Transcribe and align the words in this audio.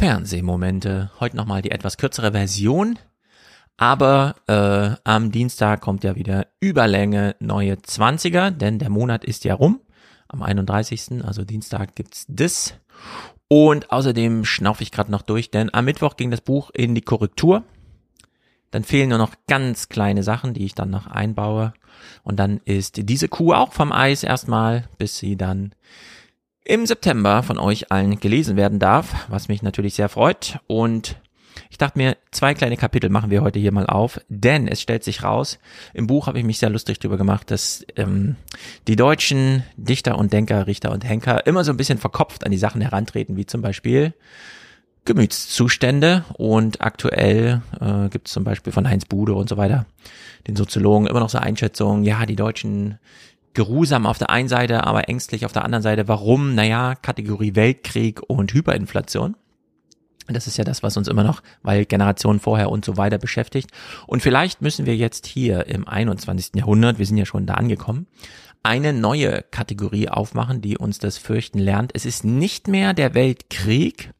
Fernsehmomente. 0.00 1.10
Heute 1.20 1.36
nochmal 1.36 1.60
die 1.60 1.72
etwas 1.72 1.98
kürzere 1.98 2.32
Version. 2.32 2.98
Aber 3.76 4.34
äh, 4.46 4.96
am 5.04 5.30
Dienstag 5.30 5.82
kommt 5.82 6.04
ja 6.04 6.16
wieder 6.16 6.46
Überlänge 6.58 7.36
neue 7.38 7.74
20er, 7.74 8.50
denn 8.50 8.78
der 8.78 8.88
Monat 8.88 9.26
ist 9.26 9.44
ja 9.44 9.52
rum. 9.52 9.82
Am 10.26 10.40
31. 10.40 11.22
also 11.22 11.44
Dienstag 11.44 11.96
gibt's 11.96 12.24
das. 12.28 12.76
Und 13.46 13.92
außerdem 13.92 14.46
schnaufe 14.46 14.82
ich 14.82 14.90
gerade 14.90 15.10
noch 15.10 15.20
durch, 15.20 15.50
denn 15.50 15.68
am 15.74 15.84
Mittwoch 15.84 16.16
ging 16.16 16.30
das 16.30 16.40
Buch 16.40 16.70
in 16.72 16.94
die 16.94 17.02
Korrektur. 17.02 17.64
Dann 18.70 18.84
fehlen 18.84 19.10
nur 19.10 19.18
noch 19.18 19.34
ganz 19.48 19.90
kleine 19.90 20.22
Sachen, 20.22 20.54
die 20.54 20.64
ich 20.64 20.74
dann 20.74 20.88
noch 20.88 21.08
einbaue. 21.08 21.74
Und 22.22 22.36
dann 22.36 22.62
ist 22.64 23.06
diese 23.06 23.28
Kuh 23.28 23.52
auch 23.52 23.74
vom 23.74 23.92
Eis 23.92 24.24
erstmal, 24.24 24.88
bis 24.96 25.18
sie 25.18 25.36
dann 25.36 25.74
im 26.64 26.86
September 26.86 27.42
von 27.42 27.58
euch 27.58 27.90
allen 27.90 28.20
gelesen 28.20 28.56
werden 28.56 28.78
darf, 28.78 29.26
was 29.28 29.48
mich 29.48 29.62
natürlich 29.62 29.94
sehr 29.94 30.08
freut. 30.08 30.58
Und 30.66 31.16
ich 31.70 31.78
dachte 31.78 31.98
mir, 31.98 32.16
zwei 32.30 32.54
kleine 32.54 32.76
Kapitel 32.76 33.10
machen 33.10 33.30
wir 33.30 33.42
heute 33.42 33.58
hier 33.58 33.72
mal 33.72 33.86
auf, 33.86 34.20
denn 34.28 34.68
es 34.68 34.80
stellt 34.80 35.04
sich 35.04 35.22
raus, 35.22 35.58
im 35.94 36.06
Buch 36.06 36.26
habe 36.26 36.38
ich 36.38 36.44
mich 36.44 36.58
sehr 36.58 36.70
lustig 36.70 36.98
drüber 36.98 37.16
gemacht, 37.16 37.50
dass 37.50 37.84
ähm, 37.96 38.36
die 38.88 38.96
deutschen 38.96 39.64
Dichter 39.76 40.18
und 40.18 40.32
Denker, 40.32 40.66
Richter 40.66 40.92
und 40.92 41.04
Henker 41.04 41.46
immer 41.46 41.64
so 41.64 41.72
ein 41.72 41.76
bisschen 41.76 41.98
verkopft 41.98 42.44
an 42.44 42.52
die 42.52 42.58
Sachen 42.58 42.80
herantreten, 42.80 43.36
wie 43.36 43.46
zum 43.46 43.62
Beispiel 43.62 44.14
Gemütszustände 45.04 46.24
und 46.34 46.82
aktuell 46.82 47.62
äh, 47.80 48.08
gibt 48.10 48.28
es 48.28 48.34
zum 48.34 48.44
Beispiel 48.44 48.72
von 48.72 48.88
Heinz 48.88 49.06
Bude 49.06 49.34
und 49.34 49.48
so 49.48 49.56
weiter, 49.56 49.86
den 50.46 50.56
Soziologen, 50.56 51.06
immer 51.06 51.20
noch 51.20 51.30
so 51.30 51.38
Einschätzungen, 51.38 52.04
ja, 52.04 52.26
die 52.26 52.36
Deutschen 52.36 52.98
geruhsam 53.54 54.06
auf 54.06 54.18
der 54.18 54.30
einen 54.30 54.48
Seite, 54.48 54.84
aber 54.84 55.08
ängstlich 55.08 55.44
auf 55.44 55.52
der 55.52 55.64
anderen 55.64 55.82
Seite. 55.82 56.08
Warum? 56.08 56.54
Naja, 56.54 56.94
Kategorie 56.94 57.54
Weltkrieg 57.54 58.20
und 58.26 58.52
Hyperinflation. 58.52 59.36
Das 60.28 60.46
ist 60.46 60.56
ja 60.56 60.64
das, 60.64 60.82
was 60.82 60.96
uns 60.96 61.08
immer 61.08 61.24
noch, 61.24 61.42
weil 61.62 61.84
Generationen 61.84 62.40
vorher 62.40 62.70
und 62.70 62.84
so 62.84 62.96
weiter 62.96 63.18
beschäftigt. 63.18 63.70
Und 64.06 64.22
vielleicht 64.22 64.62
müssen 64.62 64.86
wir 64.86 64.96
jetzt 64.96 65.26
hier 65.26 65.66
im 65.66 65.88
21. 65.88 66.52
Jahrhundert, 66.54 66.98
wir 66.98 67.06
sind 67.06 67.16
ja 67.16 67.26
schon 67.26 67.46
da 67.46 67.54
angekommen, 67.54 68.06
eine 68.62 68.92
neue 68.92 69.42
Kategorie 69.50 70.08
aufmachen, 70.08 70.60
die 70.60 70.78
uns 70.78 70.98
das 70.98 71.18
Fürchten 71.18 71.58
lernt. 71.58 71.92
Es 71.94 72.04
ist 72.04 72.24
nicht 72.24 72.68
mehr 72.68 72.92
der 72.94 73.14
Weltkrieg, 73.14 74.12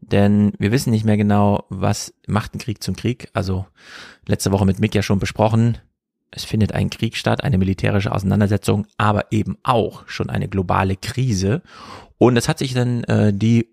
denn 0.00 0.52
wir 0.58 0.72
wissen 0.72 0.90
nicht 0.90 1.04
mehr 1.04 1.16
genau, 1.16 1.64
was 1.68 2.14
macht 2.26 2.54
ein 2.54 2.58
Krieg 2.58 2.82
zum 2.82 2.96
Krieg. 2.96 3.28
Also 3.34 3.66
letzte 4.26 4.52
Woche 4.52 4.66
mit 4.66 4.78
Mick 4.78 4.94
ja 4.94 5.02
schon 5.02 5.18
besprochen. 5.18 5.78
Es 6.34 6.44
findet 6.44 6.72
ein 6.72 6.90
Krieg 6.90 7.16
statt, 7.16 7.44
eine 7.44 7.58
militärische 7.58 8.10
Auseinandersetzung, 8.10 8.86
aber 8.96 9.30
eben 9.30 9.58
auch 9.62 10.08
schon 10.08 10.30
eine 10.30 10.48
globale 10.48 10.96
Krise. 10.96 11.62
Und 12.18 12.36
es 12.36 12.48
hat 12.48 12.58
sich 12.58 12.74
dann 12.74 13.04
äh, 13.04 13.32
die 13.32 13.68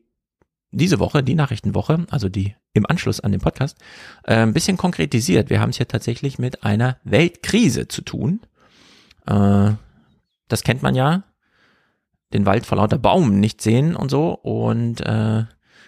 diese 0.72 1.00
Woche, 1.00 1.24
die 1.24 1.36
Nachrichtenwoche, 1.36 2.06
also 2.12 2.30
die 2.30 2.56
im 2.74 2.86
Anschluss 2.86 3.20
an 3.20 3.32
den 3.32 3.42
Podcast, 3.42 3.78
äh, 4.24 4.36
ein 4.36 4.54
bisschen 4.54 4.78
konkretisiert. 4.78 5.50
Wir 5.50 5.60
haben 5.60 5.72
es 5.72 5.78
hier 5.78 5.88
tatsächlich 5.88 6.38
mit 6.38 6.64
einer 6.64 6.98
Weltkrise 7.04 7.88
zu 7.88 8.02
tun. 8.02 8.42
Äh, 9.26 9.72
das 10.48 10.64
kennt 10.64 10.84
man 10.84 10.96
ja. 10.96 11.24
Den 12.34 12.46
Wald 12.46 12.66
vor 12.68 12.78
lauter 12.78 13.00
Baum 13.00 13.40
nicht 13.40 13.62
sehen 13.62 13.96
und 13.96 14.12
so. 14.12 14.34
Und 14.34 15.02
äh, 15.02 15.46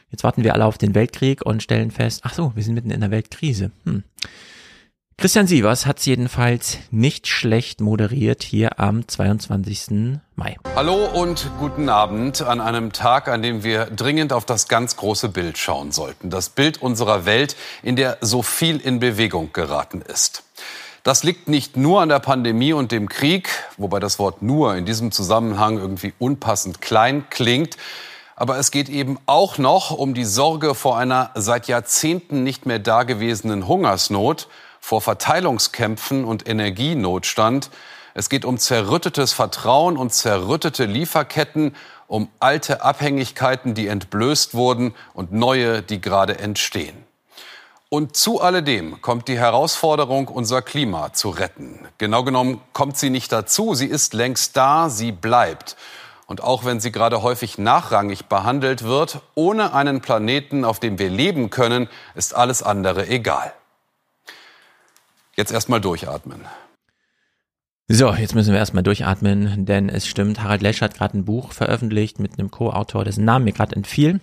jetzt 0.09 0.23
warten 0.23 0.43
wir 0.43 0.55
alle 0.55 0.65
auf 0.65 0.79
den 0.79 0.95
Weltkrieg 0.95 1.45
und 1.45 1.61
stellen 1.61 1.91
fest, 1.91 2.21
ach 2.23 2.33
so, 2.33 2.53
wir 2.55 2.63
sind 2.63 2.73
mitten 2.73 2.89
in 2.89 3.01
der 3.01 3.11
Weltkrise. 3.11 3.71
Hm. 3.85 4.03
Christian 5.21 5.45
Sievers 5.45 5.85
hat 5.85 5.99
es 5.99 6.05
jedenfalls 6.07 6.79
nicht 6.89 7.27
schlecht 7.27 7.79
moderiert 7.79 8.41
hier 8.41 8.79
am 8.79 9.07
22. 9.07 10.17
Mai. 10.35 10.57
Hallo 10.75 11.05
und 11.05 11.51
guten 11.59 11.89
Abend 11.89 12.41
an 12.41 12.59
einem 12.59 12.91
Tag, 12.91 13.27
an 13.27 13.43
dem 13.43 13.63
wir 13.63 13.85
dringend 13.85 14.33
auf 14.33 14.45
das 14.45 14.67
ganz 14.67 14.95
große 14.95 15.29
Bild 15.29 15.59
schauen 15.59 15.91
sollten. 15.91 16.31
Das 16.31 16.49
Bild 16.49 16.81
unserer 16.81 17.25
Welt, 17.25 17.55
in 17.83 17.95
der 17.95 18.17
so 18.21 18.41
viel 18.41 18.77
in 18.77 18.99
Bewegung 18.99 19.53
geraten 19.53 20.01
ist. 20.01 20.41
Das 21.03 21.21
liegt 21.23 21.47
nicht 21.47 21.77
nur 21.77 22.01
an 22.01 22.09
der 22.09 22.17
Pandemie 22.17 22.73
und 22.73 22.91
dem 22.91 23.07
Krieg, 23.07 23.47
wobei 23.77 23.99
das 23.99 24.17
Wort 24.17 24.41
nur 24.41 24.75
in 24.75 24.87
diesem 24.87 25.11
Zusammenhang 25.11 25.77
irgendwie 25.77 26.15
unpassend 26.17 26.81
klein 26.81 27.25
klingt. 27.29 27.77
Aber 28.35 28.57
es 28.57 28.71
geht 28.71 28.89
eben 28.89 29.19
auch 29.27 29.59
noch 29.59 29.91
um 29.91 30.15
die 30.15 30.25
Sorge 30.25 30.73
vor 30.73 30.97
einer 30.97 31.29
seit 31.35 31.67
Jahrzehnten 31.67 32.41
nicht 32.41 32.65
mehr 32.65 32.79
dagewesenen 32.79 33.67
Hungersnot 33.67 34.47
vor 34.81 34.99
Verteilungskämpfen 34.99 36.25
und 36.25 36.49
Energienotstand. 36.49 37.69
Es 38.13 38.27
geht 38.27 38.43
um 38.43 38.57
zerrüttetes 38.57 39.31
Vertrauen 39.31 39.95
und 39.95 40.13
zerrüttete 40.13 40.83
Lieferketten, 40.83 41.75
um 42.07 42.27
alte 42.39 42.81
Abhängigkeiten, 42.81 43.73
die 43.73 43.87
entblößt 43.87 44.53
wurden 44.53 44.93
und 45.13 45.31
neue, 45.31 45.81
die 45.81 46.01
gerade 46.01 46.39
entstehen. 46.39 47.05
Und 47.87 48.17
zu 48.17 48.41
alledem 48.41 49.01
kommt 49.01 49.27
die 49.27 49.37
Herausforderung, 49.37 50.27
unser 50.27 50.61
Klima 50.61 51.13
zu 51.13 51.29
retten. 51.29 51.79
Genau 51.97 52.23
genommen 52.23 52.61
kommt 52.73 52.97
sie 52.97 53.09
nicht 53.09 53.31
dazu, 53.31 53.75
sie 53.75 53.85
ist 53.85 54.13
längst 54.13 54.57
da, 54.57 54.89
sie 54.89 55.11
bleibt. 55.11 55.77
Und 56.25 56.41
auch 56.41 56.63
wenn 56.63 56.79
sie 56.79 56.93
gerade 56.93 57.21
häufig 57.21 57.57
nachrangig 57.57 58.27
behandelt 58.27 58.83
wird, 58.83 59.19
ohne 59.35 59.73
einen 59.73 59.99
Planeten, 59.99 60.63
auf 60.63 60.79
dem 60.79 60.99
wir 60.99 61.09
leben 61.09 61.49
können, 61.49 61.89
ist 62.15 62.33
alles 62.33 62.63
andere 62.63 63.07
egal. 63.07 63.53
Jetzt 65.35 65.51
erstmal 65.51 65.81
durchatmen. 65.81 66.41
So, 67.87 68.13
jetzt 68.13 68.35
müssen 68.35 68.53
wir 68.53 68.59
erstmal 68.59 68.83
durchatmen, 68.83 69.65
denn 69.65 69.89
es 69.89 70.07
stimmt, 70.07 70.41
Harald 70.41 70.61
Lesch 70.61 70.81
hat 70.81 70.95
gerade 70.95 71.17
ein 71.17 71.25
Buch 71.25 71.51
veröffentlicht 71.51 72.19
mit 72.19 72.39
einem 72.39 72.49
Co-Autor, 72.49 73.03
dessen 73.03 73.25
Namen 73.25 73.43
mir 73.43 73.51
gerade 73.51 73.75
entfiel, 73.75 74.21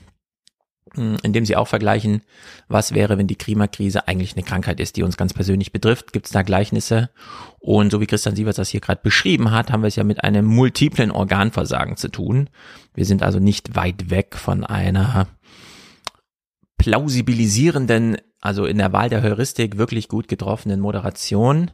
hm, 0.94 1.18
in 1.22 1.34
dem 1.34 1.44
sie 1.44 1.54
auch 1.54 1.68
vergleichen, 1.68 2.22
was 2.68 2.94
wäre, 2.94 3.18
wenn 3.18 3.26
die 3.26 3.36
Klimakrise 3.36 4.08
eigentlich 4.08 4.32
eine 4.34 4.42
Krankheit 4.42 4.80
ist, 4.80 4.96
die 4.96 5.02
uns 5.02 5.18
ganz 5.18 5.34
persönlich 5.34 5.70
betrifft. 5.70 6.14
Gibt 6.14 6.26
es 6.26 6.32
da 6.32 6.42
Gleichnisse? 6.42 7.10
Und 7.58 7.90
so 7.90 8.00
wie 8.00 8.06
Christian 8.06 8.36
Sievers 8.36 8.56
das 8.56 8.70
hier 8.70 8.80
gerade 8.80 9.02
beschrieben 9.02 9.50
hat, 9.50 9.70
haben 9.70 9.82
wir 9.82 9.88
es 9.88 9.96
ja 9.96 10.04
mit 10.04 10.24
einem 10.24 10.46
multiplen 10.46 11.10
Organversagen 11.10 11.98
zu 11.98 12.08
tun. 12.08 12.48
Wir 12.94 13.04
sind 13.04 13.22
also 13.22 13.38
nicht 13.38 13.76
weit 13.76 14.08
weg 14.08 14.34
von 14.36 14.64
einer 14.64 15.26
plausibilisierenden 16.78 18.16
also 18.40 18.64
in 18.64 18.78
der 18.78 18.92
Wahl 18.92 19.08
der 19.08 19.22
Heuristik 19.22 19.78
wirklich 19.78 20.08
gut 20.08 20.28
getroffenen 20.28 20.80
Moderation. 20.80 21.70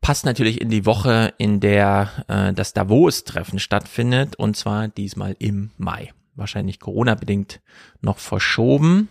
Passt 0.00 0.24
natürlich 0.24 0.60
in 0.60 0.70
die 0.70 0.86
Woche, 0.86 1.34
in 1.38 1.60
der 1.60 2.10
äh, 2.28 2.52
das 2.52 2.72
Davos-Treffen 2.72 3.58
stattfindet, 3.58 4.36
und 4.36 4.56
zwar 4.56 4.88
diesmal 4.88 5.36
im 5.38 5.72
Mai. 5.76 6.12
Wahrscheinlich 6.34 6.80
Corona-bedingt 6.80 7.60
noch 8.00 8.18
verschoben. 8.18 9.08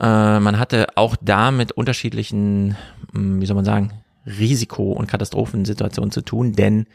Äh, 0.00 0.40
man 0.40 0.58
hatte 0.58 0.88
auch 0.96 1.16
da 1.20 1.50
mit 1.50 1.72
unterschiedlichen, 1.72 2.76
hm, 3.12 3.40
wie 3.40 3.46
soll 3.46 3.56
man 3.56 3.64
sagen, 3.64 3.92
Risiko- 4.26 4.92
und 4.92 5.06
Katastrophensituationen 5.06 6.10
zu 6.10 6.22
tun, 6.22 6.54
denn 6.54 6.86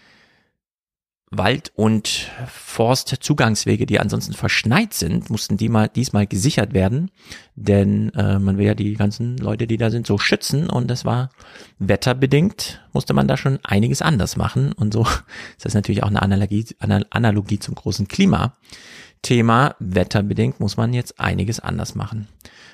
Wald- 1.32 1.72
und 1.76 2.28
Forstzugangswege, 2.48 3.86
die 3.86 4.00
ansonsten 4.00 4.34
verschneit 4.34 4.94
sind, 4.96 5.30
mussten 5.30 5.58
die 5.58 5.70
mal 5.70 5.88
diesmal 5.88 6.26
gesichert 6.26 6.74
werden, 6.74 7.12
denn 7.56 8.12
äh, 8.16 8.40
man 8.40 8.58
will 8.58 8.66
ja 8.66 8.74
die 8.74 8.94
ganzen 8.96 9.38
Leute, 9.38 9.68
die 9.68 9.78
da 9.78 9.92
sind, 9.92 10.08
so 10.08 10.18
schützen 10.18 10.70
und 10.70 10.90
das 10.90 11.06
war 11.06 11.30
wetterbedingt, 11.78 12.82
musste 12.94 13.14
man 13.14 13.28
da 13.28 13.38
schon 13.38 13.60
einiges 13.64 14.02
anders 14.02 14.38
machen 14.38 14.72
und 14.74 14.94
so 14.94 15.04
ist 15.58 15.66
das 15.66 15.76
natürlich 15.76 16.02
auch 16.02 16.08
eine 16.08 16.24
Analogie, 16.24 16.66
Analogie 16.80 17.60
zum 17.60 17.76
großen 17.76 18.08
Klimathema. 18.08 19.76
Wetterbedingt 19.80 20.60
muss 20.60 20.78
man 20.78 20.94
jetzt 20.94 21.20
einiges 21.20 21.60
anders 21.60 21.94
machen. 21.94 22.28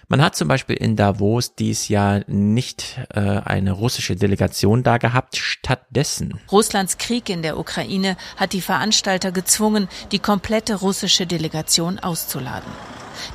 Man 0.07 0.21
hat 0.21 0.35
zum 0.35 0.47
Beispiel 0.47 0.75
in 0.75 0.95
Davos 0.95 1.55
dies 1.55 1.87
Jahr 1.87 2.21
nicht 2.27 2.99
äh, 3.09 3.19
eine 3.19 3.71
russische 3.71 4.15
Delegation 4.15 4.83
da 4.83 4.97
gehabt, 4.97 5.35
stattdessen. 5.35 6.39
Russlands 6.51 6.99
Krieg 6.99 7.27
in 7.29 7.41
der 7.41 7.57
Ukraine 7.57 8.15
hat 8.37 8.53
die 8.53 8.61
Veranstalter 8.61 9.31
gezwungen, 9.31 9.87
die 10.11 10.19
komplette 10.19 10.75
russische 10.75 11.25
Delegation 11.25 11.97
auszuladen. 11.97 12.71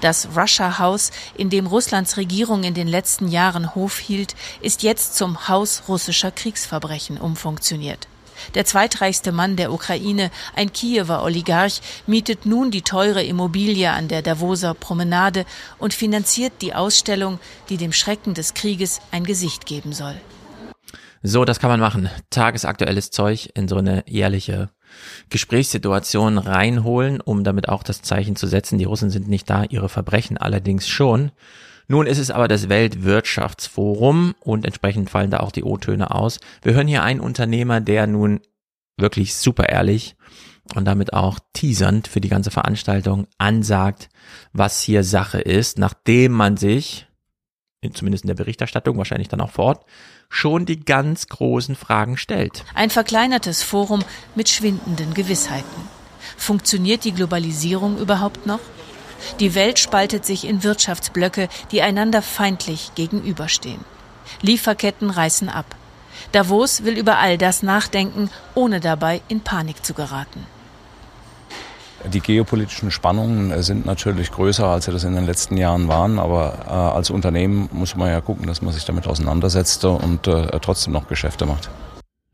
Das 0.01 0.29
Russia 0.37 0.79
House, 0.79 1.11
in 1.37 1.51
dem 1.51 1.67
Russlands 1.67 2.17
Regierung 2.17 2.63
in 2.63 2.75
den 2.75 2.87
letzten 2.87 3.29
Jahren 3.29 3.75
Hof 3.75 3.99
hielt, 3.99 4.37
ist 4.61 4.83
jetzt 4.83 5.17
zum 5.17 5.49
Haus 5.49 5.85
russischer 5.89 6.31
Kriegsverbrechen 6.31 7.19
umfunktioniert. 7.19 8.07
Der 8.55 8.65
zweitreichste 8.65 9.33
Mann 9.33 9.57
der 9.57 9.73
Ukraine, 9.73 10.31
ein 10.55 10.73
Kiewer 10.73 11.23
Oligarch, 11.23 11.81
mietet 12.07 12.47
nun 12.47 12.71
die 12.71 12.83
teure 12.83 13.23
Immobilie 13.23 13.91
an 13.91 14.09
der 14.09 14.23
Davoser 14.23 14.75
Promenade 14.75 15.45
und 15.79 15.95
finanziert 15.95 16.55
die 16.61 16.75
Ausstellung, 16.75 17.39
die 17.69 17.77
dem 17.77 17.93
Schrecken 17.93 18.35
des 18.35 18.55
Krieges 18.55 19.01
ein 19.11 19.25
Gesicht 19.25 19.67
geben 19.67 19.93
soll. 19.93 20.21
So, 21.23 21.45
das 21.45 21.61
kann 21.61 21.71
man 21.71 21.81
machen. 21.81 22.09
Tagesaktuelles 22.31 23.11
Zeug 23.11 23.51
in 23.55 23.69
so 23.69 23.77
eine 23.77 24.05
jährliche 24.07 24.71
Gesprächssituation 25.29 26.39
reinholen, 26.39 27.21
um 27.21 27.45
damit 27.45 27.69
auch 27.69 27.83
das 27.83 28.03
Zeichen 28.03 28.37
zu 28.37 28.47
setzen, 28.47 28.79
die 28.79 28.85
Russen 28.85 29.11
sind 29.11 29.29
nicht 29.29 29.49
da, 29.51 29.65
ihre 29.65 29.89
Verbrechen 29.89 30.39
allerdings 30.39 30.89
schon. 30.89 31.31
Nun 31.91 32.07
ist 32.07 32.19
es 32.19 32.31
aber 32.31 32.47
das 32.47 32.69
Weltwirtschaftsforum 32.69 34.37
und 34.39 34.65
entsprechend 34.65 35.11
fallen 35.11 35.33
da 35.33 35.41
auch 35.41 35.51
die 35.51 35.65
O-Töne 35.65 36.13
aus. 36.15 36.39
Wir 36.63 36.75
hören 36.75 36.87
hier 36.87 37.03
einen 37.03 37.19
Unternehmer, 37.19 37.81
der 37.81 38.07
nun 38.07 38.39
wirklich 38.97 39.35
super 39.35 39.69
ehrlich 39.69 40.15
und 40.77 40.85
damit 40.85 41.13
auch 41.13 41.41
teasernd 41.53 42.07
für 42.07 42.21
die 42.21 42.29
ganze 42.29 42.53
Veranstaltung 42.53 43.27
ansagt, 43.39 44.09
was 44.53 44.81
hier 44.81 45.03
Sache 45.03 45.41
ist, 45.41 45.81
nachdem 45.81 46.31
man 46.31 46.57
sich, 46.57 47.09
zumindest 47.93 48.23
in 48.23 48.29
der 48.29 48.37
Berichterstattung, 48.37 48.97
wahrscheinlich 48.97 49.27
dann 49.27 49.41
auch 49.41 49.51
vor 49.51 49.65
Ort, 49.65 49.87
schon 50.29 50.67
die 50.67 50.79
ganz 50.79 51.27
großen 51.27 51.75
Fragen 51.75 52.17
stellt. 52.17 52.65
Ein 52.73 52.91
verkleinertes 52.91 53.65
Forum 53.65 54.05
mit 54.37 54.49
schwindenden 54.49 55.13
Gewissheiten. 55.13 55.89
Funktioniert 56.37 57.03
die 57.03 57.15
Globalisierung 57.15 57.99
überhaupt 57.99 58.47
noch? 58.47 58.61
Die 59.39 59.55
Welt 59.55 59.79
spaltet 59.79 60.25
sich 60.25 60.47
in 60.47 60.63
Wirtschaftsblöcke, 60.63 61.49
die 61.71 61.83
einander 61.83 62.23
feindlich 62.23 62.93
gegenüberstehen. 62.95 63.85
Lieferketten 64.43 65.11
reißen 65.11 65.49
ab. 65.49 65.77
Davos 66.33 66.85
will 66.85 66.99
über 66.99 67.19
all 67.19 67.39
das 67.39 67.63
nachdenken, 67.63 68.31
ohne 68.55 68.81
dabei 68.81 69.23
in 69.29 69.41
Panik 69.41 69.85
zu 69.85 69.95
geraten. 69.95 70.47
Die 72.05 72.21
geopolitischen 72.21 72.91
Spannungen 72.91 73.63
sind 73.63 73.85
natürlich 73.85 74.31
größer, 74.31 74.67
als 74.67 74.87
sie 74.87 74.93
das 74.93 75.05
in 75.05 75.15
den 75.15 75.27
letzten 75.27 75.59
Jahren 75.59 75.89
waren. 75.89 76.19
Aber 76.19 76.65
äh, 76.67 76.71
als 76.71 77.11
Unternehmen 77.11 77.69
muss 77.73 77.95
man 77.95 78.09
ja 78.09 78.23
gucken, 78.23 78.47
dass 78.47 78.63
man 78.63 78.73
sich 78.73 78.87
damit 78.87 79.07
auseinandersetzt 79.07 79.85
und 79.85 80.27
äh, 80.27 80.59
trotzdem 80.61 80.95
noch 80.95 81.09
Geschäfte 81.09 81.45
macht. 81.45 81.69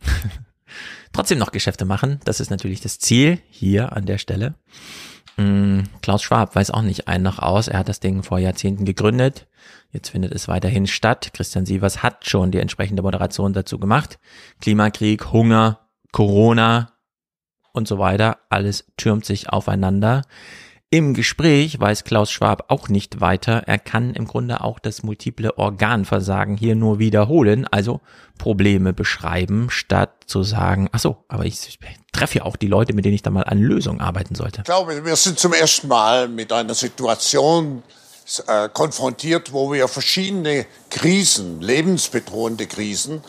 trotzdem 1.13 1.39
noch 1.39 1.51
Geschäfte 1.51 1.85
machen, 1.85 2.21
das 2.25 2.39
ist 2.39 2.51
natürlich 2.51 2.81
das 2.81 3.01
Ziel 3.01 3.41
hier 3.51 3.93
an 3.93 4.07
der 4.07 4.19
Stelle. 4.19 4.55
Mm, 5.37 5.81
Klaus 6.01 6.23
Schwab 6.23 6.55
weiß 6.57 6.71
auch 6.71 6.83
nicht 6.83 7.09
ein 7.09 7.23
noch 7.23 7.39
aus. 7.39 7.69
Er 7.69 7.81
hat 7.81 7.89
das 7.89 8.01
Ding 8.01 8.23
vor 8.23 8.39
Jahrzehnten 8.39 8.85
gegründet. 8.85 9.47
Jetzt 9.93 10.11
findet 10.11 10.33
es 10.33 10.49
weiterhin 10.49 10.87
statt. 10.87 11.31
Christian 11.35 11.67
Sievers 11.67 12.03
hat 12.03 12.27
schon 12.27 12.51
die 12.51 12.59
entsprechende 12.59 13.03
Moderation 13.03 13.53
dazu 13.53 13.79
gemacht. 13.79 14.19
Klimakrieg, 14.61 15.33
Hunger, 15.33 15.81
Corona 16.13 16.93
und 17.73 17.87
so 17.87 17.99
weiter. 17.99 18.39
Alles 18.49 18.87
türmt 18.97 19.27
sich 19.27 19.51
aufeinander. 19.51 20.23
Im 20.89 21.15
Gespräch 21.15 21.79
weiß 21.79 22.05
Klaus 22.05 22.31
Schwab 22.31 22.67
auch 22.69 22.89
nicht 22.89 23.21
weiter. 23.21 23.65
Er 23.67 23.79
kann 23.79 24.15
im 24.15 24.27
Grunde 24.27 24.61
auch 24.63 24.79
das 24.79 25.03
multiple 25.03 25.59
Organversagen 25.59 26.57
hier 26.57 26.77
nur 26.77 27.01
wiederholen, 27.01 27.67
also 27.67 28.01
Probleme 28.39 28.93
beschreiben, 28.93 29.69
statt 29.69 30.25
zu 30.27 30.45
sagen, 30.45 30.89
ach 30.93 31.01
so, 31.01 31.25
aber 31.29 31.45
ich 31.45 31.59
treffe 32.17 32.39
ja 32.39 32.45
auch 32.45 32.57
die 32.57 32.69
Leute, 32.69 32.93
mit 32.93 33.05
denen 33.05 33.15
ich 33.15 33.23
da 33.23 33.31
mal 33.31 33.43
an 33.43 33.59
Lösungen 33.59 34.01
arbeiten 34.01 34.35
sollte. 34.35 34.59
Ich 34.59 34.65
glaube, 34.65 35.05
wir 35.05 35.17
sind 35.17 35.39
zum 35.39 35.53
ersten 35.53 35.89
Mal 35.89 36.29
mit 36.29 36.53
einer 36.53 36.75
Situation 36.75 37.83
äh, 38.47 38.69
konfrontiert, 38.69 39.53
wo 39.53 39.73
wir 39.73 39.89
verschiedene 39.89 40.67
Krisen, 40.91 41.61
lebensbedrohende 41.61 42.67
Krisen, 42.67 43.23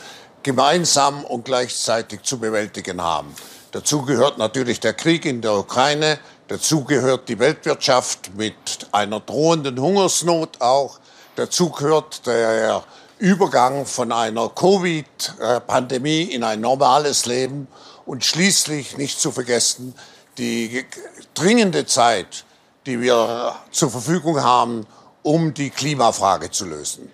gemeinsam 0.44 1.24
und 1.26 1.46
gleichzeitig 1.46 2.24
zu 2.24 2.40
bewältigen 2.40 3.02
haben. 3.02 3.34
Dazu 3.72 4.04
gehört 4.04 4.38
natürlich 4.38 4.80
der 4.80 4.94
Krieg 4.94 5.26
in 5.26 5.42
der 5.42 5.54
Ukraine, 5.54 6.18
Dazu 6.48 6.86
gehört 6.86 7.28
die 7.28 7.40
Weltwirtschaft 7.40 8.34
mit 8.38 8.56
einer 8.94 9.20
drohenden 9.20 9.78
Hungersnot 9.82 10.62
auch. 10.62 10.98
Dazu 11.36 11.70
gehört 11.70 12.26
der 12.26 12.84
Übergang 13.18 13.86
von 13.86 14.14
einer 14.14 14.48
Covid-Pandemie 14.48 16.22
in 16.24 16.46
ein 16.46 16.62
normales 16.62 17.26
Leben. 17.26 17.68
Und 18.08 18.26
schließlich 18.26 18.98
nicht 18.98 19.20
zu 19.20 19.32
vergessen, 19.32 19.94
die 20.38 20.86
dringende 21.34 21.86
Zeit, 21.86 22.46
die 22.86 23.02
wir 23.02 23.56
zur 23.70 23.92
Verfügung 23.92 24.42
haben, 24.42 24.88
um 25.24 25.54
die 25.54 25.70
Klimafrage 25.70 26.50
zu 26.50 26.66
lösen. 26.66 27.12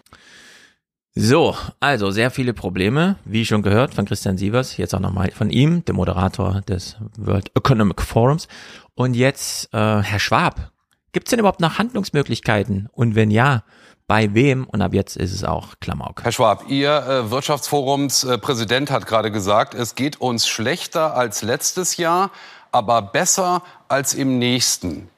So, 1.15 1.55
also 1.79 2.11
sehr 2.11 2.29
viele 2.29 2.53
Probleme, 2.53 3.17
wie 3.25 3.45
schon 3.45 3.63
gehört 3.63 3.95
von 3.95 4.05
Christian 4.05 4.37
Sievers, 4.37 4.77
jetzt 4.77 4.93
auch 4.93 4.99
nochmal 4.99 5.31
von 5.31 5.49
ihm, 5.49 5.83
dem 5.85 5.95
Moderator 5.95 6.61
des 6.61 6.95
World 7.17 7.51
Economic 7.55 8.01
Forums. 8.01 8.47
Und 8.93 9.15
jetzt, 9.15 9.73
äh, 9.73 10.01
Herr 10.01 10.19
Schwab, 10.19 10.71
gibt 11.11 11.27
es 11.27 11.31
denn 11.31 11.39
überhaupt 11.39 11.59
noch 11.59 11.79
Handlungsmöglichkeiten? 11.79 12.87
Und 12.91 13.15
wenn 13.15 13.31
ja, 13.31 13.63
bei 14.07 14.33
wem? 14.33 14.65
Und 14.65 14.81
ab 14.81 14.93
jetzt 14.93 15.17
ist 15.17 15.33
es 15.33 15.43
auch 15.43 15.75
Klamauk. 15.79 16.23
Herr 16.23 16.31
Schwab, 16.31 16.65
Ihr 16.69 16.91
äh, 16.91 17.31
Wirtschaftsforumspräsident 17.31 18.89
äh, 18.89 18.93
hat 18.93 19.05
gerade 19.05 19.31
gesagt, 19.31 19.73
es 19.73 19.95
geht 19.95 20.19
uns 20.21 20.47
schlechter 20.47 21.15
als 21.15 21.41
letztes 21.41 21.97
Jahr, 21.97 22.31
aber 22.71 23.01
besser 23.01 23.63
als 23.87 24.13
im 24.13 24.39
nächsten. 24.39 25.09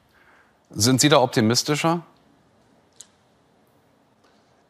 Sind 0.70 1.00
Sie 1.00 1.08
da 1.08 1.20
optimistischer? 1.20 2.02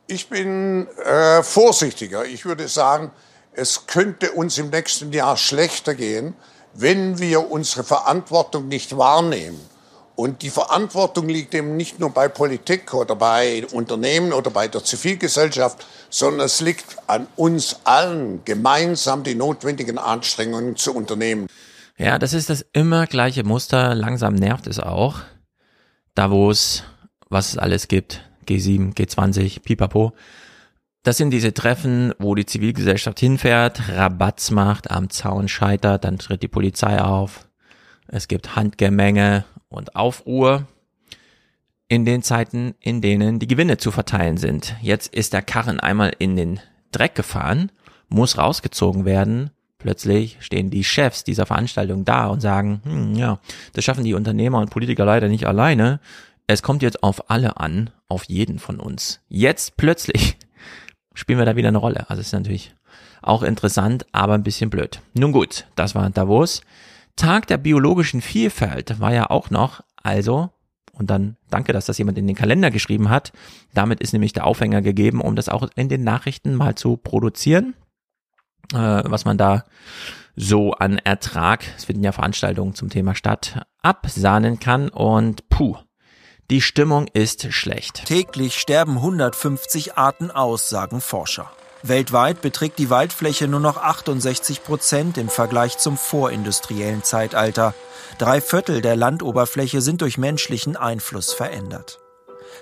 Ich 0.07 0.29
bin 0.29 0.87
äh, 1.05 1.43
vorsichtiger. 1.43 2.25
Ich 2.25 2.45
würde 2.45 2.69
sagen, 2.69 3.11
es 3.53 3.87
könnte 3.87 4.33
uns 4.33 4.57
im 4.59 4.71
nächsten 4.71 5.13
Jahr 5.13 5.37
schlechter 5.37 5.95
gehen, 5.95 6.35
wenn 6.75 7.19
wir 7.19 7.51
unsere 7.51 7.85
Verantwortung 7.85 8.69
nicht 8.69 8.97
wahrnehmen. 8.97 9.61
Und 10.17 10.41
die 10.41 10.49
Verantwortung 10.49 11.29
liegt 11.29 11.55
eben 11.55 11.77
nicht 11.77 12.01
nur 12.01 12.09
bei 12.11 12.29
Politik 12.29 12.95
oder 12.95 13.15
bei 13.15 13.67
Unternehmen 13.73 14.33
oder 14.33 14.51
bei 14.51 14.67
der 14.67 14.83
Zivilgesellschaft, 14.83 15.87
sondern 16.09 16.47
es 16.47 16.63
liegt 16.63 16.97
an 17.07 17.27
uns 17.37 17.81
allen, 17.85 18.43
gemeinsam 18.47 19.23
die 19.25 19.35
notwendigen 19.35 19.99
Anstrengungen 19.99 20.75
zu 20.77 20.95
unternehmen. 20.95 21.49
Ja, 21.99 22.19
das 22.19 22.33
ist 22.33 22.49
das 22.49 22.65
immer 22.73 23.07
gleiche 23.07 23.45
Muster. 23.45 23.95
Langsam 23.95 24.35
nervt 24.35 24.67
es 24.67 24.81
auch. 24.81 25.21
Davos, 26.15 26.85
was 27.29 27.51
es 27.51 27.59
alles 27.59 27.87
gibt. 27.87 28.23
G7, 28.49 28.95
G20, 28.95 29.61
pipapo. 29.61 30.15
Das 31.03 31.19
sind 31.19 31.31
diese 31.31 31.53
Treffen, 31.53 32.15
wo 32.19 32.35
die 32.35 32.47
Zivilgesellschaft 32.47 33.21
hinfährt, 33.21 33.91
Rabatz 33.91 34.51
macht, 34.51 34.91
am 34.91 35.11
Zaun 35.11 35.47
scheitert, 35.47 36.05
dann 36.05 36.19
tritt 36.19 36.43
die 36.43 36.49
Polizei 36.49 37.01
auf. 37.01 37.46
Es 38.09 38.29
gibt 38.29 38.57
Handgemenge 38.57 39.45
und 39.69 39.97
Aufruhr 39.97 40.67
in 41.89 42.05
den 42.05 42.23
Zeiten, 42.23 42.75
in 42.81 43.01
denen 43.01 43.39
die 43.39 43.47
Gewinne 43.47 43.77
zu 43.79 43.91
verteilen 43.91 44.37
sind. 44.37 44.77
Jetzt 44.81 45.15
ist 45.15 45.33
der 45.33 45.43
Karren 45.43 45.81
einmal 45.81 46.13
in 46.19 46.37
den 46.37 46.61
Dreck 46.93 47.15
gefahren, 47.15 47.71
muss 48.09 48.39
rausgezogen 48.39 49.05
werden. 49.05 49.51
Plötzlich 49.79 50.39
stehen 50.41 50.71
die 50.71 50.85
Chefs 50.85 51.23
dieser 51.23 51.47
Veranstaltung 51.47 52.05
da 52.05 52.27
und 52.27 52.41
sagen, 52.41 52.81
hm, 52.85 53.15
ja, 53.15 53.39
das 53.73 53.85
schaffen 53.85 54.05
die 54.05 54.15
Unternehmer 54.15 54.59
und 54.59 54.71
Politiker 54.71 55.05
leider 55.05 55.29
nicht 55.29 55.47
alleine. 55.47 56.01
Es 56.47 56.63
kommt 56.63 56.83
jetzt 56.83 57.03
auf 57.03 57.31
alle 57.31 57.59
an, 57.59 57.91
auf 58.09 58.25
jeden 58.25 58.59
von 58.59 58.81
uns. 58.81 59.21
Jetzt 59.29 59.77
plötzlich 59.77 60.37
spielen 61.15 61.39
wir 61.39 61.47
da 61.47 61.57
wieder 61.57 61.69
eine 61.69 61.79
Rolle. 61.79 62.09
Also 62.09 62.21
ist 62.21 62.33
natürlich 62.33 62.75
auch 63.23 63.43
interessant, 63.43 64.07
aber 64.13 64.35
ein 64.35 64.43
bisschen 64.43 64.71
blöd. 64.71 65.01
Nun 65.15 65.33
gut, 65.33 65.67
das 65.75 65.95
war 65.95 66.09
Davos. 66.11 66.63
Tag 67.17 67.47
der 67.47 67.59
biologischen 67.59 68.21
Vielfalt 68.21 69.01
war 69.01 69.13
ja 69.13 69.31
auch 69.31 69.51
noch, 69.51 69.83
also, 70.03 70.51
und 70.93 71.11
dann 71.11 71.37
danke, 71.51 71.73
dass 71.73 71.87
das 71.87 71.99
jemand 71.99 72.19
in 72.19 72.27
den 72.27 72.37
Kalender 72.37 72.71
geschrieben 72.71 73.11
hat. 73.11 73.33
Damit 73.75 74.01
ist 74.01 74.13
nämlich 74.13 74.33
der 74.33 74.47
Aufhänger 74.47 74.83
gegeben, 74.83 75.21
um 75.21 75.37
das 75.37 75.49
auch 75.49 75.69
in 75.77 75.89
den 75.89 76.05
Nachrichten 76.05 76.55
mal 76.55 76.75
zu 76.75 76.97
produzieren, 76.97 77.75
äh, 78.73 79.03
was 79.05 79.25
man 79.25 79.39
da 79.39 79.65
so 80.37 80.73
an 80.73 80.99
Ertrag, 80.99 81.65
es 81.77 81.87
finden 81.87 82.05
ja 82.05 82.13
Veranstaltungen 82.13 82.75
zum 82.75 82.91
Thema 82.91 83.15
statt, 83.15 83.67
absahnen 83.83 84.61
kann 84.61 84.91
und 84.91 85.49
puh, 85.49 85.77
die 86.51 86.61
Stimmung 86.61 87.09
ist 87.13 87.53
schlecht. 87.53 88.05
Täglich 88.05 88.59
sterben 88.59 88.97
150 88.97 89.97
Arten 89.97 90.31
aus, 90.31 90.69
sagen 90.69 91.01
Forscher. 91.01 91.51
Weltweit 91.83 92.41
beträgt 92.41 92.79
die 92.79 92.91
Waldfläche 92.91 93.49
nur 93.49 93.61
noch 93.61 93.77
68 93.77 94.65
Prozent 94.65 95.19
im 95.19 95.29
Vergleich 95.29 95.79
zum 95.79 95.97
vorindustriellen 95.97 97.03
Zeitalter. 97.03 97.75
Drei 98.19 98.41
Viertel 98.41 98.81
der 98.81 98.97
Landoberfläche 98.97 99.81
sind 99.81 100.01
durch 100.01 100.19
menschlichen 100.19 100.77
Einfluss 100.77 101.33
verändert. 101.33 101.99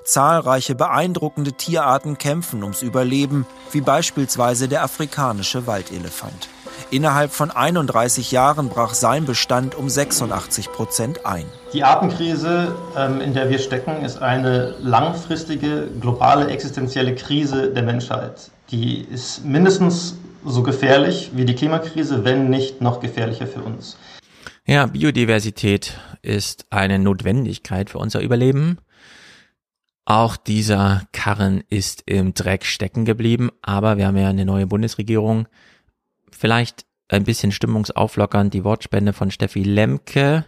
Zahlreiche 0.05 0.75
beeindruckende 0.75 1.53
Tierarten 1.53 2.19
kämpfen 2.19 2.63
ums 2.63 2.83
Überleben, 2.83 3.47
wie 3.71 3.81
beispielsweise 3.81 4.69
der 4.69 4.83
afrikanische 4.83 5.67
Waldelefant. 5.67 6.49
Innerhalb 6.91 7.33
von 7.33 7.51
31 7.51 8.31
Jahren 8.33 8.69
brach 8.69 8.95
sein 8.95 9.25
Bestand 9.25 9.75
um 9.75 9.89
86 9.89 10.71
Prozent 10.73 11.25
ein. 11.25 11.47
Die 11.73 11.85
Artenkrise, 11.85 12.75
ähm, 12.97 13.21
in 13.21 13.33
der 13.33 13.49
wir 13.49 13.59
stecken, 13.59 14.05
ist 14.05 14.21
eine 14.21 14.75
langfristige 14.81 15.89
globale 16.01 16.49
existenzielle 16.49 17.15
Krise 17.15 17.71
der 17.71 17.83
Menschheit. 17.83 18.51
Die 18.71 19.01
ist 19.01 19.45
mindestens 19.45 20.17
so 20.45 20.63
gefährlich 20.63 21.31
wie 21.35 21.45
die 21.45 21.55
Klimakrise, 21.55 22.25
wenn 22.25 22.51
nicht 22.51 22.81
noch 22.81 23.01
gefährlicher 23.01 23.47
für 23.47 23.63
uns. 23.63 23.97
Ja, 24.67 24.87
Biodiversität 24.87 25.99
ist 26.23 26.67
eine 26.71 26.99
Notwendigkeit 26.99 27.91
für 27.91 27.99
unser 27.99 28.21
Überleben. 28.21 28.79
Auch 30.07 30.37
dieser 30.37 31.03
Karren 31.13 31.63
ist 31.71 32.03
im 32.07 32.35
Dreck 32.35 32.65
stecken 32.65 33.05
geblieben, 33.05 33.51
aber 33.63 33.97
wir 33.97 34.07
haben 34.07 34.17
ja 34.17 34.29
eine 34.29 34.45
neue 34.45 34.67
Bundesregierung, 34.67 35.49
Vielleicht 36.37 36.85
ein 37.09 37.25
bisschen 37.25 37.53
stimmungsauflockernd 37.53 38.53
die 38.53 38.65
Wortspende 38.65 39.13
von 39.13 39.31
Steffi 39.31 39.63
Lemke. 39.63 40.45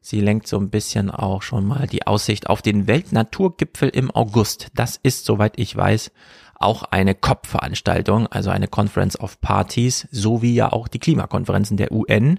Sie 0.00 0.20
lenkt 0.20 0.46
so 0.46 0.58
ein 0.58 0.70
bisschen 0.70 1.10
auch 1.10 1.42
schon 1.42 1.66
mal 1.66 1.86
die 1.86 2.06
Aussicht 2.06 2.48
auf 2.48 2.62
den 2.62 2.86
Weltnaturgipfel 2.86 3.88
im 3.88 4.10
August. 4.10 4.68
Das 4.74 4.98
ist, 5.02 5.24
soweit 5.24 5.58
ich 5.58 5.74
weiß, 5.74 6.10
auch 6.58 6.84
eine 6.84 7.14
COP-Veranstaltung, 7.14 8.26
also 8.26 8.50
eine 8.50 8.68
Conference 8.68 9.18
of 9.18 9.40
Parties, 9.40 10.08
so 10.10 10.42
wie 10.42 10.54
ja 10.54 10.72
auch 10.72 10.88
die 10.88 10.98
Klimakonferenzen 10.98 11.76
der 11.76 11.92
UN. 11.92 12.38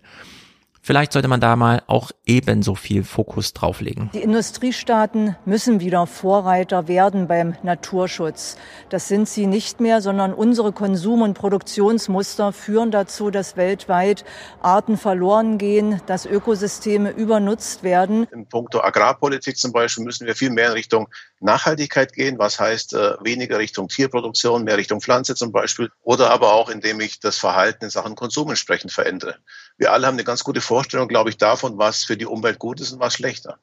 Vielleicht 0.82 1.12
sollte 1.14 1.28
man 1.28 1.42
da 1.42 1.56
mal 1.56 1.84
auch 1.88 2.12
ebenso 2.26 2.74
viel 2.74 3.04
Fokus 3.04 3.54
drauflegen. 3.54 4.10
Die 4.14 4.22
Industriestaaten 4.22 5.36
müssen 5.46 5.82
wieder 5.82 6.08
Vorreiter 6.08 6.88
werden 6.88 7.28
beim 7.28 7.56
Naturschutz. 7.64 8.58
Das 8.90 9.08
sind 9.08 9.28
sie 9.28 9.46
nicht 9.46 9.82
mehr, 9.82 10.02
sondern 10.02 10.34
unsere 10.34 10.72
Konsum- 10.72 11.22
und 11.22 11.34
Produktionsmuster 11.34 12.54
führen 12.54 12.92
dazu, 12.92 13.30
dass 13.30 13.58
weltweit 13.58 14.24
Arten 14.62 14.98
verloren 14.98 15.58
gehen, 15.58 16.02
dass 16.06 16.26
Ökosysteme 16.26 17.12
übernutzt 17.12 17.84
werden. 17.84 18.26
In 18.32 18.48
puncto 18.48 18.82
Agrarpolitik 18.82 19.58
zum 19.58 19.74
Beispiel 19.74 20.06
müssen 20.06 20.26
wir 20.26 20.36
viel 20.36 20.50
mehr 20.50 20.68
in 20.68 20.74
Richtung 20.74 21.10
Nachhaltigkeit 21.40 22.14
gehen, 22.14 22.38
was 22.38 22.60
heißt 22.60 22.94
äh, 22.94 23.16
weniger 23.22 23.60
Richtung 23.60 23.88
Tierproduktion, 23.88 24.64
mehr 24.64 24.78
Richtung 24.78 25.02
Pflanze 25.02 25.36
zum 25.36 25.52
Beispiel, 25.52 25.90
oder 26.02 26.32
aber 26.32 26.54
auch 26.54 26.70
indem 26.70 27.00
ich 27.00 27.20
das 27.20 27.38
Verhalten 27.38 27.86
in 27.86 27.90
Sachen 27.90 28.16
Konsum 28.16 28.50
entsprechend 28.50 28.92
verändere. 28.92 29.36
Wir 29.78 29.94
alle 29.94 30.08
haben 30.08 30.16
eine 30.16 30.24
ganz 30.24 30.44
gute 30.44 30.62
Vorstellung, 30.62 31.08
glaube 31.08 31.30
ich, 31.30 31.38
davon, 31.38 31.78
was 31.78 32.04
für 32.04 32.18
die 32.18 32.26
Umwelt 32.26 32.60
gut 32.60 32.82
ist 32.82 32.92
und 32.92 33.00
was 33.00 33.14
schlechter. 33.14 33.58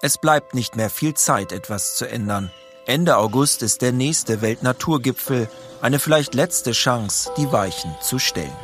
Es 0.00 0.18
bleibt 0.18 0.54
nicht 0.54 0.76
mehr 0.76 0.90
viel 0.90 1.14
Zeit, 1.14 1.52
etwas 1.52 1.96
zu 1.96 2.08
ändern. 2.08 2.50
Ende 2.86 3.16
August 3.16 3.62
ist 3.62 3.82
der 3.82 3.92
nächste 3.92 4.42
Weltnaturgipfel, 4.42 5.48
eine 5.80 6.00
vielleicht 6.00 6.34
letzte 6.34 6.72
Chance, 6.72 7.30
die 7.36 7.52
Weichen 7.52 7.94
zu 8.00 8.18
stellen. 8.18 8.56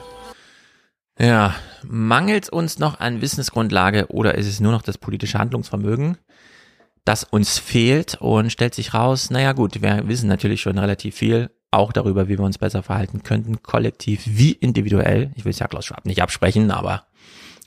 Ja, 1.21 1.55
mangelt 1.83 2.49
uns 2.49 2.79
noch 2.79 3.01
an 3.01 3.21
Wissensgrundlage 3.21 4.07
oder 4.09 4.37
ist 4.37 4.47
es 4.47 4.61
nur 4.61 4.73
noch 4.73 4.83
das 4.83 4.99
politische 4.99 5.39
Handlungsvermögen? 5.39 6.17
Das 7.09 7.25
uns 7.25 7.59
fehlt 7.59 8.17
und 8.21 8.53
stellt 8.53 8.75
sich 8.75 8.93
raus, 8.93 9.31
naja 9.31 9.55
gut, 9.55 9.81
wir 9.81 10.07
wissen 10.09 10.29
natürlich 10.29 10.61
schon 10.61 10.77
relativ 10.77 11.15
viel, 11.15 11.51
auch 11.71 11.91
darüber, 11.91 12.29
wie 12.29 12.37
wir 12.37 12.45
uns 12.45 12.59
besser 12.59 12.83
verhalten 12.83 13.23
könnten, 13.23 13.63
kollektiv 13.63 14.21
wie 14.27 14.53
individuell. 14.53 15.33
Ich 15.35 15.47
will 15.47 15.51
es 15.51 15.59
ja 15.59 15.69
Klaus 15.69 15.87
Schwab 15.87 16.05
nicht 16.05 16.21
absprechen, 16.21 16.71
aber 16.71 17.07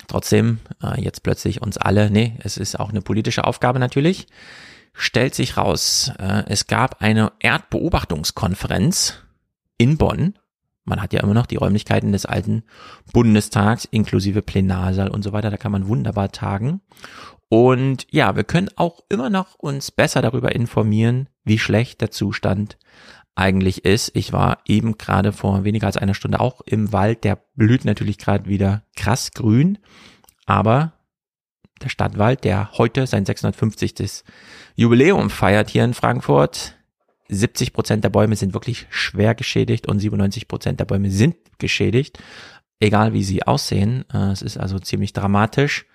trotzdem, 0.07 0.59
äh, 0.83 1.01
jetzt 1.01 1.23
plötzlich 1.23 1.59
uns 1.59 1.79
alle, 1.79 2.11
nee, 2.11 2.37
es 2.43 2.57
ist 2.57 2.79
auch 2.79 2.91
eine 2.91 3.01
politische 3.01 3.45
Aufgabe 3.45 3.79
natürlich, 3.79 4.27
stellt 4.93 5.33
sich 5.33 5.57
raus, 5.57 6.11
äh, 6.19 6.43
es 6.45 6.67
gab 6.67 7.01
eine 7.01 7.31
Erdbeobachtungskonferenz 7.39 9.23
in 9.79 9.97
Bonn. 9.97 10.35
Man 10.83 11.01
hat 11.01 11.13
ja 11.13 11.21
immer 11.21 11.33
noch 11.33 11.45
die 11.45 11.57
Räumlichkeiten 11.57 12.11
des 12.11 12.25
alten 12.25 12.63
Bundestags 13.13 13.85
inklusive 13.85 14.41
Plenarsaal 14.41 15.09
und 15.09 15.23
so 15.23 15.31
weiter, 15.31 15.51
da 15.51 15.57
kann 15.57 15.71
man 15.71 15.87
wunderbar 15.87 16.31
tagen. 16.31 16.81
Und 17.49 18.07
ja, 18.11 18.35
wir 18.35 18.43
können 18.43 18.69
auch 18.77 19.01
immer 19.09 19.29
noch 19.29 19.55
uns 19.55 19.91
besser 19.91 20.21
darüber 20.21 20.55
informieren, 20.55 21.27
wie 21.43 21.59
schlecht 21.59 22.01
der 22.01 22.09
Zustand 22.09 22.77
eigentlich 23.35 23.85
ist. 23.85 24.11
Ich 24.15 24.33
war 24.33 24.59
eben 24.65 24.97
gerade 24.97 25.31
vor 25.31 25.63
weniger 25.63 25.87
als 25.87 25.97
einer 25.97 26.13
Stunde 26.13 26.39
auch 26.39 26.61
im 26.61 26.93
Wald. 26.93 27.23
Der 27.23 27.39
blüht 27.55 27.85
natürlich 27.85 28.17
gerade 28.17 28.47
wieder 28.47 28.83
krass 28.95 29.31
grün. 29.31 29.79
Aber 30.45 30.93
der 31.81 31.89
Stadtwald, 31.89 32.43
der 32.43 32.71
heute 32.77 33.07
sein 33.07 33.25
650. 33.25 34.23
Jubiläum 34.75 35.29
feiert 35.29 35.69
hier 35.69 35.83
in 35.83 35.93
Frankfurt, 35.93 36.75
70 37.31 37.73
Prozent 37.73 38.03
der 38.03 38.09
Bäume 38.09 38.35
sind 38.35 38.53
wirklich 38.53 38.85
schwer 38.89 39.33
geschädigt 39.33 39.87
und 39.87 39.99
97 39.99 40.47
Prozent 40.47 40.79
der 40.79 40.85
Bäume 40.85 41.09
sind 41.09 41.35
geschädigt, 41.57 42.19
egal 42.79 43.13
wie 43.13 43.23
sie 43.23 43.43
aussehen. 43.43 44.05
Äh, 44.13 44.31
es 44.31 44.41
ist 44.41 44.57
also 44.57 44.77
ziemlich 44.77 45.13
dramatisch. 45.13 45.85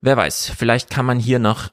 Wer 0.00 0.16
weiß, 0.16 0.52
vielleicht 0.56 0.90
kann 0.90 1.04
man 1.04 1.18
hier 1.18 1.38
noch 1.38 1.68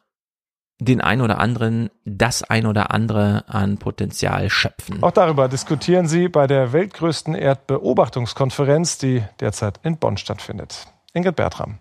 den 0.79 1.01
ein 1.01 1.21
oder 1.21 1.39
anderen, 1.39 1.89
das 2.05 2.43
ein 2.43 2.67
oder 2.67 2.91
andere 2.91 3.45
an 3.47 3.77
Potenzial 3.77 4.49
schöpfen. 4.49 5.01
Auch 5.01 5.11
darüber 5.11 5.47
diskutieren 5.47 6.07
Sie 6.07 6.27
bei 6.27 6.45
der 6.45 6.71
weltgrößten 6.71 7.33
Erdbeobachtungskonferenz, 7.33 8.97
die 8.99 9.23
derzeit 9.39 9.79
in 9.83 9.97
Bonn 9.97 10.17
stattfindet. 10.17 10.87
Ingrid 11.13 11.35
Bertram. 11.35 11.79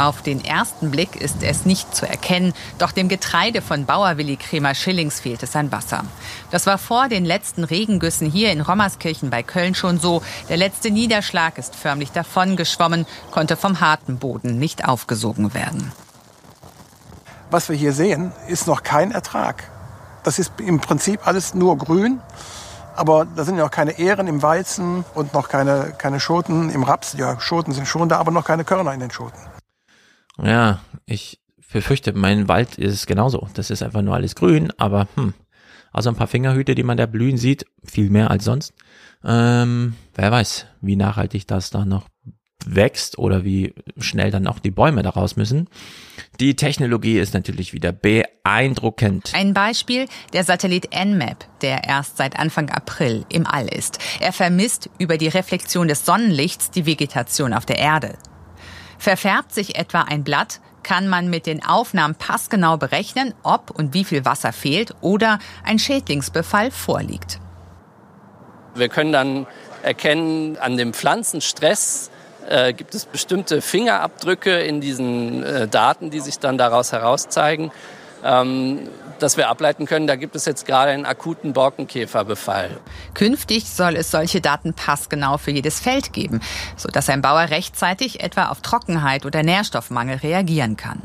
Auf 0.00 0.22
den 0.22 0.42
ersten 0.42 0.90
Blick 0.90 1.20
ist 1.20 1.42
es 1.42 1.66
nicht 1.66 1.94
zu 1.94 2.08
erkennen, 2.08 2.54
doch 2.78 2.90
dem 2.90 3.10
Getreide 3.10 3.60
von 3.60 3.84
Bauer 3.84 4.16
Willi 4.16 4.38
Kremer 4.38 4.74
Schillings 4.74 5.20
fehlt 5.20 5.42
es 5.42 5.54
an 5.54 5.70
Wasser. 5.72 6.04
Das 6.50 6.64
war 6.64 6.78
vor 6.78 7.08
den 7.08 7.26
letzten 7.26 7.64
Regengüssen 7.64 8.30
hier 8.30 8.50
in 8.50 8.62
Rommerskirchen 8.62 9.28
bei 9.28 9.42
Köln 9.42 9.74
schon 9.74 10.00
so. 10.00 10.22
Der 10.48 10.56
letzte 10.56 10.90
Niederschlag 10.90 11.58
ist 11.58 11.76
förmlich 11.76 12.12
davongeschwommen, 12.12 13.04
konnte 13.30 13.58
vom 13.58 13.82
harten 13.82 14.16
Boden 14.16 14.58
nicht 14.58 14.88
aufgesogen 14.88 15.52
werden. 15.52 15.92
Was 17.50 17.68
wir 17.68 17.76
hier 17.76 17.92
sehen, 17.92 18.32
ist 18.48 18.66
noch 18.66 18.82
kein 18.82 19.12
Ertrag. 19.12 19.64
Das 20.22 20.38
ist 20.38 20.52
im 20.60 20.80
Prinzip 20.80 21.26
alles 21.26 21.52
nur 21.52 21.76
grün. 21.76 22.20
Aber 22.96 23.26
da 23.26 23.44
sind 23.44 23.58
ja 23.58 23.66
auch 23.66 23.70
keine 23.70 23.98
Ähren 23.98 24.28
im 24.28 24.42
Weizen 24.42 25.04
und 25.14 25.34
noch 25.34 25.50
keine, 25.50 25.92
keine 25.98 26.20
Schoten 26.20 26.70
im 26.70 26.84
Raps. 26.84 27.12
Ja, 27.18 27.38
Schoten 27.38 27.72
sind 27.72 27.86
schon 27.86 28.08
da, 28.08 28.16
aber 28.16 28.30
noch 28.30 28.46
keine 28.46 28.64
Körner 28.64 28.94
in 28.94 29.00
den 29.00 29.10
Schoten. 29.10 29.38
Ja, 30.42 30.80
ich 31.06 31.40
befürchte, 31.72 32.12
mein 32.12 32.48
Wald 32.48 32.78
ist 32.78 33.06
genauso. 33.06 33.48
Das 33.54 33.70
ist 33.70 33.82
einfach 33.82 34.02
nur 34.02 34.14
alles 34.14 34.34
grün, 34.34 34.72
aber 34.78 35.08
hm, 35.14 35.34
also 35.92 36.10
ein 36.10 36.16
paar 36.16 36.26
Fingerhüte, 36.26 36.74
die 36.74 36.82
man 36.82 36.96
da 36.96 37.06
blühen 37.06 37.36
sieht, 37.36 37.64
viel 37.84 38.10
mehr 38.10 38.30
als 38.30 38.44
sonst. 38.44 38.72
Ähm, 39.24 39.94
wer 40.14 40.30
weiß, 40.30 40.66
wie 40.80 40.96
nachhaltig 40.96 41.46
das 41.46 41.70
da 41.70 41.84
noch 41.84 42.08
wächst 42.66 43.18
oder 43.18 43.44
wie 43.44 43.74
schnell 43.98 44.30
dann 44.30 44.46
auch 44.46 44.58
die 44.58 44.70
Bäume 44.70 45.02
daraus 45.02 45.36
müssen. 45.36 45.68
Die 46.40 46.56
Technologie 46.56 47.18
ist 47.18 47.34
natürlich 47.34 47.72
wieder 47.72 47.92
beeindruckend. 47.92 49.32
Ein 49.34 49.54
Beispiel, 49.54 50.06
der 50.32 50.44
Satellit 50.44 50.90
NMAP, 50.92 51.46
der 51.62 51.84
erst 51.84 52.18
seit 52.18 52.38
Anfang 52.38 52.70
April 52.70 53.24
im 53.30 53.46
All 53.46 53.66
ist. 53.66 53.98
Er 54.20 54.32
vermisst 54.32 54.90
über 54.98 55.16
die 55.16 55.28
Reflexion 55.28 55.88
des 55.88 56.04
Sonnenlichts 56.04 56.70
die 56.70 56.86
Vegetation 56.86 57.54
auf 57.54 57.66
der 57.66 57.78
Erde. 57.78 58.18
Verfärbt 59.00 59.54
sich 59.54 59.76
etwa 59.76 60.02
ein 60.02 60.24
Blatt, 60.24 60.60
kann 60.82 61.08
man 61.08 61.30
mit 61.30 61.46
den 61.46 61.64
Aufnahmen 61.64 62.14
passgenau 62.14 62.76
berechnen, 62.76 63.32
ob 63.42 63.70
und 63.70 63.94
wie 63.94 64.04
viel 64.04 64.26
Wasser 64.26 64.52
fehlt 64.52 64.94
oder 65.00 65.38
ein 65.64 65.78
Schädlingsbefall 65.78 66.70
vorliegt. 66.70 67.40
Wir 68.74 68.90
können 68.90 69.10
dann 69.10 69.46
erkennen, 69.82 70.58
an 70.58 70.76
dem 70.76 70.92
Pflanzenstress 70.92 72.10
äh, 72.46 72.74
gibt 72.74 72.94
es 72.94 73.06
bestimmte 73.06 73.62
Fingerabdrücke 73.62 74.60
in 74.60 74.82
diesen 74.82 75.44
äh, 75.44 75.66
Daten, 75.66 76.10
die 76.10 76.20
sich 76.20 76.38
dann 76.38 76.58
daraus 76.58 76.92
herauszeigen. 76.92 77.72
Ähm, 78.22 78.86
dass 79.22 79.36
wir 79.36 79.48
ableiten 79.48 79.86
können, 79.86 80.06
da 80.06 80.16
gibt 80.16 80.36
es 80.36 80.44
jetzt 80.44 80.66
gerade 80.66 80.92
einen 80.92 81.06
akuten 81.06 81.52
Borkenkäferbefall. 81.52 82.70
Künftig 83.14 83.68
soll 83.68 83.96
es 83.96 84.10
solche 84.10 84.40
Daten 84.40 84.74
passgenau 84.74 85.38
für 85.38 85.50
jedes 85.50 85.80
Feld 85.80 86.12
geben, 86.12 86.40
sodass 86.76 87.08
ein 87.08 87.22
Bauer 87.22 87.50
rechtzeitig 87.50 88.20
etwa 88.20 88.48
auf 88.48 88.60
Trockenheit 88.60 89.26
oder 89.26 89.42
Nährstoffmangel 89.42 90.18
reagieren 90.18 90.76
kann. 90.76 91.00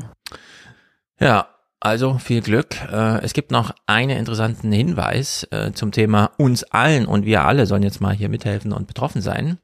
Ja, 1.18 1.48
also 1.80 2.18
viel 2.18 2.42
Glück. 2.42 2.76
Äh, 2.90 3.22
es 3.22 3.32
gibt 3.32 3.50
noch 3.50 3.74
einen 3.86 4.18
interessanten 4.18 4.72
Hinweis 4.72 5.46
äh, 5.50 5.72
zum 5.72 5.92
Thema 5.92 6.30
uns 6.36 6.64
allen 6.64 7.06
und 7.06 7.24
wir 7.24 7.44
alle 7.44 7.66
sollen 7.66 7.82
jetzt 7.82 8.00
mal 8.00 8.14
hier 8.14 8.28
mithelfen 8.28 8.72
und 8.72 8.86
betroffen 8.86 9.22
sein. 9.22 9.58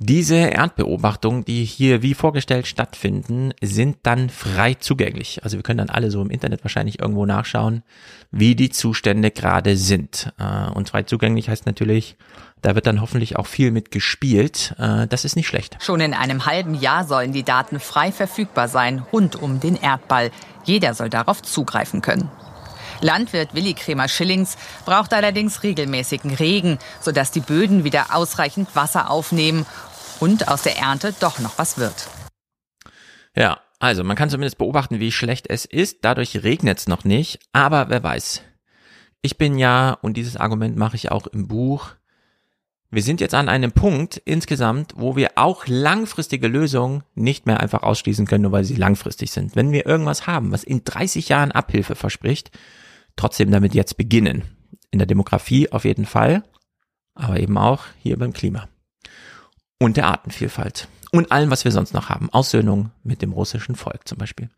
Diese 0.00 0.36
Erdbeobachtungen, 0.36 1.44
die 1.44 1.64
hier 1.64 2.02
wie 2.02 2.14
vorgestellt 2.14 2.68
stattfinden, 2.68 3.52
sind 3.60 3.96
dann 4.04 4.30
frei 4.30 4.74
zugänglich. 4.74 5.42
Also 5.42 5.56
wir 5.56 5.64
können 5.64 5.78
dann 5.78 5.90
alle 5.90 6.12
so 6.12 6.22
im 6.22 6.30
Internet 6.30 6.62
wahrscheinlich 6.62 7.00
irgendwo 7.00 7.26
nachschauen, 7.26 7.82
wie 8.30 8.54
die 8.54 8.70
Zustände 8.70 9.32
gerade 9.32 9.76
sind. 9.76 10.32
Äh, 10.38 10.70
und 10.70 10.90
frei 10.90 11.02
zugänglich 11.02 11.48
heißt 11.48 11.66
natürlich, 11.66 12.16
da 12.62 12.76
wird 12.76 12.86
dann 12.86 13.00
hoffentlich 13.00 13.34
auch 13.34 13.48
viel 13.48 13.72
mit 13.72 13.90
gespielt. 13.90 14.76
Äh, 14.78 15.08
das 15.08 15.24
ist 15.24 15.34
nicht 15.34 15.48
schlecht. 15.48 15.76
Schon 15.80 16.00
in 16.00 16.14
einem 16.14 16.46
halben 16.46 16.76
Jahr 16.76 17.04
sollen 17.04 17.32
die 17.32 17.42
Daten 17.42 17.80
frei 17.80 18.12
verfügbar 18.12 18.68
sein, 18.68 19.02
rund 19.12 19.34
um 19.34 19.58
den 19.58 19.74
Erdball. 19.74 20.30
Jeder 20.62 20.94
soll 20.94 21.10
darauf 21.10 21.42
zugreifen 21.42 22.02
können. 22.02 22.30
Landwirt 23.00 23.54
Willi 23.54 23.74
Kremer 23.74 24.08
Schillings 24.08 24.56
braucht 24.84 25.12
allerdings 25.12 25.62
regelmäßigen 25.62 26.34
Regen, 26.34 26.78
sodass 27.00 27.30
die 27.30 27.40
Böden 27.40 27.84
wieder 27.84 28.06
ausreichend 28.14 28.74
Wasser 28.74 29.10
aufnehmen 29.10 29.66
und 30.20 30.48
aus 30.48 30.62
der 30.62 30.78
Ernte 30.78 31.14
doch 31.20 31.38
noch 31.38 31.58
was 31.58 31.78
wird. 31.78 32.08
Ja, 33.34 33.60
also 33.78 34.02
man 34.02 34.16
kann 34.16 34.30
zumindest 34.30 34.58
beobachten, 34.58 35.00
wie 35.00 35.12
schlecht 35.12 35.48
es 35.48 35.64
ist. 35.64 35.98
Dadurch 36.02 36.42
regnet 36.42 36.78
es 36.78 36.88
noch 36.88 37.04
nicht, 37.04 37.38
aber 37.52 37.88
wer 37.88 38.02
weiß. 38.02 38.42
Ich 39.22 39.38
bin 39.38 39.58
ja, 39.58 39.92
und 39.92 40.16
dieses 40.16 40.36
Argument 40.36 40.76
mache 40.76 40.96
ich 40.96 41.10
auch 41.10 41.26
im 41.26 41.48
Buch, 41.48 41.90
wir 42.90 43.02
sind 43.02 43.20
jetzt 43.20 43.34
an 43.34 43.50
einem 43.50 43.72
Punkt 43.72 44.16
insgesamt, 44.24 44.94
wo 44.96 45.14
wir 45.14 45.32
auch 45.34 45.66
langfristige 45.66 46.48
Lösungen 46.48 47.02
nicht 47.14 47.44
mehr 47.44 47.60
einfach 47.60 47.82
ausschließen 47.82 48.26
können, 48.26 48.44
nur 48.44 48.52
weil 48.52 48.64
sie 48.64 48.76
langfristig 48.76 49.30
sind. 49.30 49.54
Wenn 49.54 49.72
wir 49.72 49.84
irgendwas 49.84 50.26
haben, 50.26 50.52
was 50.52 50.64
in 50.64 50.84
30 50.84 51.28
Jahren 51.28 51.52
Abhilfe 51.52 51.96
verspricht, 51.96 52.50
trotzdem 53.16 53.50
damit 53.50 53.74
jetzt 53.74 53.98
beginnen. 53.98 54.44
In 54.90 54.98
der 54.98 55.06
Demografie 55.06 55.70
auf 55.70 55.84
jeden 55.84 56.06
Fall, 56.06 56.42
aber 57.14 57.38
eben 57.38 57.58
auch 57.58 57.84
hier 57.98 58.18
beim 58.18 58.32
Klima 58.32 58.68
und 59.78 59.96
der 59.96 60.06
Artenvielfalt 60.06 60.88
und 61.12 61.32
allem, 61.32 61.50
was 61.50 61.64
wir 61.64 61.72
sonst 61.72 61.94
noch 61.94 62.08
haben. 62.08 62.28
Aussöhnung 62.30 62.90
mit 63.04 63.22
dem 63.22 63.32
russischen 63.32 63.76
Volk 63.76 64.06
zum 64.06 64.18
Beispiel. 64.18 64.50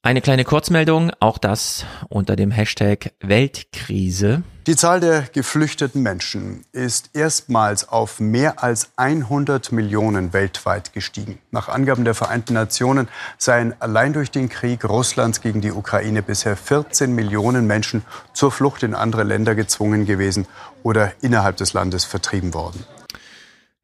Eine 0.00 0.20
kleine 0.22 0.44
Kurzmeldung, 0.44 1.10
auch 1.18 1.38
das 1.38 1.84
unter 2.08 2.36
dem 2.36 2.52
Hashtag 2.52 3.12
Weltkrise. 3.20 4.42
Die 4.68 4.76
Zahl 4.76 5.00
der 5.00 5.22
geflüchteten 5.22 6.02
Menschen 6.02 6.64
ist 6.72 7.10
erstmals 7.14 7.88
auf 7.88 8.20
mehr 8.20 8.62
als 8.62 8.90
100 8.96 9.72
Millionen 9.72 10.32
weltweit 10.32 10.92
gestiegen. 10.92 11.40
Nach 11.50 11.68
Angaben 11.68 12.04
der 12.04 12.14
Vereinten 12.14 12.54
Nationen 12.54 13.08
seien 13.38 13.74
allein 13.80 14.12
durch 14.12 14.30
den 14.30 14.48
Krieg 14.48 14.84
Russlands 14.84 15.40
gegen 15.40 15.60
die 15.60 15.72
Ukraine 15.72 16.22
bisher 16.22 16.56
14 16.56 17.12
Millionen 17.12 17.66
Menschen 17.66 18.02
zur 18.32 18.52
Flucht 18.52 18.84
in 18.84 18.94
andere 18.94 19.24
Länder 19.24 19.56
gezwungen 19.56 20.06
gewesen 20.06 20.46
oder 20.84 21.12
innerhalb 21.22 21.56
des 21.56 21.72
Landes 21.72 22.04
vertrieben 22.04 22.54
worden. 22.54 22.84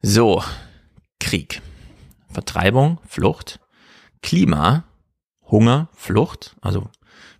So, 0.06 0.42
Krieg, 1.18 1.62
Vertreibung, 2.28 2.98
Flucht, 3.06 3.58
Klima, 4.20 4.84
Hunger, 5.50 5.88
Flucht, 5.94 6.56
also 6.60 6.90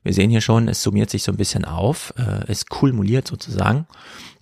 wir 0.03 0.15
sehen 0.15 0.31
hier 0.31 0.41
schon, 0.41 0.69
es 0.69 0.83
summiert 0.83 1.11
sich 1.11 1.25
so 1.25 1.31
ein 1.31 1.37
bisschen 1.37 1.67
auf, 1.67 2.15
äh, 2.17 2.51
es 2.51 2.65
kumuliert 2.65 3.29
sozusagen 3.29 3.87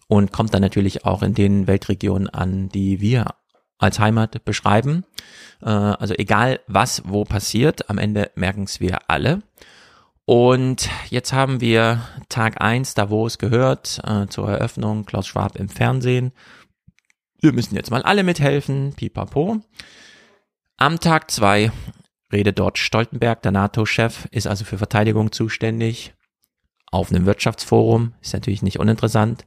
und 0.06 0.30
kommt 0.30 0.54
dann 0.54 0.62
natürlich 0.62 1.04
auch 1.04 1.24
in 1.24 1.34
den 1.34 1.66
Weltregionen 1.66 2.28
an, 2.28 2.68
die 2.68 3.00
wir 3.00 3.26
als 3.78 3.98
Heimat 3.98 4.44
beschreiben. 4.44 5.04
Äh, 5.60 5.70
also 5.70 6.14
egal 6.14 6.60
was 6.68 7.02
wo 7.04 7.24
passiert, 7.24 7.90
am 7.90 7.98
Ende 7.98 8.30
merken 8.36 8.62
es 8.62 8.78
wir 8.78 9.10
alle. 9.10 9.42
Und 10.24 10.88
jetzt 11.10 11.32
haben 11.32 11.60
wir 11.60 12.00
Tag 12.28 12.62
eins 12.62 12.94
Davos 12.94 13.38
gehört 13.38 14.00
äh, 14.06 14.28
zur 14.28 14.48
Eröffnung, 14.48 15.06
Klaus 15.06 15.26
Schwab 15.26 15.56
im 15.56 15.68
Fernsehen. 15.68 16.30
Wir 17.42 17.52
müssen 17.52 17.74
jetzt 17.74 17.90
mal 17.90 18.02
alle 18.02 18.22
mithelfen, 18.22 18.92
pipapo. 18.94 19.58
Am 20.76 21.00
Tag 21.00 21.28
zwei 21.28 21.72
redet 22.32 22.60
dort 22.60 22.78
Stoltenberg, 22.78 23.42
der 23.42 23.50
NATO-Chef, 23.50 24.28
ist 24.30 24.46
also 24.46 24.64
für 24.64 24.78
Verteidigung 24.78 25.32
zuständig, 25.32 26.14
auf 26.92 27.10
einem 27.10 27.26
Wirtschaftsforum, 27.26 28.14
ist 28.20 28.32
natürlich 28.32 28.62
nicht 28.62 28.78
uninteressant. 28.78 29.44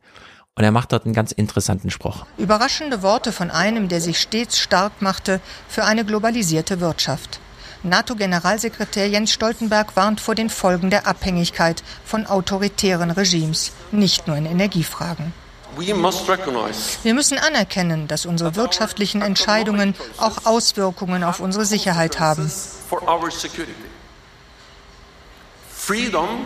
Und 0.55 0.65
er 0.65 0.71
macht 0.71 0.91
dort 0.91 1.05
einen 1.05 1.13
ganz 1.13 1.31
interessanten 1.31 1.89
Spruch. 1.89 2.25
Überraschende 2.37 3.01
Worte 3.01 3.31
von 3.31 3.49
einem, 3.49 3.87
der 3.87 4.01
sich 4.01 4.19
stets 4.19 4.59
stark 4.59 5.01
machte 5.01 5.39
für 5.69 5.85
eine 5.85 6.03
globalisierte 6.03 6.81
Wirtschaft. 6.81 7.39
NATO-Generalsekretär 7.83 9.07
Jens 9.07 9.31
Stoltenberg 9.31 9.95
warnt 9.95 10.19
vor 10.19 10.35
den 10.35 10.49
Folgen 10.49 10.89
der 10.89 11.07
Abhängigkeit 11.07 11.81
von 12.03 12.25
autoritären 12.25 13.11
Regimes, 13.11 13.71
nicht 13.93 14.27
nur 14.27 14.35
in 14.35 14.45
Energiefragen. 14.45 15.44
Wir 17.03 17.13
müssen 17.13 17.37
anerkennen, 17.37 18.07
dass 18.07 18.25
unsere 18.25 18.55
wirtschaftlichen 18.55 19.21
Entscheidungen 19.21 19.95
auch 20.17 20.45
Auswirkungen 20.45 21.23
auf 21.23 21.39
unsere 21.39 21.65
Sicherheit 21.65 22.19
haben. 22.19 22.51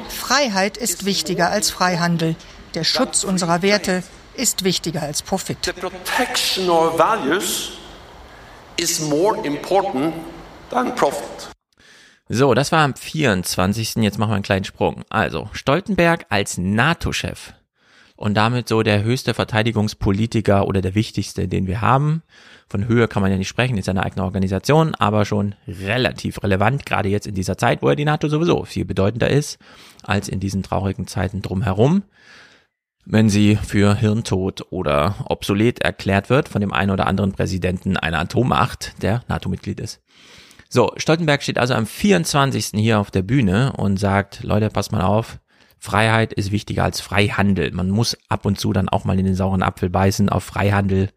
Freiheit 0.09 0.77
ist 0.77 1.05
wichtiger 1.05 1.49
als 1.49 1.69
Freihandel. 1.69 2.35
Der 2.73 2.83
Schutz 2.83 3.23
unserer 3.23 3.61
Werte 3.61 4.03
ist 4.33 4.63
wichtiger 4.63 5.01
als 5.01 5.21
Profit. 5.21 5.57
So, 12.31 12.53
das 12.53 12.71
war 12.71 12.83
am 12.83 12.95
24. 12.95 13.95
Jetzt 13.95 14.19
machen 14.19 14.29
wir 14.29 14.35
einen 14.35 14.43
kleinen 14.43 14.65
Sprung. 14.65 15.03
Also, 15.09 15.49
Stoltenberg 15.51 16.25
als 16.29 16.57
NATO-Chef 16.57 17.53
und 18.19 18.33
damit 18.33 18.67
so 18.67 18.83
der 18.83 19.01
höchste 19.03 19.33
Verteidigungspolitiker 19.33 20.67
oder 20.67 20.81
der 20.81 20.93
wichtigste, 20.93 21.47
den 21.47 21.67
wir 21.67 21.79
haben. 21.79 22.21
Von 22.67 22.85
Höhe 22.85 23.07
kann 23.07 23.21
man 23.21 23.31
ja 23.31 23.37
nicht 23.37 23.47
sprechen, 23.47 23.77
ist 23.77 23.87
eine 23.87 24.03
eigene 24.03 24.25
Organisation, 24.25 24.93
aber 24.95 25.23
schon 25.23 25.55
relativ 25.65 26.43
relevant, 26.43 26.85
gerade 26.85 27.07
jetzt 27.07 27.27
in 27.27 27.33
dieser 27.33 27.57
Zeit, 27.57 27.81
wo 27.81 27.87
ja 27.87 27.95
die 27.95 28.03
NATO 28.03 28.27
sowieso 28.27 28.65
viel 28.65 28.83
bedeutender 28.83 29.29
ist 29.29 29.57
als 30.03 30.27
in 30.27 30.41
diesen 30.41 30.63
traurigen 30.63 31.07
Zeiten 31.07 31.41
drumherum. 31.41 32.03
Wenn 33.05 33.29
sie 33.29 33.55
für 33.55 33.95
Hirntod 33.95 34.65
oder 34.69 35.15
obsolet 35.23 35.79
erklärt 35.81 36.29
wird 36.29 36.49
von 36.49 36.59
dem 36.59 36.73
einen 36.73 36.91
oder 36.91 37.07
anderen 37.07 37.31
Präsidenten 37.31 37.95
einer 37.95 38.19
Atommacht, 38.19 39.01
der 39.01 39.23
NATO-Mitglied 39.29 39.79
ist. 39.79 40.01
So, 40.67 40.91
Stoltenberg 40.97 41.41
steht 41.41 41.57
also 41.57 41.73
am 41.73 41.85
24. 41.85 42.71
hier 42.75 42.99
auf 42.99 43.11
der 43.11 43.21
Bühne 43.21 43.71
und 43.77 43.95
sagt, 43.95 44.43
Leute, 44.43 44.69
passt 44.69 44.91
mal 44.91 45.03
auf, 45.03 45.39
Freiheit 45.79 46.33
ist 46.33 46.51
wichtiger 46.51 46.83
als 46.83 46.99
Freihandel. 46.99 47.71
Man 47.71 47.89
muss 47.89 48.17
ab 48.27 48.45
und 48.45 48.59
zu 48.59 48.73
dann 48.73 48.89
auch 48.89 49.05
mal 49.05 49.17
in 49.17 49.25
den 49.25 49.35
sauren 49.35 49.63
Apfel 49.63 49.89
beißen 49.89 50.29
auf 50.29 50.43
Freihandel 50.43 51.09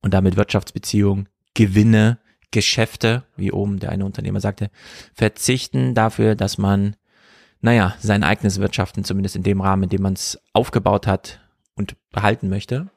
und 0.00 0.14
damit 0.14 0.36
Wirtschaftsbeziehungen, 0.36 1.28
Gewinne, 1.54 2.18
Geschäfte, 2.50 3.24
wie 3.36 3.52
oben 3.52 3.78
der 3.78 3.90
eine 3.90 4.06
Unternehmer 4.06 4.40
sagte, 4.40 4.70
verzichten 5.12 5.94
dafür, 5.94 6.34
dass 6.34 6.56
man, 6.56 6.96
naja, 7.60 7.94
sein 8.00 8.24
eigenes 8.24 8.58
Wirtschaften, 8.58 9.04
zumindest 9.04 9.36
in 9.36 9.42
dem 9.42 9.60
Rahmen, 9.60 9.84
in 9.84 9.88
dem 9.90 10.02
man 10.02 10.14
es 10.14 10.40
aufgebaut 10.54 11.06
hat 11.06 11.40
und 11.74 11.96
behalten 12.10 12.48
möchte, 12.48 12.88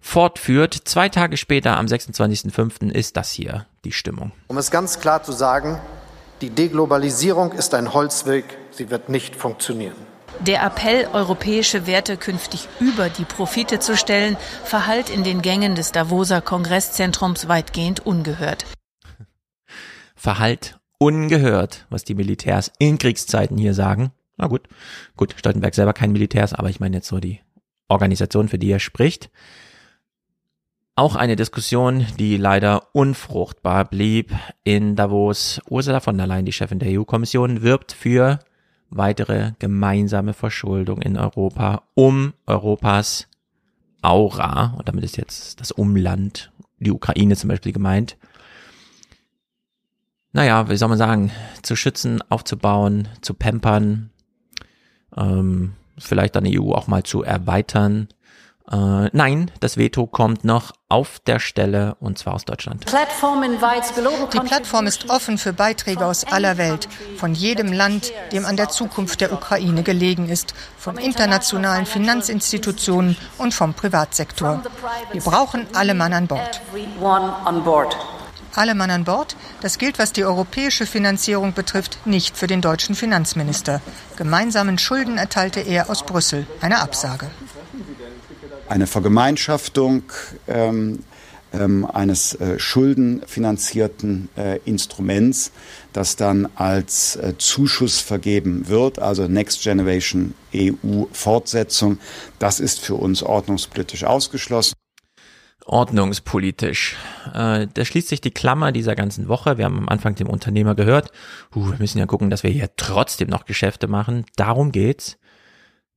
fortführt. 0.00 0.74
Zwei 0.84 1.08
Tage 1.08 1.36
später, 1.36 1.76
am 1.76 1.86
26.05., 1.86 2.92
ist 2.92 3.16
das 3.16 3.32
hier 3.32 3.66
die 3.84 3.92
Stimmung. 3.92 4.30
Um 4.46 4.58
es 4.58 4.70
ganz 4.70 5.00
klar 5.00 5.24
zu 5.24 5.32
sagen, 5.32 5.80
die 6.40 6.50
Deglobalisierung 6.50 7.52
ist 7.52 7.74
ein 7.74 7.94
Holzweg, 7.94 8.44
sie 8.70 8.90
wird 8.90 9.08
nicht 9.08 9.34
funktionieren. 9.34 10.13
Der 10.40 10.62
Appell, 10.62 11.08
europäische 11.12 11.86
Werte 11.86 12.16
künftig 12.16 12.68
über 12.80 13.08
die 13.08 13.24
Profite 13.24 13.78
zu 13.78 13.96
stellen, 13.96 14.36
verhallt 14.64 15.08
in 15.08 15.24
den 15.24 15.40
Gängen 15.40 15.74
des 15.74 15.92
Davoser 15.92 16.40
Kongresszentrums 16.40 17.48
weitgehend 17.48 18.04
ungehört. 18.04 18.66
Verhallt 20.16 20.78
ungehört, 20.98 21.86
was 21.88 22.04
die 22.04 22.14
Militärs 22.14 22.72
in 22.78 22.98
Kriegszeiten 22.98 23.56
hier 23.56 23.74
sagen. 23.74 24.12
Na 24.36 24.48
gut, 24.48 24.68
gut, 25.16 25.34
Stoltenberg 25.38 25.74
selber 25.74 25.92
kein 25.92 26.12
Militärs, 26.12 26.52
aber 26.52 26.68
ich 26.68 26.80
meine 26.80 26.96
jetzt 26.96 27.08
so 27.08 27.20
die 27.20 27.40
Organisation, 27.88 28.48
für 28.48 28.58
die 28.58 28.70
er 28.70 28.80
spricht. 28.80 29.30
Auch 30.96 31.16
eine 31.16 31.36
Diskussion, 31.36 32.06
die 32.18 32.36
leider 32.36 32.88
unfruchtbar 32.92 33.84
blieb 33.84 34.32
in 34.62 34.94
Davos. 34.94 35.60
Ursula 35.68 36.00
von 36.00 36.16
der 36.16 36.26
Leyen, 36.26 36.44
die 36.44 36.52
Chefin 36.52 36.78
der 36.78 37.00
EU-Kommission, 37.00 37.62
wirbt 37.62 37.92
für 37.92 38.40
weitere 38.96 39.52
gemeinsame 39.58 40.32
Verschuldung 40.32 41.02
in 41.02 41.16
Europa, 41.16 41.82
um 41.94 42.32
Europas 42.46 43.28
Aura, 44.02 44.74
und 44.76 44.86
damit 44.88 45.04
ist 45.04 45.16
jetzt 45.16 45.60
das 45.60 45.72
Umland, 45.72 46.52
die 46.78 46.90
Ukraine 46.90 47.36
zum 47.36 47.48
Beispiel 47.48 47.72
gemeint, 47.72 48.16
naja, 50.32 50.68
wie 50.68 50.76
soll 50.76 50.88
man 50.88 50.98
sagen, 50.98 51.30
zu 51.62 51.76
schützen, 51.76 52.20
aufzubauen, 52.28 53.08
zu 53.20 53.34
pampern, 53.34 54.10
ähm, 55.16 55.74
vielleicht 55.96 56.36
dann 56.36 56.44
die 56.44 56.60
EU 56.60 56.72
auch 56.72 56.88
mal 56.88 57.04
zu 57.04 57.22
erweitern, 57.22 58.08
äh, 58.70 59.10
nein, 59.12 59.50
das 59.60 59.76
Veto 59.76 60.06
kommt 60.06 60.42
noch 60.44 60.72
auf 60.88 61.20
der 61.20 61.38
Stelle 61.38 61.96
und 62.00 62.18
zwar 62.18 62.34
aus 62.34 62.46
Deutschland. 62.46 62.86
Die 62.86 64.40
Plattform 64.40 64.86
ist 64.86 65.10
offen 65.10 65.36
für 65.36 65.52
Beiträge 65.52 66.06
aus 66.06 66.24
aller 66.24 66.56
Welt, 66.56 66.88
von 67.18 67.34
jedem 67.34 67.72
Land, 67.72 68.12
dem 68.32 68.46
an 68.46 68.56
der 68.56 68.70
Zukunft 68.70 69.20
der 69.20 69.32
Ukraine 69.32 69.82
gelegen 69.82 70.30
ist, 70.30 70.54
von 70.78 70.96
internationalen 70.96 71.84
Finanzinstitutionen 71.84 73.18
und 73.36 73.52
vom 73.52 73.74
Privatsektor. 73.74 74.62
Wir 75.12 75.20
brauchen 75.20 75.66
alle 75.74 75.92
Mann 75.92 76.14
an 76.14 76.26
Bord. 76.26 76.62
Alle 78.54 78.74
Mann 78.74 78.90
an 78.90 79.04
Bord, 79.04 79.36
das 79.60 79.78
gilt, 79.78 79.98
was 79.98 80.12
die 80.12 80.24
europäische 80.24 80.86
Finanzierung 80.86 81.52
betrifft, 81.52 81.98
nicht 82.06 82.36
für 82.36 82.46
den 82.46 82.62
deutschen 82.62 82.94
Finanzminister. 82.94 83.82
Gemeinsamen 84.16 84.78
Schulden 84.78 85.18
erteilte 85.18 85.60
er 85.60 85.90
aus 85.90 86.06
Brüssel 86.06 86.46
eine 86.62 86.80
Absage 86.80 87.30
eine 88.68 88.86
Vergemeinschaftung 88.86 90.04
ähm, 90.48 91.00
ähm, 91.54 91.86
eines 91.86 92.34
äh, 92.34 92.58
schuldenfinanzierten 92.58 94.28
äh, 94.36 94.58
Instruments, 94.64 95.52
das 95.92 96.16
dann 96.16 96.48
als 96.56 97.16
äh, 97.16 97.34
Zuschuss 97.38 98.00
vergeben 98.00 98.68
wird, 98.68 98.98
also 98.98 99.28
Next 99.28 99.62
Generation 99.62 100.34
EU 100.54 101.04
Fortsetzung. 101.12 101.98
Das 102.38 102.60
ist 102.60 102.80
für 102.80 102.94
uns 102.94 103.22
ordnungspolitisch 103.22 104.04
ausgeschlossen. 104.04 104.74
Ordnungspolitisch. 105.66 106.96
Äh, 107.32 107.68
da 107.72 107.84
schließt 107.84 108.08
sich 108.08 108.20
die 108.20 108.32
Klammer 108.32 108.70
dieser 108.70 108.94
ganzen 108.94 109.28
Woche. 109.28 109.56
Wir 109.56 109.64
haben 109.64 109.78
am 109.78 109.88
Anfang 109.88 110.14
dem 110.14 110.28
Unternehmer 110.28 110.74
gehört, 110.74 111.10
uh, 111.54 111.70
wir 111.70 111.78
müssen 111.78 111.98
ja 111.98 112.06
gucken, 112.06 112.28
dass 112.28 112.42
wir 112.42 112.50
hier 112.50 112.70
trotzdem 112.76 113.28
noch 113.28 113.46
Geschäfte 113.46 113.86
machen. 113.86 114.26
Darum 114.36 114.72
geht's. 114.72 115.16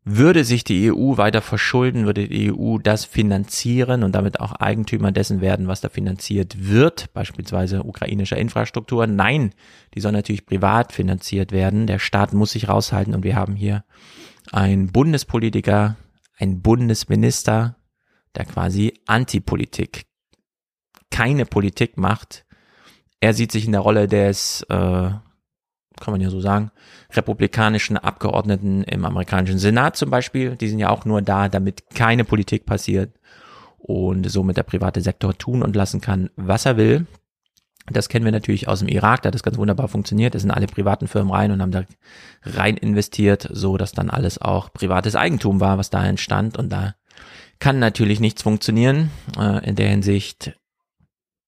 Würde 0.09 0.45
sich 0.45 0.63
die 0.63 0.89
EU 0.89 1.17
weiter 1.17 1.41
verschulden, 1.41 2.05
würde 2.05 2.29
die 2.29 2.53
EU 2.53 2.77
das 2.77 3.03
finanzieren 3.03 4.03
und 4.03 4.15
damit 4.15 4.39
auch 4.39 4.53
Eigentümer 4.53 5.11
dessen 5.11 5.41
werden, 5.41 5.67
was 5.67 5.81
da 5.81 5.89
finanziert 5.89 6.69
wird, 6.69 7.11
beispielsweise 7.13 7.83
ukrainischer 7.83 8.37
Infrastruktur? 8.37 9.05
Nein, 9.05 9.53
die 9.95 9.99
soll 9.99 10.13
natürlich 10.13 10.45
privat 10.45 10.93
finanziert 10.93 11.51
werden. 11.51 11.87
Der 11.87 11.99
Staat 11.99 12.31
muss 12.31 12.51
sich 12.51 12.69
raushalten 12.69 13.13
und 13.13 13.25
wir 13.25 13.35
haben 13.35 13.57
hier 13.57 13.83
einen 14.53 14.93
Bundespolitiker, 14.93 15.97
einen 16.37 16.61
Bundesminister, 16.61 17.75
der 18.33 18.45
quasi 18.45 18.93
Antipolitik, 19.07 20.05
keine 21.11 21.45
Politik 21.45 21.97
macht. 21.97 22.45
Er 23.19 23.33
sieht 23.33 23.51
sich 23.51 23.65
in 23.65 23.73
der 23.73 23.81
Rolle 23.81 24.07
des 24.07 24.65
äh, 24.69 25.09
kann 26.01 26.13
man 26.13 26.21
ja 26.21 26.29
so 26.29 26.39
sagen, 26.39 26.71
republikanischen 27.11 27.97
Abgeordneten 27.97 28.83
im 28.83 29.05
amerikanischen 29.05 29.59
Senat 29.59 29.95
zum 29.95 30.09
Beispiel. 30.09 30.55
Die 30.55 30.67
sind 30.67 30.79
ja 30.79 30.89
auch 30.89 31.05
nur 31.05 31.21
da, 31.21 31.49
damit 31.49 31.89
keine 31.93 32.23
Politik 32.23 32.65
passiert 32.65 33.13
und 33.77 34.29
somit 34.29 34.57
der 34.57 34.63
private 34.63 35.01
Sektor 35.01 35.37
tun 35.37 35.63
und 35.63 35.75
lassen 35.75 36.01
kann, 36.01 36.29
was 36.35 36.65
er 36.65 36.77
will. 36.77 37.07
Das 37.89 38.09
kennen 38.09 38.25
wir 38.25 38.33
natürlich 38.33 38.67
aus 38.67 38.79
dem 38.79 38.89
Irak, 38.89 39.21
da 39.21 39.27
hat 39.27 39.35
das 39.35 39.43
ganz 39.43 39.57
wunderbar 39.57 39.87
funktioniert. 39.87 40.35
Da 40.35 40.39
sind 40.39 40.51
alle 40.51 40.67
privaten 40.67 41.07
Firmen 41.07 41.31
rein 41.31 41.51
und 41.51 41.61
haben 41.61 41.71
da 41.71 41.83
rein 42.43 42.75
investiert, 42.75 43.47
so 43.49 43.77
dass 43.77 43.93
dann 43.93 44.09
alles 44.09 44.39
auch 44.39 44.73
privates 44.73 45.15
Eigentum 45.15 45.61
war, 45.61 45.77
was 45.77 45.89
da 45.89 46.05
entstand. 46.05 46.57
Und 46.57 46.69
da 46.69 46.95
kann 47.59 47.79
natürlich 47.79 48.19
nichts 48.19 48.41
funktionieren. 48.41 49.09
Äh, 49.39 49.65
in 49.69 49.75
der 49.75 49.87
Hinsicht 49.87 50.53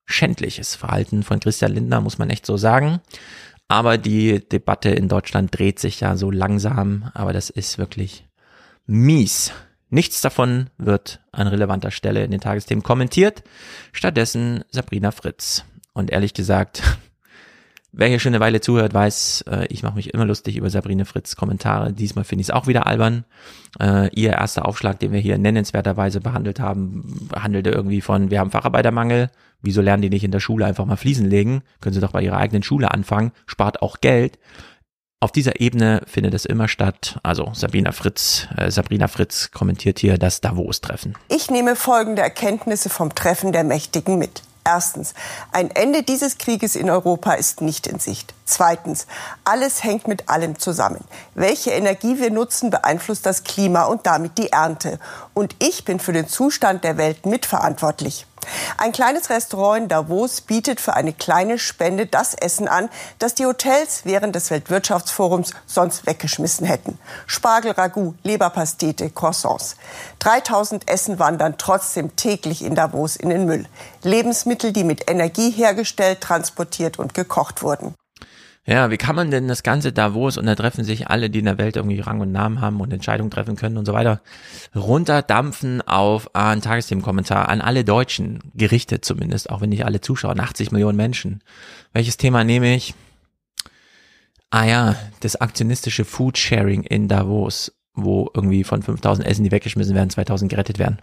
schändliches 0.05 0.75
Verhalten 0.75 1.23
von 1.23 1.39
Christian 1.39 1.73
Lindner, 1.73 2.01
muss 2.01 2.17
man 2.17 2.29
echt 2.29 2.45
so 2.45 2.57
sagen. 2.57 2.99
Aber 3.69 3.99
die 3.99 4.39
Debatte 4.49 4.89
in 4.89 5.08
Deutschland 5.08 5.58
dreht 5.58 5.79
sich 5.79 6.01
ja 6.01 6.17
so 6.17 6.32
langsam, 6.32 7.12
aber 7.13 7.34
das 7.34 7.51
ist 7.51 7.77
wirklich 7.77 8.27
mies. 8.88 9.53
Nichts 9.91 10.21
davon 10.21 10.71
wird 10.77 11.21
an 11.32 11.47
relevanter 11.47 11.91
Stelle 11.91 12.23
in 12.23 12.32
den 12.32 12.41
Tagesthemen 12.41 12.84
kommentiert. 12.84 13.43
Stattdessen 13.91 14.63
Sabrina 14.71 15.12
Fritz. 15.12 15.65
Und 15.93 16.12
ehrlich 16.12 16.34
gesagt, 16.34 16.82
wer 17.91 18.08
hier 18.08 18.19
schon 18.19 18.34
eine 18.34 18.39
Weile 18.39 18.62
zuhört, 18.62 18.93
weiß, 18.93 19.45
äh, 19.49 19.67
ich 19.67 19.84
mache 19.84 19.95
mich 19.95 20.13
immer 20.13 20.25
lustig 20.25 20.58
über 20.58 20.69
Sabrina 20.69 21.06
Fritz 21.06 21.36
Kommentare. 21.36 21.93
Diesmal 21.93 22.23
finde 22.23 22.41
ich 22.41 22.47
es 22.47 22.54
auch 22.54 22.67
wieder 22.67 22.88
albern. 22.88 23.25
Äh, 23.80 24.10
ihr 24.15 24.32
erster 24.32 24.65
Aufschlag, 24.65 24.99
den 24.99 25.12
wir 25.12 25.19
hier 25.19 25.38
nennenswerterweise 25.38 26.21
behandelt 26.21 26.60
haben, 26.60 27.30
handelte 27.36 27.69
irgendwie 27.69 28.02
von, 28.02 28.32
wir 28.32 28.39
haben 28.39 28.52
Facharbeitermangel. 28.52 29.30
Wieso 29.62 29.82
lernen 29.82 30.02
die 30.02 30.10
nicht 30.10 30.23
in 30.23 30.32
der 30.32 30.39
Schule 30.39 30.65
einfach 30.65 30.86
mal 30.86 30.95
Fliesen 30.95 31.30
legen? 31.30 31.63
Können 31.82 31.93
sie 31.93 32.02
doch 32.02 32.12
bei 32.12 32.21
ihrer 32.21 32.38
eigenen 32.38 32.63
Schule 32.63 32.91
anfangen, 32.91 33.32
spart 33.45 33.82
auch 33.82 33.99
Geld. 33.99 34.39
Auf 35.21 35.34
dieser 35.34 35.60
Ebene 35.60 36.02
findet 36.08 36.34
es 36.34 36.45
immer 36.45 36.69
statt. 36.69 37.19
Also 37.23 37.52
Sabrina 37.54 37.91
Fritz, 37.91 38.47
äh, 38.56 38.71
Sabrina 38.71 39.10
Fritz 39.10 39.52
kommentiert 39.52 39.99
hier 39.99 40.17
das 40.17 40.39
Davos-Treffen. 40.39 41.15
Ich 41.28 41.52
nehme 41.52 41.75
folgende 41.75 42.21
Erkenntnisse 42.21 42.89
vom 42.89 43.13
Treffen 43.13 43.52
der 43.52 43.65
Mächtigen 43.65 44.17
mit. 44.17 44.43
Erstens, 44.71 45.15
ein 45.51 45.71
Ende 45.71 46.03
dieses 46.03 46.38
Krieges 46.38 46.75
in 46.75 46.91
Europa 46.91 47.34
ist 47.34 47.60
nicht 47.60 47.88
in 47.88 47.97
Sicht. 47.97 48.36
Zweitens, 48.45 49.08
alles 49.43 49.84
hängt 49.84 50.08
mit 50.08 50.29
allem 50.29 50.60
zusammen. 50.60 51.03
Welche 51.34 51.71
Energie 51.71 52.19
wir 52.19 52.29
nutzen, 52.29 52.69
beeinflusst 52.69 53.25
das 53.25 53.43
Klima 53.43 53.86
und 53.86 54.05
damit 54.05 54.38
die 54.38 54.51
Ernte. 54.51 54.99
Und 55.34 55.55
ich 55.58 55.86
bin 55.86 55.99
für 55.99 56.13
den 56.13 56.27
Zustand 56.27 56.84
der 56.84 56.97
Welt 56.97 57.25
mitverantwortlich. 57.25 58.27
Ein 58.78 58.91
kleines 58.91 59.30
Restaurant 59.30 59.84
in 59.84 59.88
Davos 59.89 60.41
bietet 60.41 60.80
für 60.80 60.93
eine 60.93 61.13
kleine 61.13 61.60
Spende 61.60 62.06
das 62.06 62.34
Essen 62.34 62.67
an, 62.67 62.89
das 63.19 63.36
die 63.36 63.45
Hotels 63.45 64.02
während 64.06 64.36
des 64.36 64.52
Weltwirtschaftsforums 64.52 65.52
sonst 65.65 66.06
weggeschmissen 66.06 66.65
hätten. 66.65 66.97
Spargel, 67.28 67.71
Ragout, 67.71 68.15
Leberpastete, 68.23 69.10
Croissants. 69.10 69.75
3000 70.19 70.89
Essen 70.89 71.19
wandern 71.19 71.56
trotzdem 71.58 72.15
täglich 72.15 72.63
in 72.63 72.75
Davos 72.75 73.15
in 73.15 73.30
den 73.30 73.45
Müll. 73.45 73.65
Lebensmittel, 74.04 74.71
die 74.71 74.84
mit 74.84 75.10
Energie 75.10 75.52
hergestellt, 75.52 76.21
transportiert 76.21 76.99
und 76.99 77.13
gekocht 77.13 77.62
wurden. 77.62 77.95
Ja, 78.69 78.91
wie 78.91 78.97
kann 78.97 79.15
man 79.15 79.32
denn 79.32 79.47
das 79.47 79.63
Ganze 79.63 79.91
Davos 79.91 80.38
und 80.38 80.45
da 80.45 80.53
treffen 80.53 80.84
sich 80.84 81.08
alle, 81.08 81.32
die 81.32 81.39
in 81.39 81.45
der 81.45 81.58
Welt 81.58 81.75
irgendwie 81.75 82.01
Rang 82.01 82.19
und 82.19 82.32
Namen 82.32 82.62
haben 82.62 82.79
und 82.82 82.93
Entscheidungen 82.93 83.32
treffen 83.32 83.55
können 83.55 83.77
und 83.77 83.86
so 83.86 83.93
weiter, 83.93 84.21
runterdampfen 84.75 85.82
auf 85.82 86.36
ein 86.36 86.62
Tagesthemenkommentar 86.62 87.49
an 87.49 87.62
alle 87.62 87.84
Deutschen, 87.84 88.39
gerichtet 88.53 89.03
zumindest, 89.03 89.49
auch 89.49 89.62
wenn 89.62 89.69
nicht 89.69 89.86
alle 89.86 90.01
zuschauen, 90.01 90.39
80 90.39 90.71
Millionen 90.71 90.97
Menschen. 90.97 91.41
Welches 91.93 92.17
Thema 92.17 92.43
nehme 92.43 92.75
ich? 92.75 92.93
Ah 94.51 94.65
ja, 94.65 94.95
das 95.21 95.36
aktionistische 95.38 96.05
Foodsharing 96.05 96.84
in 96.84 97.08
Davos, 97.08 97.71
wo 97.95 98.29
irgendwie 98.36 98.63
von 98.63 98.84
5000 98.84 99.27
Essen, 99.27 99.43
die 99.45 99.51
weggeschmissen 99.51 99.95
werden, 99.95 100.12
2000 100.12 100.47
gerettet 100.47 100.77
werden. 100.77 100.99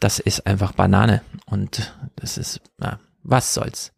Das 0.00 0.18
ist 0.18 0.48
einfach 0.48 0.72
Banane 0.72 1.22
und 1.46 1.94
das 2.16 2.38
ist, 2.38 2.60
ja, 2.80 2.98
was 3.22 3.54
soll's. 3.54 3.91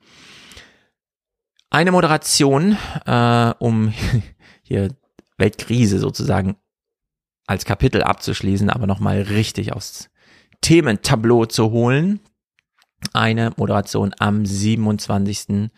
Eine 1.74 1.90
Moderation, 1.90 2.78
äh, 3.04 3.52
um 3.58 3.92
hier 4.62 4.90
Weltkrise 5.38 5.98
sozusagen 5.98 6.54
als 7.48 7.64
Kapitel 7.64 8.04
abzuschließen, 8.04 8.70
aber 8.70 8.86
nochmal 8.86 9.22
richtig 9.22 9.72
aufs 9.72 10.08
Thementableau 10.60 11.46
zu 11.46 11.72
holen. 11.72 12.20
Eine 13.12 13.50
Moderation 13.56 14.14
am 14.20 14.46
27. 14.46 15.72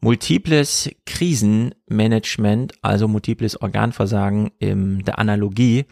Multiples 0.00 0.88
Krisenmanagement, 1.04 2.72
also 2.80 3.06
multiples 3.06 3.60
Organversagen 3.60 4.52
in 4.58 5.00
der 5.00 5.18
Analogie, 5.18 5.84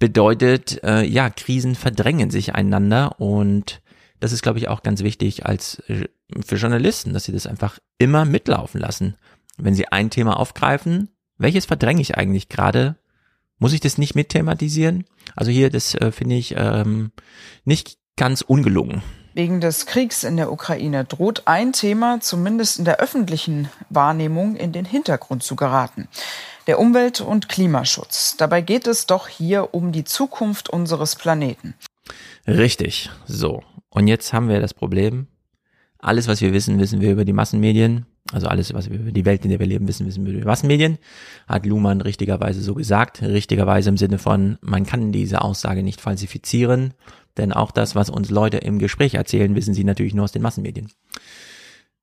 bedeutet, 0.00 0.82
äh, 0.82 1.04
ja, 1.04 1.30
Krisen 1.30 1.76
verdrängen 1.76 2.30
sich 2.30 2.56
einander 2.56 3.20
und 3.20 3.82
das 4.20 4.32
ist, 4.32 4.42
glaube 4.42 4.58
ich, 4.58 4.68
auch 4.68 4.82
ganz 4.82 5.02
wichtig 5.02 5.46
als 5.46 5.80
äh, 5.88 6.08
für 6.44 6.56
Journalisten, 6.56 7.12
dass 7.12 7.24
sie 7.24 7.32
das 7.32 7.46
einfach 7.46 7.78
immer 7.98 8.24
mitlaufen 8.24 8.80
lassen. 8.80 9.16
Wenn 9.56 9.74
sie 9.74 9.88
ein 9.88 10.10
Thema 10.10 10.38
aufgreifen, 10.38 11.08
welches 11.38 11.66
verdränge 11.66 12.02
ich 12.02 12.16
eigentlich 12.16 12.48
gerade? 12.48 12.96
Muss 13.58 13.72
ich 13.72 13.80
das 13.80 13.98
nicht 13.98 14.14
mit 14.14 14.30
thematisieren? 14.30 15.04
Also 15.36 15.50
hier, 15.50 15.70
das 15.70 15.94
äh, 15.94 16.12
finde 16.12 16.36
ich 16.36 16.54
ähm, 16.56 17.12
nicht 17.64 17.98
ganz 18.16 18.42
ungelungen. 18.42 19.02
Wegen 19.32 19.60
des 19.60 19.86
Kriegs 19.86 20.24
in 20.24 20.36
der 20.36 20.50
Ukraine 20.50 21.04
droht 21.04 21.42
ein 21.46 21.72
Thema 21.72 22.20
zumindest 22.20 22.78
in 22.78 22.84
der 22.84 22.98
öffentlichen 22.98 23.68
Wahrnehmung 23.88 24.56
in 24.56 24.72
den 24.72 24.84
Hintergrund 24.84 25.42
zu 25.42 25.56
geraten. 25.56 26.08
Der 26.66 26.78
Umwelt- 26.78 27.20
und 27.20 27.48
Klimaschutz. 27.48 28.36
Dabei 28.36 28.60
geht 28.60 28.86
es 28.86 29.06
doch 29.06 29.28
hier 29.28 29.72
um 29.72 29.92
die 29.92 30.04
Zukunft 30.04 30.68
unseres 30.68 31.16
Planeten. 31.16 31.74
Richtig. 32.46 33.10
So. 33.26 33.62
Und 33.90 34.06
jetzt 34.06 34.32
haben 34.32 34.48
wir 34.48 34.60
das 34.60 34.74
Problem, 34.74 35.26
alles, 35.98 36.28
was 36.28 36.40
wir 36.40 36.52
wissen, 36.52 36.78
wissen 36.78 37.00
wir 37.00 37.12
über 37.12 37.24
die 37.24 37.32
Massenmedien. 37.32 38.06
Also 38.32 38.46
alles, 38.46 38.72
was 38.72 38.90
wir 38.90 38.98
über 38.98 39.12
die 39.12 39.24
Welt, 39.24 39.44
in 39.44 39.50
der 39.50 39.58
wir 39.58 39.66
leben, 39.66 39.88
wissen, 39.88 40.06
wissen 40.06 40.24
wir 40.24 40.32
über 40.32 40.40
die 40.40 40.46
Massenmedien. 40.46 40.98
Hat 41.46 41.66
Luhmann 41.66 42.00
richtigerweise 42.00 42.62
so 42.62 42.74
gesagt. 42.74 43.22
Richtigerweise 43.22 43.90
im 43.90 43.96
Sinne 43.96 44.18
von, 44.18 44.58
man 44.62 44.86
kann 44.86 45.12
diese 45.12 45.42
Aussage 45.42 45.82
nicht 45.82 46.00
falsifizieren. 46.00 46.94
Denn 47.36 47.52
auch 47.52 47.70
das, 47.70 47.94
was 47.94 48.08
uns 48.08 48.30
Leute 48.30 48.58
im 48.58 48.78
Gespräch 48.78 49.14
erzählen, 49.14 49.54
wissen 49.54 49.74
sie 49.74 49.84
natürlich 49.84 50.14
nur 50.14 50.24
aus 50.24 50.32
den 50.32 50.42
Massenmedien. 50.42 50.90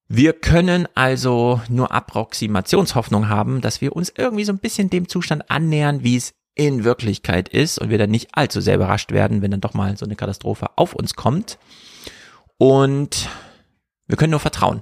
Wir 0.09 0.33
können 0.33 0.87
also 0.95 1.61
nur 1.69 1.91
Approximationshoffnung 1.91 3.27
haben, 3.27 3.61
dass 3.61 3.81
wir 3.81 3.95
uns 3.95 4.13
irgendwie 4.15 4.45
so 4.45 4.53
ein 4.53 4.59
bisschen 4.59 4.89
dem 4.89 5.09
Zustand 5.09 5.49
annähern, 5.49 6.03
wie 6.03 6.15
es 6.15 6.33
in 6.57 6.83
Wirklichkeit 6.83 7.49
ist 7.49 7.77
und 7.77 7.89
wir 7.89 7.99
dann 7.99 8.09
nicht 8.09 8.29
allzu 8.33 8.61
sehr 8.61 8.75
überrascht 8.75 9.11
werden, 9.11 9.41
wenn 9.41 9.51
dann 9.51 9.61
doch 9.61 9.75
mal 9.75 9.95
so 9.95 10.05
eine 10.05 10.15
Katastrophe 10.15 10.67
auf 10.75 10.93
uns 10.93 11.13
kommt. 11.13 11.59
Und 12.57 13.29
wir 14.07 14.17
können 14.17 14.31
nur 14.31 14.39
vertrauen. 14.39 14.81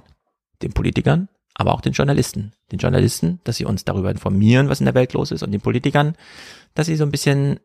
Den 0.62 0.72
Politikern, 0.72 1.28
aber 1.54 1.74
auch 1.74 1.82
den 1.82 1.92
Journalisten. 1.92 2.52
Den 2.72 2.78
Journalisten, 2.78 3.40
dass 3.44 3.58
sie 3.58 3.66
uns 3.66 3.84
darüber 3.84 4.10
informieren, 4.10 4.70
was 4.70 4.80
in 4.80 4.86
der 4.86 4.94
Welt 4.94 5.12
los 5.12 5.30
ist 5.30 5.42
und 5.42 5.52
den 5.52 5.60
Politikern, 5.60 6.16
dass 6.74 6.86
sie 6.86 6.96
so 6.96 7.04
ein 7.04 7.10
bisschen 7.10 7.60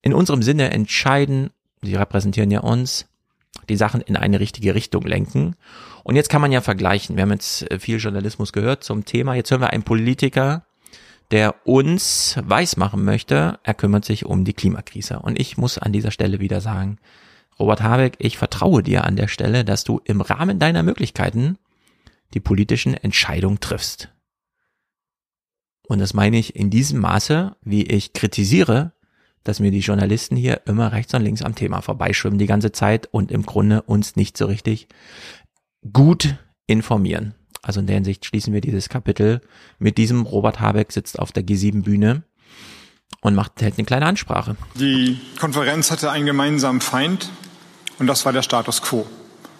in 0.00 0.14
unserem 0.14 0.42
Sinne 0.42 0.70
entscheiden, 0.70 1.50
sie 1.82 1.94
repräsentieren 1.96 2.50
ja 2.50 2.60
uns, 2.60 3.06
die 3.68 3.76
Sachen 3.76 4.00
in 4.00 4.16
eine 4.16 4.40
richtige 4.40 4.74
Richtung 4.74 5.02
lenken. 5.02 5.54
Und 6.02 6.16
jetzt 6.16 6.30
kann 6.30 6.40
man 6.40 6.52
ja 6.52 6.62
vergleichen. 6.62 7.16
Wir 7.16 7.22
haben 7.22 7.32
jetzt 7.32 7.66
viel 7.78 7.98
Journalismus 7.98 8.52
gehört 8.52 8.84
zum 8.84 9.04
Thema. 9.04 9.34
Jetzt 9.34 9.50
hören 9.50 9.60
wir 9.60 9.70
einen 9.70 9.84
Politiker, 9.84 10.63
der 11.30 11.66
uns 11.66 12.36
weismachen 12.44 13.04
möchte, 13.04 13.58
er 13.62 13.74
kümmert 13.74 14.04
sich 14.04 14.24
um 14.26 14.44
die 14.44 14.52
Klimakrise. 14.52 15.18
Und 15.18 15.38
ich 15.38 15.56
muss 15.56 15.78
an 15.78 15.92
dieser 15.92 16.10
Stelle 16.10 16.40
wieder 16.40 16.60
sagen, 16.60 16.98
Robert 17.58 17.82
Habeck, 17.82 18.16
ich 18.18 18.36
vertraue 18.36 18.82
dir 18.82 19.04
an 19.04 19.16
der 19.16 19.28
Stelle, 19.28 19.64
dass 19.64 19.84
du 19.84 20.00
im 20.04 20.20
Rahmen 20.20 20.58
deiner 20.58 20.82
Möglichkeiten 20.82 21.58
die 22.34 22.40
politischen 22.40 22.94
Entscheidungen 22.94 23.60
triffst. 23.60 24.10
Und 25.86 25.98
das 25.98 26.14
meine 26.14 26.38
ich 26.38 26.56
in 26.56 26.70
diesem 26.70 27.00
Maße, 27.00 27.56
wie 27.62 27.84
ich 27.84 28.12
kritisiere, 28.12 28.92
dass 29.44 29.60
mir 29.60 29.70
die 29.70 29.80
Journalisten 29.80 30.36
hier 30.36 30.62
immer 30.66 30.92
rechts 30.92 31.14
und 31.14 31.22
links 31.22 31.42
am 31.42 31.54
Thema 31.54 31.82
vorbeischwimmen 31.82 32.38
die 32.38 32.46
ganze 32.46 32.72
Zeit 32.72 33.06
und 33.06 33.30
im 33.30 33.44
Grunde 33.44 33.82
uns 33.82 34.16
nicht 34.16 34.36
so 34.38 34.46
richtig 34.46 34.88
gut 35.92 36.36
informieren. 36.66 37.34
Also 37.64 37.80
in 37.80 37.86
der 37.86 37.94
Hinsicht 37.94 38.26
schließen 38.26 38.52
wir 38.52 38.60
dieses 38.60 38.90
Kapitel 38.90 39.40
mit 39.78 39.96
diesem 39.96 40.22
Robert 40.22 40.60
Habeck 40.60 40.92
sitzt 40.92 41.18
auf 41.18 41.32
der 41.32 41.44
G7-Bühne 41.44 42.22
und 43.22 43.34
macht 43.34 43.62
hält 43.62 43.78
eine 43.78 43.86
kleine 43.86 44.04
Ansprache. 44.04 44.56
Die 44.74 45.18
Konferenz 45.40 45.90
hatte 45.90 46.10
einen 46.10 46.26
gemeinsamen 46.26 46.82
Feind 46.82 47.30
und 47.98 48.06
das 48.06 48.26
war 48.26 48.34
der 48.34 48.42
Status 48.42 48.82
quo. 48.82 49.06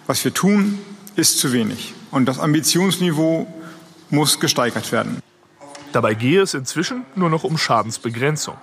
Was 0.06 0.22
wir 0.22 0.34
tun, 0.34 0.78
ist 1.16 1.38
zu 1.38 1.54
wenig 1.54 1.94
und 2.10 2.26
das 2.26 2.38
Ambitionsniveau 2.38 3.46
muss 4.10 4.38
gesteigert 4.38 4.92
werden. 4.92 5.20
Dabei 5.92 6.12
gehe 6.12 6.42
es 6.42 6.52
inzwischen 6.52 7.06
nur 7.14 7.30
noch 7.30 7.44
um 7.44 7.56
Schadensbegrenzung. 7.56 8.56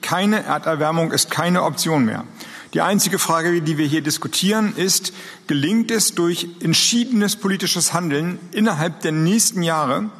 Keine 0.00 0.44
Erderwärmung 0.44 1.12
ist 1.12 1.30
keine 1.30 1.62
Option 1.64 2.06
mehr. 2.06 2.24
Die 2.72 2.80
einzige 2.80 3.18
Frage, 3.18 3.62
die 3.62 3.78
wir 3.78 3.86
hier 3.86 4.00
diskutieren, 4.00 4.76
ist, 4.76 5.12
gelingt 5.48 5.90
es 5.90 6.14
durch 6.14 6.46
entschiedenes 6.60 7.34
politisches 7.34 7.92
Handeln 7.92 8.38
innerhalb 8.52 9.00
der 9.00 9.12
nächsten 9.12 9.62
Jahre, 9.62 10.10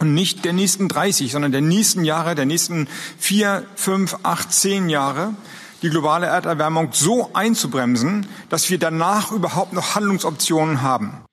Und 0.00 0.14
nicht 0.14 0.44
der 0.44 0.52
nächsten 0.52 0.86
30, 0.86 1.32
sondern 1.32 1.50
der 1.50 1.60
nächsten 1.60 2.04
Jahre, 2.04 2.36
der 2.36 2.46
nächsten 2.46 2.86
vier, 3.18 3.64
fünf, 3.74 4.16
acht, 4.22 4.52
zehn 4.52 4.88
Jahre 4.88 5.34
die 5.82 5.90
globale 5.90 6.26
Erderwärmung 6.26 6.90
so 6.92 7.30
einzubremsen, 7.34 8.26
dass 8.48 8.70
wir 8.70 8.78
danach 8.78 9.32
überhaupt 9.32 9.72
noch 9.72 9.94
Handlungsoptionen 9.94 10.82
haben. 10.82 11.24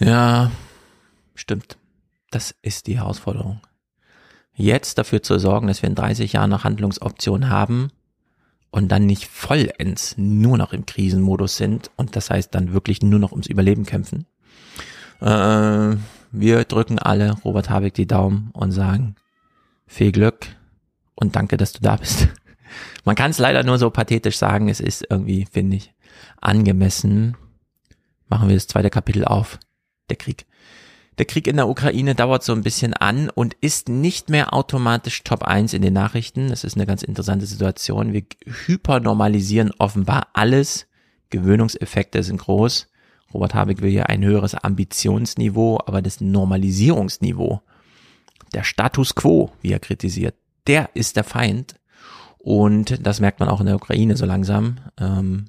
Ja, 0.00 0.50
stimmt. 1.34 1.76
Das 2.30 2.54
ist 2.62 2.86
die 2.86 2.96
Herausforderung. 2.98 3.60
Jetzt 4.54 4.98
dafür 4.98 5.22
zu 5.22 5.38
sorgen, 5.38 5.66
dass 5.66 5.82
wir 5.82 5.88
in 5.88 5.94
30 5.94 6.32
Jahren 6.32 6.50
noch 6.50 6.64
Handlungsoptionen 6.64 7.48
haben 7.50 7.90
und 8.70 8.88
dann 8.88 9.06
nicht 9.06 9.26
vollends 9.26 10.14
nur 10.16 10.58
noch 10.58 10.72
im 10.72 10.86
Krisenmodus 10.86 11.56
sind 11.56 11.90
und 11.96 12.16
das 12.16 12.30
heißt 12.30 12.54
dann 12.54 12.72
wirklich 12.72 13.02
nur 13.02 13.18
noch 13.18 13.32
ums 13.32 13.46
Überleben 13.46 13.86
kämpfen. 13.86 14.26
Äh, 15.20 15.96
wir 16.30 16.64
drücken 16.64 16.98
alle 16.98 17.32
Robert 17.44 17.70
Habeck 17.70 17.94
die 17.94 18.06
Daumen 18.06 18.50
und 18.52 18.72
sagen 18.72 19.16
viel 19.86 20.12
Glück 20.12 20.46
und 21.14 21.34
danke, 21.34 21.56
dass 21.56 21.72
du 21.72 21.80
da 21.80 21.96
bist. 21.96 22.28
Man 23.04 23.16
kann 23.16 23.30
es 23.30 23.38
leider 23.38 23.64
nur 23.64 23.78
so 23.78 23.90
pathetisch 23.90 24.36
sagen, 24.36 24.68
es 24.68 24.80
ist 24.80 25.06
irgendwie, 25.08 25.46
finde 25.50 25.76
ich, 25.76 25.94
angemessen. 26.40 27.36
Machen 28.28 28.48
wir 28.48 28.56
das 28.56 28.66
zweite 28.66 28.90
Kapitel 28.90 29.24
auf. 29.24 29.58
Der 30.10 30.16
Krieg. 30.16 30.46
Der 31.18 31.26
Krieg 31.26 31.48
in 31.48 31.56
der 31.56 31.68
Ukraine 31.68 32.14
dauert 32.14 32.44
so 32.44 32.52
ein 32.52 32.62
bisschen 32.62 32.94
an 32.94 33.28
und 33.28 33.54
ist 33.60 33.88
nicht 33.88 34.30
mehr 34.30 34.54
automatisch 34.54 35.24
Top 35.24 35.42
1 35.42 35.72
in 35.72 35.82
den 35.82 35.92
Nachrichten. 35.92 36.48
Das 36.48 36.62
ist 36.62 36.76
eine 36.76 36.86
ganz 36.86 37.02
interessante 37.02 37.44
Situation. 37.44 38.12
Wir 38.12 38.22
hypernormalisieren 38.66 39.72
offenbar 39.78 40.28
alles. 40.32 40.86
Gewöhnungseffekte 41.30 42.22
sind 42.22 42.38
groß. 42.38 42.86
Robert 43.34 43.54
Habeck 43.54 43.82
will 43.82 43.90
hier 43.90 44.08
ein 44.08 44.24
höheres 44.24 44.54
Ambitionsniveau, 44.54 45.80
aber 45.84 46.02
das 46.02 46.20
Normalisierungsniveau, 46.20 47.60
der 48.54 48.62
Status 48.62 49.14
quo, 49.14 49.50
wie 49.60 49.72
er 49.72 49.80
kritisiert, 49.80 50.36
der 50.68 50.90
ist 50.94 51.16
der 51.16 51.24
Feind. 51.24 51.74
Und 52.38 53.04
das 53.04 53.20
merkt 53.20 53.40
man 53.40 53.48
auch 53.48 53.60
in 53.60 53.66
der 53.66 53.74
Ukraine 53.74 54.16
so 54.16 54.24
langsam. 54.24 54.78
Ähm, 54.98 55.46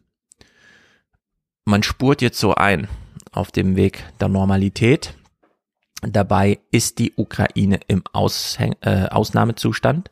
man 1.64 1.84
spurt 1.84 2.24
jetzt 2.24 2.40
so 2.40 2.56
ein 2.56 2.88
auf 3.32 3.52
dem 3.52 3.76
Weg 3.76 4.04
der 4.20 4.28
Normalität. 4.28 5.14
Dabei 6.02 6.60
ist 6.72 7.00
die 7.00 7.14
Ukraine 7.18 7.80
im 7.88 8.04
Aushäng 8.14 8.76
äh, 8.82 9.08
Ausnahmezustand. 9.08 10.10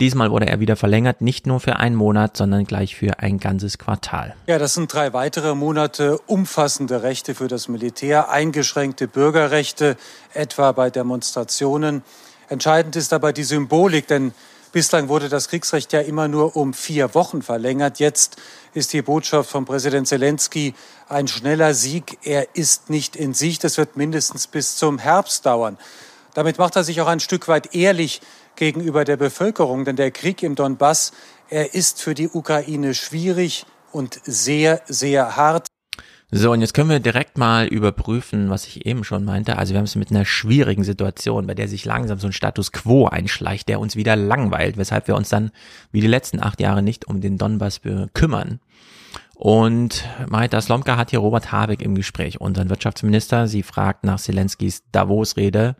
Diesmal 0.00 0.30
wurde 0.30 0.46
er 0.46 0.58
wieder 0.58 0.74
verlängert, 0.74 1.20
nicht 1.20 1.46
nur 1.46 1.60
für 1.60 1.76
einen 1.76 1.94
Monat, 1.94 2.36
sondern 2.36 2.64
gleich 2.64 2.96
für 2.96 3.20
ein 3.20 3.38
ganzes 3.38 3.78
Quartal. 3.78 4.34
Ja, 4.46 4.58
das 4.58 4.74
sind 4.74 4.92
drei 4.92 5.12
weitere 5.12 5.54
Monate 5.54 6.18
umfassende 6.26 7.02
Rechte 7.02 7.34
für 7.34 7.46
das 7.46 7.68
Militär, 7.68 8.28
eingeschränkte 8.28 9.06
Bürgerrechte, 9.06 9.96
etwa 10.34 10.72
bei 10.72 10.90
Demonstrationen. 10.90 12.02
Entscheidend 12.48 12.96
ist 12.96 13.12
aber 13.12 13.32
die 13.32 13.44
Symbolik, 13.44 14.08
denn 14.08 14.32
Bislang 14.72 15.10
wurde 15.10 15.28
das 15.28 15.48
Kriegsrecht 15.48 15.92
ja 15.92 16.00
immer 16.00 16.28
nur 16.28 16.56
um 16.56 16.72
vier 16.72 17.14
Wochen 17.14 17.42
verlängert. 17.42 17.98
Jetzt 17.98 18.36
ist 18.72 18.94
die 18.94 19.02
Botschaft 19.02 19.50
von 19.50 19.66
Präsident 19.66 20.08
Zelensky 20.08 20.72
ein 21.10 21.28
schneller 21.28 21.74
Sieg. 21.74 22.18
Er 22.22 22.56
ist 22.56 22.88
nicht 22.88 23.14
in 23.14 23.34
Sicht. 23.34 23.64
Das 23.64 23.76
wird 23.76 23.98
mindestens 23.98 24.46
bis 24.46 24.76
zum 24.76 24.98
Herbst 24.98 25.44
dauern. 25.44 25.76
Damit 26.32 26.56
macht 26.56 26.76
er 26.76 26.84
sich 26.84 27.02
auch 27.02 27.06
ein 27.06 27.20
Stück 27.20 27.48
weit 27.48 27.74
ehrlich 27.74 28.22
gegenüber 28.56 29.04
der 29.04 29.18
Bevölkerung, 29.18 29.84
denn 29.84 29.96
der 29.96 30.10
Krieg 30.10 30.42
im 30.42 30.54
Donbass, 30.54 31.12
er 31.50 31.74
ist 31.74 32.00
für 32.00 32.14
die 32.14 32.30
Ukraine 32.30 32.94
schwierig 32.94 33.66
und 33.92 34.20
sehr, 34.24 34.80
sehr 34.86 35.36
hart. 35.36 35.66
So, 36.34 36.50
und 36.50 36.62
jetzt 36.62 36.72
können 36.72 36.88
wir 36.88 36.98
direkt 36.98 37.36
mal 37.36 37.66
überprüfen, 37.66 38.48
was 38.48 38.66
ich 38.66 38.86
eben 38.86 39.04
schon 39.04 39.22
meinte. 39.22 39.58
Also 39.58 39.74
wir 39.74 39.78
haben 39.78 39.84
es 39.84 39.96
mit 39.96 40.10
einer 40.10 40.24
schwierigen 40.24 40.82
Situation, 40.82 41.46
bei 41.46 41.52
der 41.52 41.68
sich 41.68 41.84
langsam 41.84 42.18
so 42.18 42.26
ein 42.26 42.32
Status 42.32 42.72
quo 42.72 43.06
einschleicht, 43.06 43.68
der 43.68 43.78
uns 43.78 43.96
wieder 43.96 44.16
langweilt, 44.16 44.78
weshalb 44.78 45.08
wir 45.08 45.14
uns 45.14 45.28
dann 45.28 45.50
wie 45.90 46.00
die 46.00 46.06
letzten 46.06 46.42
acht 46.42 46.58
Jahre 46.58 46.82
nicht 46.82 47.06
um 47.06 47.20
den 47.20 47.36
Donbass 47.36 47.82
kümmern. 48.14 48.60
Und 49.34 50.08
Marita 50.26 50.58
Slomka 50.62 50.96
hat 50.96 51.10
hier 51.10 51.18
Robert 51.18 51.52
Habeck 51.52 51.82
im 51.82 51.94
Gespräch, 51.94 52.40
unseren 52.40 52.70
Wirtschaftsminister. 52.70 53.46
Sie 53.46 53.62
fragt 53.62 54.04
nach 54.04 54.18
Zelenskys 54.18 54.84
Davos-Rede 54.90 55.76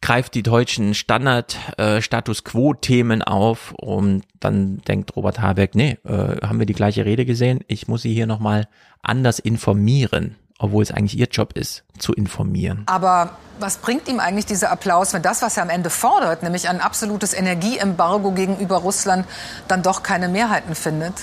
greift 0.00 0.34
die 0.34 0.42
deutschen 0.42 0.94
Standard-Status 0.94 2.40
äh, 2.40 3.22
auf 3.22 3.72
und 3.72 4.22
dann 4.40 4.78
denkt 4.78 5.16
Robert 5.16 5.40
Habeck, 5.40 5.74
nee, 5.74 5.98
äh, 6.04 6.36
haben 6.46 6.58
wir 6.58 6.66
die 6.66 6.74
gleiche 6.74 7.04
Rede 7.04 7.24
gesehen? 7.24 7.60
Ich 7.66 7.88
muss 7.88 8.02
Sie 8.02 8.14
hier 8.14 8.26
nochmal 8.26 8.68
anders 9.02 9.38
informieren, 9.38 10.36
obwohl 10.58 10.82
es 10.82 10.90
eigentlich 10.90 11.18
Ihr 11.18 11.28
Job 11.28 11.54
ist, 11.54 11.84
zu 11.98 12.12
informieren. 12.12 12.84
Aber 12.86 13.36
was 13.58 13.78
bringt 13.78 14.08
ihm 14.08 14.20
eigentlich 14.20 14.46
dieser 14.46 14.70
Applaus, 14.70 15.12
wenn 15.14 15.22
das, 15.22 15.42
was 15.42 15.56
er 15.56 15.64
am 15.64 15.70
Ende 15.70 15.90
fordert, 15.90 16.42
nämlich 16.42 16.68
ein 16.68 16.80
absolutes 16.80 17.34
Energieembargo 17.34 18.32
gegenüber 18.32 18.76
Russland, 18.76 19.26
dann 19.66 19.82
doch 19.82 20.02
keine 20.02 20.28
Mehrheiten 20.28 20.74
findet? 20.74 21.14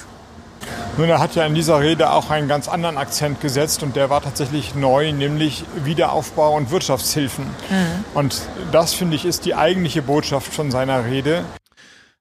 Nun, 0.98 1.10
er 1.10 1.20
hat 1.20 1.36
ja 1.36 1.46
in 1.46 1.56
dieser 1.56 1.82
Rede 1.82 2.12
auch 2.12 2.30
einen 2.30 2.48
ganz 2.48 2.68
anderen 2.68 2.98
Akzent 2.98 3.42
gesetzt 3.42 3.84
und 3.84 3.96
der 3.96 4.10
war 4.10 4.22
tatsächlich 4.22 4.76
neu, 4.76 5.12
nämlich 5.12 5.66
Wiederaufbau 5.84 6.56
und 6.56 6.72
Wirtschaftshilfen. 6.72 7.46
Mhm. 7.46 8.06
Und 8.14 8.42
das, 8.72 8.94
finde 8.94 9.16
ich, 9.16 9.26
ist 9.26 9.46
die 9.46 9.56
eigentliche 9.56 10.02
Botschaft 10.02 10.54
von 10.54 10.72
seiner 10.72 11.06
Rede. 11.06 11.44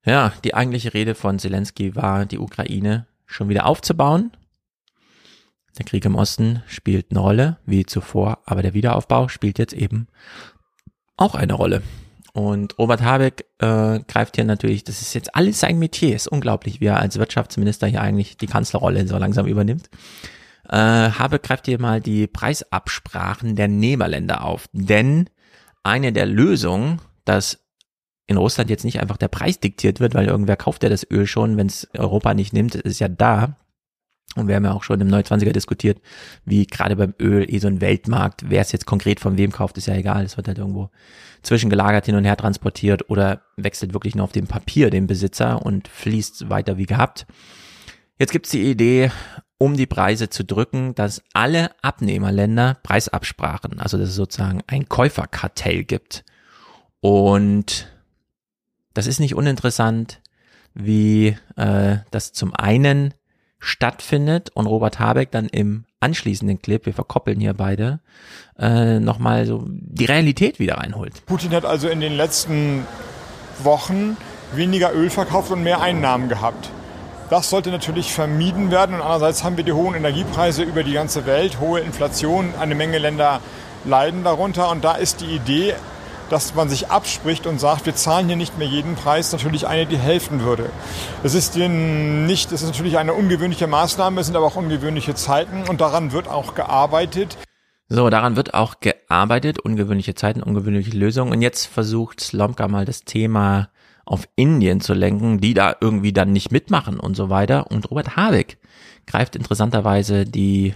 Ja, 0.04 0.32
die 0.42 0.54
eigentliche 0.54 0.92
Rede 0.92 1.14
von 1.14 1.38
Zelensky 1.38 1.94
war, 1.94 2.26
die 2.26 2.38
Ukraine 2.38 3.06
schon 3.26 3.48
wieder 3.48 3.66
aufzubauen. 3.66 4.32
Der 5.78 5.84
Krieg 5.84 6.04
im 6.04 6.14
Osten 6.14 6.62
spielt 6.66 7.10
eine 7.10 7.20
Rolle, 7.20 7.56
wie 7.66 7.86
zuvor, 7.86 8.38
aber 8.44 8.62
der 8.62 8.74
Wiederaufbau 8.74 9.28
spielt 9.28 9.58
jetzt 9.58 9.72
eben 9.72 10.08
auch 11.16 11.34
eine 11.34 11.54
Rolle. 11.54 11.82
Und 12.34 12.76
Robert 12.78 13.00
Habeck 13.00 13.46
äh, 13.58 14.00
greift 14.08 14.34
hier 14.34 14.44
natürlich, 14.44 14.82
das 14.82 15.00
ist 15.00 15.14
jetzt 15.14 15.36
alles 15.36 15.60
sein 15.60 15.78
Metier, 15.78 16.16
ist 16.16 16.26
unglaublich, 16.26 16.80
wie 16.80 16.86
er 16.86 16.98
als 16.98 17.16
Wirtschaftsminister 17.16 17.86
hier 17.86 18.00
eigentlich 18.00 18.36
die 18.36 18.48
Kanzlerrolle 18.48 19.06
so 19.06 19.16
langsam 19.16 19.46
übernimmt. 19.46 19.88
Äh, 20.68 20.76
Habeck 20.76 21.44
greift 21.44 21.66
hier 21.66 21.80
mal 21.80 22.00
die 22.00 22.26
Preisabsprachen 22.26 23.54
der 23.54 23.68
Nehmerländer 23.68 24.42
auf, 24.42 24.68
denn 24.72 25.30
eine 25.84 26.12
der 26.12 26.26
Lösungen, 26.26 27.00
dass 27.24 27.60
in 28.26 28.36
Russland 28.36 28.68
jetzt 28.68 28.84
nicht 28.84 29.00
einfach 29.00 29.16
der 29.16 29.28
Preis 29.28 29.60
diktiert 29.60 30.00
wird, 30.00 30.14
weil 30.14 30.26
irgendwer 30.26 30.56
kauft 30.56 30.82
ja 30.82 30.88
das 30.88 31.08
Öl 31.08 31.28
schon, 31.28 31.56
wenn 31.56 31.68
es 31.68 31.88
Europa 31.96 32.34
nicht 32.34 32.52
nimmt, 32.52 32.74
ist 32.74 32.98
ja 32.98 33.08
da. 33.08 33.58
Und 34.34 34.48
wir 34.48 34.56
haben 34.56 34.64
ja 34.64 34.72
auch 34.72 34.82
schon 34.82 35.00
im 35.00 35.06
Neu-20er 35.06 35.52
diskutiert, 35.52 36.00
wie 36.44 36.66
gerade 36.66 36.96
beim 36.96 37.14
Öl 37.20 37.44
eh 37.48 37.58
so 37.58 37.68
ein 37.68 37.80
Weltmarkt, 37.80 38.50
wer 38.50 38.62
es 38.62 38.72
jetzt 38.72 38.86
konkret 38.86 39.20
von 39.20 39.38
wem 39.38 39.52
kauft, 39.52 39.78
ist 39.78 39.86
ja 39.86 39.94
egal. 39.94 40.24
Es 40.24 40.36
wird 40.36 40.48
halt 40.48 40.58
irgendwo 40.58 40.90
zwischengelagert 41.44 42.06
hin 42.06 42.16
und 42.16 42.24
her 42.24 42.36
transportiert 42.36 43.08
oder 43.10 43.42
wechselt 43.56 43.92
wirklich 43.92 44.14
nur 44.14 44.24
auf 44.24 44.32
dem 44.32 44.46
Papier 44.46 44.90
den 44.90 45.06
Besitzer 45.06 45.64
und 45.64 45.88
fließt 45.88 46.50
weiter 46.50 46.76
wie 46.78 46.86
gehabt. 46.86 47.26
Jetzt 48.18 48.32
gibt's 48.32 48.50
die 48.50 48.70
Idee, 48.70 49.10
um 49.58 49.76
die 49.76 49.86
Preise 49.86 50.28
zu 50.28 50.44
drücken, 50.44 50.94
dass 50.94 51.22
alle 51.32 51.70
Abnehmerländer 51.82 52.78
Preisabsprachen, 52.82 53.80
also 53.80 53.98
dass 53.98 54.10
es 54.10 54.14
sozusagen 54.14 54.62
ein 54.66 54.88
Käuferkartell 54.88 55.84
gibt. 55.84 56.24
Und 57.00 57.88
das 58.94 59.06
ist 59.06 59.20
nicht 59.20 59.34
uninteressant, 59.34 60.20
wie 60.74 61.36
äh, 61.56 61.98
das 62.10 62.32
zum 62.32 62.54
einen 62.54 63.14
stattfindet 63.64 64.50
und 64.54 64.66
Robert 64.66 64.98
Habeck 65.00 65.30
dann 65.30 65.46
im 65.46 65.84
anschließenden 66.00 66.60
Clip, 66.60 66.84
wir 66.84 66.92
verkoppeln 66.92 67.40
hier 67.40 67.54
beide, 67.54 68.00
äh, 68.58 69.00
nochmal 69.00 69.46
so 69.46 69.64
die 69.66 70.04
Realität 70.04 70.58
wieder 70.58 70.76
reinholt. 70.76 71.24
Putin 71.26 71.52
hat 71.52 71.64
also 71.64 71.88
in 71.88 72.00
den 72.00 72.14
letzten 72.14 72.86
Wochen 73.62 74.16
weniger 74.52 74.94
Öl 74.94 75.08
verkauft 75.08 75.50
und 75.50 75.62
mehr 75.62 75.80
Einnahmen 75.80 76.28
gehabt. 76.28 76.70
Das 77.30 77.48
sollte 77.48 77.70
natürlich 77.70 78.12
vermieden 78.12 78.70
werden 78.70 78.94
und 78.94 79.00
andererseits 79.00 79.44
haben 79.44 79.56
wir 79.56 79.64
die 79.64 79.72
hohen 79.72 79.94
Energiepreise 79.94 80.62
über 80.62 80.82
die 80.82 80.92
ganze 80.92 81.24
Welt, 81.24 81.58
hohe 81.58 81.80
Inflation, 81.80 82.52
eine 82.60 82.74
Menge 82.74 82.98
Länder 82.98 83.40
leiden 83.86 84.24
darunter 84.24 84.70
und 84.70 84.84
da 84.84 84.94
ist 84.94 85.22
die 85.22 85.34
Idee, 85.34 85.74
dass 86.30 86.54
man 86.54 86.68
sich 86.68 86.90
abspricht 86.90 87.46
und 87.46 87.58
sagt, 87.58 87.86
wir 87.86 87.94
zahlen 87.94 88.26
hier 88.26 88.36
nicht 88.36 88.58
mehr 88.58 88.68
jeden 88.68 88.94
Preis, 88.94 89.32
natürlich 89.32 89.66
eine, 89.66 89.86
die 89.86 89.98
helfen 89.98 90.40
würde. 90.40 90.70
Es 91.22 91.34
ist 91.34 91.56
nicht, 91.56 92.52
es 92.52 92.62
ist 92.62 92.68
natürlich 92.68 92.98
eine 92.98 93.14
ungewöhnliche 93.14 93.66
Maßnahme, 93.66 94.20
es 94.20 94.26
sind 94.26 94.36
aber 94.36 94.46
auch 94.46 94.56
ungewöhnliche 94.56 95.14
Zeiten 95.14 95.64
und 95.68 95.80
daran 95.80 96.12
wird 96.12 96.28
auch 96.28 96.54
gearbeitet. 96.54 97.36
So, 97.88 98.08
daran 98.08 98.36
wird 98.36 98.54
auch 98.54 98.80
gearbeitet, 98.80 99.60
ungewöhnliche 99.60 100.14
Zeiten, 100.14 100.42
ungewöhnliche 100.42 100.96
Lösungen. 100.96 101.32
Und 101.32 101.42
jetzt 101.42 101.66
versucht 101.66 102.20
Slomka 102.20 102.66
mal 102.66 102.86
das 102.86 103.04
Thema 103.04 103.68
auf 104.06 104.28
Indien 104.36 104.80
zu 104.80 104.94
lenken, 104.94 105.40
die 105.40 105.54
da 105.54 105.76
irgendwie 105.80 106.12
dann 106.12 106.32
nicht 106.32 106.50
mitmachen 106.50 106.98
und 106.98 107.14
so 107.14 107.30
weiter. 107.30 107.70
Und 107.70 107.90
Robert 107.90 108.16
Habeck 108.16 108.58
greift 109.06 109.36
interessanterweise 109.36 110.24
die 110.24 110.74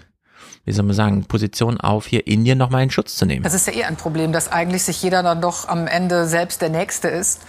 wie 0.69 0.73
soll 0.75 0.85
man 0.85 0.95
sagen, 0.95 1.25
Position 1.25 1.81
auf, 1.81 2.05
hier 2.07 2.27
Indien 2.27 2.59
nochmal 2.59 2.83
in 2.83 2.91
Schutz 2.91 3.17
zu 3.17 3.25
nehmen. 3.25 3.43
Das 3.43 3.55
ist 3.55 3.67
ja 3.67 3.73
eh 3.73 3.85
ein 3.85 3.97
Problem, 3.97 4.33
dass 4.33 4.53
eigentlich 4.53 4.85
sich 4.85 5.03
jeder 5.03 5.23
dann 5.23 5.41
doch 5.41 5.67
am 5.67 5.87
Ende 5.87 6.27
selbst 6.27 6.61
der 6.61 6.69
Nächste 6.69 7.09
ist. 7.09 7.41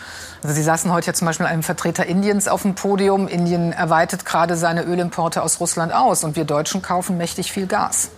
Also 0.42 0.56
Sie 0.56 0.64
saßen 0.64 0.90
heute 0.94 1.08
ja 1.08 1.14
zum 1.14 1.26
Beispiel 1.26 1.46
einem 1.46 1.62
Vertreter 1.62 2.06
Indiens 2.06 2.48
auf 2.48 2.62
dem 2.62 2.76
Podium. 2.76 3.28
Indien 3.28 3.74
erweitert 3.74 4.24
gerade 4.24 4.56
seine 4.56 4.84
Ölimporte 4.84 5.44
aus 5.44 5.60
Russland 5.60 5.94
aus 5.94 6.24
und 6.24 6.38
wir 6.38 6.46
Deutschen 6.46 6.82
kaufen 6.82 7.18
mächtig 7.18 7.52
viel 7.52 7.68
Gas. 7.68 8.12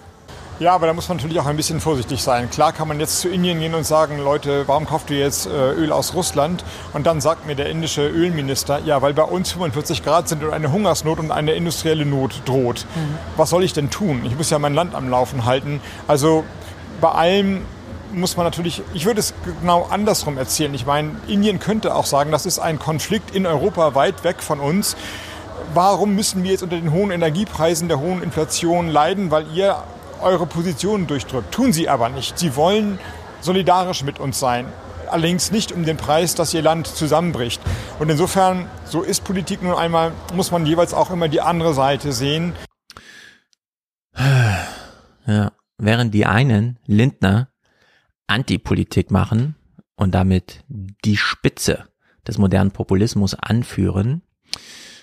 Ja, 0.62 0.76
aber 0.76 0.86
da 0.86 0.93
muss 0.93 1.10
man 1.10 1.17
natürlich 1.17 1.39
auch 1.39 1.47
ein 1.47 1.58
bisschen 1.58 1.80
vorsichtig 1.80 2.21
sein. 2.21 2.47
Klar 2.52 2.71
kann 2.71 2.88
man 2.88 3.00
jetzt 3.00 3.19
zu 3.19 3.30
Indien 3.30 3.60
gehen 3.60 3.74
und 3.74 3.84
sagen, 3.84 4.19
Leute, 4.19 4.67
warum 4.67 4.86
kauft 4.86 5.10
ihr 5.10 5.17
jetzt 5.17 5.47
äh, 5.47 5.71
Öl 5.71 5.91
aus 5.91 6.13
Russland? 6.13 6.63
Und 6.93 7.08
dann 7.08 7.19
sagt 7.19 7.47
mir 7.47 7.56
der 7.56 7.67
indische 7.71 8.08
Ölminister, 8.08 8.78
ja, 8.86 9.02
weil 9.02 9.15
bei 9.15 9.24
uns 9.24 9.54
45 9.54 10.04
Grad 10.04 10.30
sind 10.30 10.43
und 10.43 10.54
eine 10.54 10.71
Hungersnot 10.71 11.17
und 11.17 11.32
eine 11.32 11.54
industrielle 11.54 12.06
Not 12.06 12.43
droht. 12.45 12.86
Mhm. 12.93 13.17
Was 13.38 13.50
soll 13.50 13.63
ich 13.63 13.74
denn 13.74 13.89
tun? 13.89 14.21
Ich 14.24 14.38
muss 14.38 14.52
ja 14.52 14.60
mein 14.60 14.76
Land 14.76 14.93
am 14.93 15.10
Laufen 15.10 15.45
halten. 15.45 15.82
Also 16.08 16.43
bei 17.02 17.10
allem 17.10 17.65
muss 18.13 18.38
man 18.38 18.45
natürlich, 18.45 18.84
ich 18.93 19.08
würde 19.08 19.19
es 19.19 19.34
genau 19.62 19.88
andersrum 19.89 20.38
erzählen. 20.38 20.76
Ich 20.76 20.86
meine, 20.86 21.15
Indien 21.28 21.58
könnte 21.58 21.95
auch 21.95 22.06
sagen, 22.06 22.32
das 22.32 22.45
ist 22.45 22.60
ein 22.60 22.78
Konflikt 22.78 23.36
in 23.36 23.47
Europa 23.47 23.95
weit 23.95 24.24
weg 24.24 24.43
von 24.43 24.60
uns. 24.60 24.95
Warum 25.74 26.13
müssen 26.13 26.43
wir 26.43 26.52
jetzt 26.52 26.62
unter 26.62 26.76
den 26.76 26.91
hohen 26.91 27.10
Energiepreisen, 27.10 27.88
der 27.88 28.00
hohen 28.00 28.21
Inflation 28.21 28.89
leiden, 28.89 29.32
weil 29.32 29.47
ihr 29.56 29.78
eure 30.21 30.45
Positionen 30.45 31.07
durchdrückt. 31.07 31.53
Tun 31.53 31.73
sie 31.73 31.89
aber 31.89 32.10
nicht. 32.10 32.38
Sie 32.38 32.55
wollen 32.55 32.99
solidarisch 33.41 34.03
mit 34.03 34.19
uns 34.19 34.39
sein. 34.39 34.65
Allerdings 35.10 35.51
nicht 35.51 35.71
um 35.71 35.84
den 35.84 35.97
Preis, 35.97 36.36
dass 36.36 36.53
ihr 36.53 36.62
Land 36.62 36.88
zusammenbricht. 36.88 37.62
Und 37.99 38.10
insofern, 38.10 38.69
so 38.86 39.01
ist 39.01 39.23
Politik 39.23 39.62
nun 39.62 39.73
einmal, 39.73 40.13
muss 40.34 40.51
man 40.51 40.65
jeweils 40.65 40.93
auch 40.93 41.12
immer 41.12 41.27
die 41.27 41.41
andere 41.41 41.73
Seite 41.73 42.13
sehen. 42.13 42.53
Ja, 45.25 45.51
während 45.77 46.13
die 46.13 46.25
einen, 46.25 46.79
Lindner, 46.86 47.49
Antipolitik 48.27 49.12
machen 49.12 49.55
und 49.95 50.15
damit 50.15 50.63
die 50.69 51.17
Spitze 51.17 51.86
des 52.25 52.38
modernen 52.38 52.71
Populismus 52.71 53.34
anführen, 53.36 54.21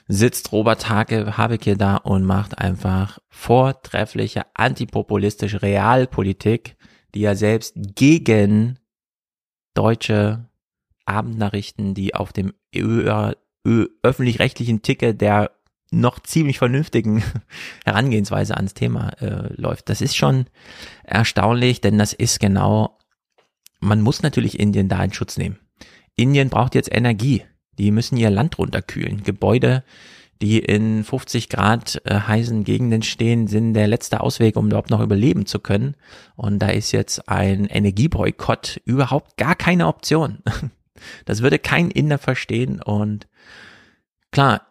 sitzt 0.08 0.52
Robert 0.52 0.88
Habeck 0.88 1.74
da 1.78 1.96
und 1.96 2.24
macht 2.24 2.58
einfach 2.58 3.18
vortreffliche 3.28 4.46
antipopulistische 4.54 5.62
Realpolitik, 5.62 6.76
die 7.14 7.24
er 7.24 7.36
selbst 7.36 7.74
gegen 7.76 8.78
deutsche 9.74 10.48
Abendnachrichten, 11.04 11.94
die 11.94 12.14
auf 12.14 12.32
dem 12.32 12.54
öffentlich-rechtlichen 14.02 14.82
Ticket 14.82 15.20
der 15.20 15.50
noch 15.90 16.20
ziemlich 16.20 16.58
vernünftigen 16.58 17.22
Herangehensweise 17.84 18.56
ans 18.56 18.74
Thema 18.74 19.10
äh, 19.20 19.52
läuft. 19.54 19.88
Das 19.88 20.00
ist 20.00 20.16
schon 20.16 20.46
erstaunlich, 21.04 21.80
denn 21.80 21.98
das 21.98 22.12
ist 22.12 22.40
genau, 22.40 22.98
man 23.80 24.02
muss 24.02 24.22
natürlich 24.22 24.58
Indien 24.58 24.88
da 24.88 25.02
in 25.02 25.12
Schutz 25.12 25.38
nehmen. 25.38 25.58
Indien 26.16 26.50
braucht 26.50 26.74
jetzt 26.74 26.92
Energie. 26.92 27.44
Die 27.78 27.90
müssen 27.90 28.16
ihr 28.16 28.30
Land 28.30 28.58
runterkühlen. 28.58 29.22
Gebäude, 29.22 29.84
die 30.42 30.58
in 30.58 31.04
50 31.04 31.48
Grad 31.48 32.00
äh, 32.04 32.14
heißen 32.14 32.64
Gegenden 32.64 33.02
stehen, 33.02 33.46
sind 33.46 33.74
der 33.74 33.88
letzte 33.88 34.20
Ausweg, 34.20 34.56
um 34.56 34.66
überhaupt 34.66 34.90
noch 34.90 35.00
überleben 35.00 35.46
zu 35.46 35.58
können. 35.58 35.96
Und 36.36 36.60
da 36.60 36.68
ist 36.68 36.92
jetzt 36.92 37.28
ein 37.28 37.66
Energieboykott 37.66 38.80
überhaupt 38.84 39.36
gar 39.36 39.54
keine 39.54 39.86
Option. 39.86 40.38
Das 41.26 41.42
würde 41.42 41.60
kein 41.60 41.92
Inder 41.92 42.18
verstehen. 42.18 42.82
Und 42.82 43.28
klar, 44.32 44.66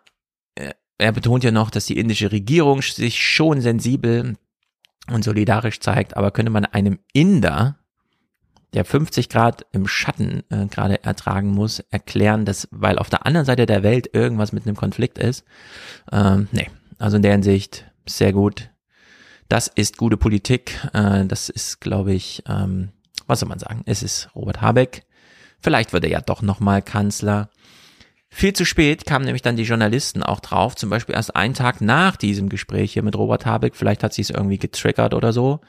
äh, 0.56 0.74
er 0.98 1.14
betont 1.14 1.46
ja 1.46 1.52
noch, 1.52 1.70
dass 1.70 1.86
die 1.86 1.98
indische 1.98 2.34
Regierung 2.34 2.82
sich 2.82 3.24
schon 3.24 3.62
sensibel 3.62 4.36
und 5.10 5.24
solidarisch 5.24 5.80
zeigt, 5.80 6.18
aber 6.18 6.32
könnte 6.32 6.52
man 6.52 6.66
einem 6.66 7.00
Inder 7.14 7.80
der 8.74 8.86
50 8.86 9.30
Grad 9.30 9.66
im 9.72 9.88
Schatten 9.88 10.44
äh, 10.50 10.66
gerade 10.68 11.04
ertragen 11.04 11.50
muss, 11.50 11.80
erklären, 11.90 12.46
dass, 12.46 12.68
weil 12.72 13.00
auf 13.00 13.10
der 13.10 13.26
anderen 13.26 13.46
Seite 13.46 13.66
der 13.66 13.84
Welt 13.84 14.10
irgendwas 14.14 14.52
mit 14.52 14.66
einem 14.66 14.76
Konflikt 14.76 15.18
ist. 15.18 15.46
Ähm, 16.12 16.48
nee, 16.52 16.70
also 17.00 17.16
in 17.16 17.24
der 17.24 17.32
Hinsicht 17.32 17.86
sehr 18.06 18.34
gut. 18.34 18.70
Das 19.50 19.68
ist 19.68 19.98
gute 19.98 20.18
Politik. 20.18 20.80
Äh, 20.94 21.26
das 21.26 21.50
ist, 21.50 21.80
glaube 21.80 22.14
ich, 22.14 22.44
ähm, 22.48 22.90
was 23.26 23.40
soll 23.40 23.50
man 23.50 23.60
sagen? 23.60 23.84
Es 23.86 24.04
ist 24.04 24.30
Robert 24.36 24.62
Habeck. 24.62 25.04
Vielleicht 25.60 25.94
wird 25.94 26.04
er 26.04 26.10
ja 26.10 26.22
doch 26.22 26.42
nochmal 26.42 26.82
Kanzler. 26.82 27.50
Viel 28.30 28.54
zu 28.54 28.66
spät 28.66 29.06
kamen 29.06 29.26
nämlich 29.26 29.42
dann 29.42 29.56
die 29.56 29.64
Journalisten 29.64 30.22
auch 30.22 30.42
drauf, 30.42 30.76
zum 30.76 30.90
Beispiel 30.90 31.16
erst 31.16 31.36
einen 31.36 31.54
Tag 31.54 31.80
nach 31.82 32.18
diesem 32.18 32.50
Gespräch 32.50 32.94
hier 32.94 33.04
mit 33.04 33.16
Robert 33.16 33.46
Habeck. 33.46 33.76
Vielleicht 33.76 34.04
hat 34.04 34.14
sie 34.14 34.22
es 34.22 34.30
irgendwie 34.30 34.58
getriggert 34.58 35.14
oder 35.14 35.32
so. 35.32 35.62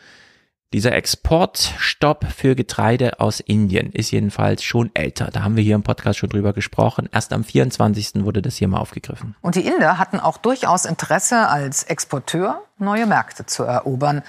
Dieser 0.75 0.93
Exportstopp 0.93 2.27
für 2.27 2.55
Getreide 2.55 3.21
aus 3.21 3.41
Indien 3.41 3.91
ist 3.91 4.11
jedenfalls 4.11 4.63
schon 4.63 4.91
älter. 4.95 5.31
Da 5.33 5.43
haben 5.43 5.57
wir 5.57 5.65
hier 5.65 5.75
im 5.75 5.83
Podcast 5.83 6.19
schon 6.19 6.29
drüber 6.29 6.53
gesprochen. 6.53 7.09
Erst 7.11 7.33
am 7.33 7.43
24. 7.43 8.23
wurde 8.23 8.43
das 8.43 8.57
hier 8.57 8.69
mal 8.69 8.79
aufgegriffen. 8.79 9.35
Und 9.41 9.55
die 9.55 9.67
Inder 9.67 9.97
hatten 9.97 10.21
auch 10.21 10.37
durchaus 10.37 10.85
Interesse, 10.85 11.49
als 11.49 11.85
Exporteur 11.85 12.63
neue 12.77 13.07
Märkte 13.07 13.47
zu 13.47 13.63
erobern. 13.63 14.23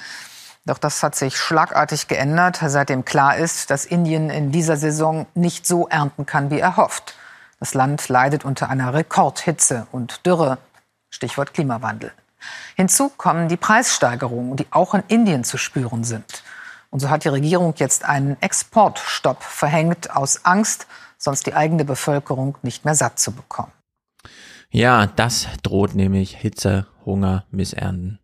Doch 0.65 0.77
das 0.77 1.03
hat 1.03 1.15
sich 1.15 1.35
schlagartig 1.35 2.07
geändert, 2.07 2.61
seitdem 2.65 3.03
klar 3.03 3.35
ist, 3.35 3.69
dass 3.69 3.85
Indien 3.85 4.29
in 4.29 4.53
dieser 4.53 4.77
Saison 4.77 5.25
nicht 5.35 5.67
so 5.67 5.89
ernten 5.89 6.25
kann, 6.25 6.51
wie 6.51 6.59
erhofft. 6.59 7.15
Das 7.59 7.73
Land 7.73 8.07
leidet 8.07 8.45
unter 8.45 8.69
einer 8.69 8.93
Rekordhitze 8.93 9.87
und 9.91 10.25
Dürre. 10.25 10.57
Stichwort 11.09 11.53
Klimawandel. 11.53 12.13
Hinzu 12.75 13.09
kommen 13.09 13.47
die 13.47 13.57
Preissteigerungen, 13.57 14.55
die 14.55 14.67
auch 14.71 14.93
in 14.93 15.03
Indien 15.07 15.43
zu 15.43 15.57
spüren 15.57 16.03
sind. 16.03 16.43
Und 16.89 16.99
so 16.99 17.09
hat 17.09 17.23
die 17.23 17.29
Regierung 17.29 17.73
jetzt 17.77 18.05
einen 18.05 18.41
Exportstopp 18.41 19.43
verhängt 19.43 20.15
aus 20.15 20.45
Angst, 20.45 20.87
sonst 21.17 21.45
die 21.45 21.53
eigene 21.53 21.85
Bevölkerung 21.85 22.57
nicht 22.61 22.85
mehr 22.85 22.95
satt 22.95 23.19
zu 23.19 23.31
bekommen. 23.31 23.71
Ja, 24.71 25.07
das 25.07 25.47
droht 25.63 25.95
nämlich 25.95 26.35
Hitze, 26.35 26.87
Hunger, 27.05 27.45
Missernten. 27.51 28.19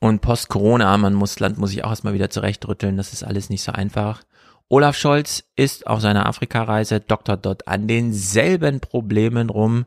Und 0.00 0.20
post-Corona, 0.20 0.96
man 0.96 1.14
muss, 1.14 1.40
Land 1.40 1.58
muss 1.58 1.70
sich 1.70 1.84
auch 1.84 1.90
erstmal 1.90 2.14
wieder 2.14 2.30
zurechtrütteln, 2.30 2.96
das 2.96 3.12
ist 3.12 3.24
alles 3.24 3.50
nicht 3.50 3.62
so 3.62 3.72
einfach. 3.72 4.22
Olaf 4.68 4.96
Scholz 4.96 5.44
ist 5.56 5.86
auf 5.86 6.00
seiner 6.00 6.26
Afrikareise, 6.26 7.00
doktert 7.00 7.46
dort 7.46 7.66
an 7.66 7.88
denselben 7.88 8.80
Problemen 8.80 9.50
rum, 9.50 9.86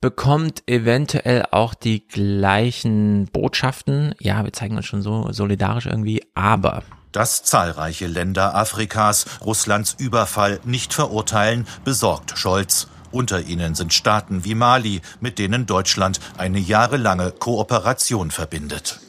bekommt 0.00 0.62
eventuell 0.66 1.44
auch 1.50 1.74
die 1.74 2.06
gleichen 2.06 3.26
Botschaften. 3.32 4.14
Ja, 4.20 4.44
wir 4.44 4.52
zeigen 4.52 4.76
uns 4.76 4.86
schon 4.86 5.02
so 5.02 5.32
solidarisch 5.32 5.86
irgendwie, 5.86 6.22
aber 6.34 6.82
dass 7.16 7.42
zahlreiche 7.42 8.06
Länder 8.06 8.54
Afrikas 8.54 9.24
Russlands 9.42 9.96
Überfall 9.98 10.60
nicht 10.64 10.92
verurteilen, 10.92 11.66
besorgt 11.82 12.36
Scholz. 12.36 12.88
Unter 13.10 13.40
ihnen 13.40 13.74
sind 13.74 13.94
Staaten 13.94 14.44
wie 14.44 14.54
Mali, 14.54 15.00
mit 15.20 15.38
denen 15.38 15.64
Deutschland 15.64 16.20
eine 16.36 16.58
jahrelange 16.58 17.30
Kooperation 17.30 18.30
verbindet. 18.30 19.00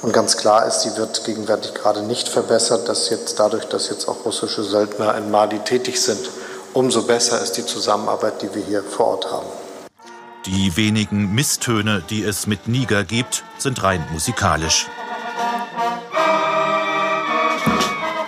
Und 0.00 0.14
ganz 0.14 0.38
klar 0.38 0.66
ist, 0.66 0.82
sie 0.82 0.96
wird 0.96 1.24
gegenwärtig 1.24 1.74
gerade 1.74 2.02
nicht 2.02 2.28
verbessert, 2.28 2.88
dass 2.88 3.10
jetzt 3.10 3.38
dadurch, 3.38 3.66
dass 3.66 3.90
jetzt 3.90 4.08
auch 4.08 4.24
russische 4.24 4.62
Söldner 4.62 5.14
in 5.16 5.30
Mali 5.30 5.58
tätig 5.58 6.00
sind, 6.00 6.30
umso 6.72 7.02
besser 7.02 7.42
ist 7.42 7.58
die 7.58 7.66
Zusammenarbeit, 7.66 8.40
die 8.40 8.54
wir 8.54 8.64
hier 8.64 8.82
vor 8.82 9.08
Ort 9.08 9.30
haben. 9.30 9.63
Die 10.46 10.76
wenigen 10.76 11.34
Misstöne, 11.34 12.02
die 12.10 12.22
es 12.22 12.46
mit 12.46 12.68
Niger 12.68 13.02
gibt, 13.02 13.44
sind 13.56 13.82
rein 13.82 14.04
musikalisch. 14.12 14.86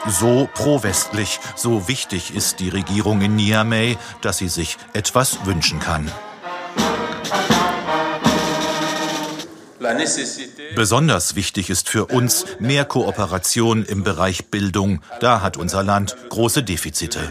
So 0.08 0.48
pro-westlich, 0.54 1.40
so 1.56 1.88
wichtig 1.88 2.34
ist 2.34 2.60
die 2.60 2.70
Regierung 2.70 3.20
in 3.20 3.36
Niamey, 3.36 3.98
dass 4.22 4.38
sie 4.38 4.48
sich 4.48 4.78
etwas 4.94 5.44
wünschen 5.44 5.78
kann. 5.78 6.10
Besonders 10.74 11.34
wichtig 11.34 11.68
ist 11.68 11.88
für 11.88 12.06
uns 12.06 12.46
mehr 12.58 12.86
Kooperation 12.86 13.84
im 13.84 14.04
Bereich 14.04 14.46
Bildung. 14.46 15.00
Da 15.20 15.42
hat 15.42 15.58
unser 15.58 15.82
Land 15.82 16.16
große 16.30 16.62
Defizite. 16.62 17.30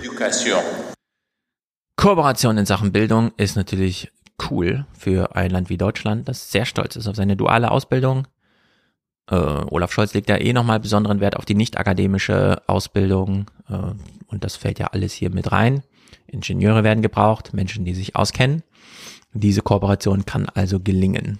Kooperation 1.95 2.57
in 2.57 2.65
Sachen 2.65 2.91
Bildung 2.91 3.31
ist 3.37 3.55
natürlich 3.55 4.11
cool 4.49 4.85
für 4.93 5.35
ein 5.35 5.51
Land 5.51 5.69
wie 5.69 5.77
Deutschland, 5.77 6.27
das 6.27 6.51
sehr 6.51 6.65
stolz 6.65 6.95
ist 6.95 7.07
auf 7.07 7.15
seine 7.15 7.35
duale 7.35 7.71
Ausbildung. 7.71 8.27
Äh, 9.29 9.35
Olaf 9.35 9.91
Scholz 9.91 10.13
legt 10.13 10.29
ja 10.29 10.37
eh 10.37 10.53
nochmal 10.53 10.79
besonderen 10.79 11.19
Wert 11.19 11.37
auf 11.37 11.45
die 11.45 11.55
nicht-akademische 11.55 12.61
Ausbildung 12.67 13.49
äh, 13.69 13.93
und 14.27 14.43
das 14.43 14.55
fällt 14.55 14.79
ja 14.79 14.87
alles 14.87 15.13
hier 15.13 15.29
mit 15.29 15.51
rein. 15.51 15.83
Ingenieure 16.27 16.83
werden 16.83 17.01
gebraucht, 17.01 17.53
Menschen, 17.53 17.85
die 17.85 17.93
sich 17.93 18.15
auskennen. 18.15 18.63
Diese 19.33 19.61
Kooperation 19.61 20.25
kann 20.25 20.47
also 20.49 20.79
gelingen. 20.79 21.39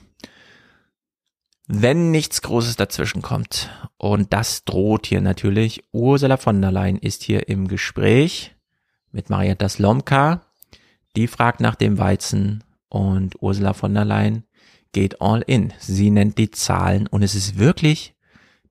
Wenn 1.68 2.12
nichts 2.12 2.42
Großes 2.42 2.76
dazwischen 2.76 3.22
kommt, 3.22 3.70
und 3.98 4.34
das 4.34 4.66
droht 4.66 5.08
hier 5.08 5.22
natürlich, 5.22 5.84
Ursula 5.92 6.38
von 6.38 6.62
der 6.62 6.72
Leyen 6.72 7.00
ist 7.00 7.24
hier 7.24 7.48
im 7.48 7.68
Gespräch 7.68 8.54
mit 9.12 9.30
Marietta 9.30 9.70
Slomka, 9.70 10.42
die 11.16 11.28
fragt 11.28 11.62
nach 11.62 11.76
dem 11.76 11.98
Weizen 11.98 12.64
und 12.96 13.36
Ursula 13.42 13.74
von 13.74 13.94
der 13.94 14.06
Leyen 14.06 14.46
geht 14.94 15.22
all 15.22 15.42
in. 15.42 15.74
Sie 15.80 16.10
nennt 16.10 16.38
die 16.38 16.50
Zahlen 16.50 17.08
und 17.08 17.24
es 17.24 17.36
ist 17.36 17.60
wirklich 17.60 18.16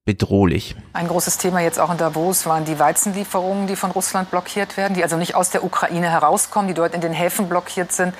bedrohlich. 0.06 0.76
Ein 0.92 1.08
großes 1.08 1.38
Thema 1.38 1.60
jetzt 1.60 1.78
auch 1.78 1.90
in 1.90 1.96
Davos 1.96 2.44
waren 2.46 2.64
die 2.64 2.78
Weizenlieferungen, 2.78 3.66
die 3.66 3.76
von 3.76 3.90
Russland 3.90 4.30
blockiert 4.30 4.76
werden, 4.76 4.94
die 4.94 5.02
also 5.02 5.16
nicht 5.16 5.34
aus 5.34 5.50
der 5.50 5.64
Ukraine 5.64 6.10
herauskommen, 6.10 6.68
die 6.68 6.74
dort 6.74 6.94
in 6.94 7.00
den 7.00 7.12
Häfen 7.12 7.48
blockiert 7.48 7.92
sind. 7.92 8.14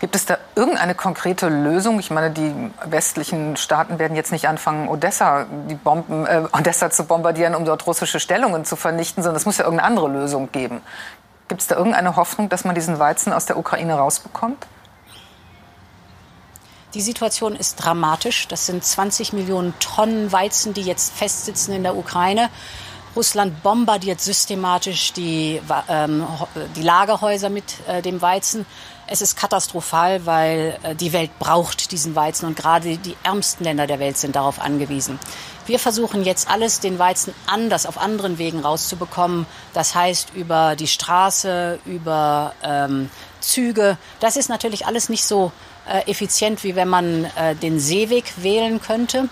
Gibt 0.00 0.14
es 0.14 0.26
da 0.26 0.38
irgendeine 0.54 0.94
konkrete 0.94 1.48
Lösung? 1.48 2.00
Ich 2.00 2.10
meine, 2.10 2.30
die 2.30 2.52
westlichen 2.84 3.56
Staaten 3.56 3.98
werden 3.98 4.16
jetzt 4.16 4.32
nicht 4.32 4.48
anfangen, 4.48 4.88
Odessa, 4.88 5.46
die 5.68 5.74
Bomben, 5.74 6.26
äh, 6.26 6.44
Odessa 6.52 6.90
zu 6.90 7.04
bombardieren, 7.04 7.54
um 7.54 7.64
dort 7.64 7.86
russische 7.86 8.20
Stellungen 8.20 8.64
zu 8.66 8.76
vernichten, 8.76 9.22
sondern 9.22 9.36
es 9.36 9.46
muss 9.46 9.58
ja 9.58 9.64
irgendeine 9.64 9.88
andere 9.88 10.08
Lösung 10.08 10.52
geben. 10.52 10.80
Gibt 11.48 11.60
es 11.60 11.66
da 11.66 11.76
irgendeine 11.76 12.16
Hoffnung, 12.16 12.48
dass 12.48 12.64
man 12.64 12.74
diesen 12.74 12.98
Weizen 12.98 13.32
aus 13.32 13.46
der 13.46 13.58
Ukraine 13.58 13.94
rausbekommt? 13.94 14.66
Die 16.96 17.02
Situation 17.02 17.54
ist 17.54 17.76
dramatisch. 17.76 18.48
Das 18.48 18.64
sind 18.64 18.82
20 18.82 19.34
Millionen 19.34 19.78
Tonnen 19.80 20.32
Weizen, 20.32 20.72
die 20.72 20.80
jetzt 20.80 21.12
festsitzen 21.12 21.74
in 21.74 21.82
der 21.82 21.94
Ukraine. 21.94 22.48
Russland 23.14 23.62
bombardiert 23.62 24.18
systematisch 24.22 25.12
die, 25.12 25.60
ähm, 25.90 26.26
die 26.74 26.80
Lagerhäuser 26.80 27.50
mit 27.50 27.64
äh, 27.86 28.00
dem 28.00 28.22
Weizen. 28.22 28.64
Es 29.06 29.20
ist 29.20 29.36
katastrophal, 29.36 30.24
weil 30.24 30.78
äh, 30.84 30.94
die 30.94 31.12
Welt 31.12 31.38
braucht 31.38 31.92
diesen 31.92 32.16
Weizen 32.16 32.46
und 32.46 32.56
gerade 32.56 32.96
die 32.96 33.16
ärmsten 33.24 33.64
Länder 33.64 33.86
der 33.86 33.98
Welt 33.98 34.16
sind 34.16 34.34
darauf 34.34 34.58
angewiesen. 34.58 35.18
Wir 35.66 35.78
versuchen 35.78 36.24
jetzt 36.24 36.48
alles, 36.48 36.80
den 36.80 36.98
Weizen 36.98 37.34
anders 37.46 37.84
auf 37.84 37.98
anderen 37.98 38.38
Wegen 38.38 38.60
rauszubekommen. 38.60 39.44
Das 39.74 39.94
heißt 39.94 40.30
über 40.34 40.76
die 40.76 40.86
Straße, 40.86 41.78
über 41.84 42.54
ähm, 42.62 43.10
Züge. 43.40 43.98
Das 44.18 44.38
ist 44.38 44.48
natürlich 44.48 44.86
alles 44.86 45.10
nicht 45.10 45.24
so 45.24 45.52
effizient, 46.06 46.64
wie 46.64 46.76
wenn 46.76 46.88
man 46.88 47.24
äh, 47.36 47.54
den 47.54 47.78
Seeweg 47.78 48.24
wählen 48.42 48.80
könnte. 48.80 49.28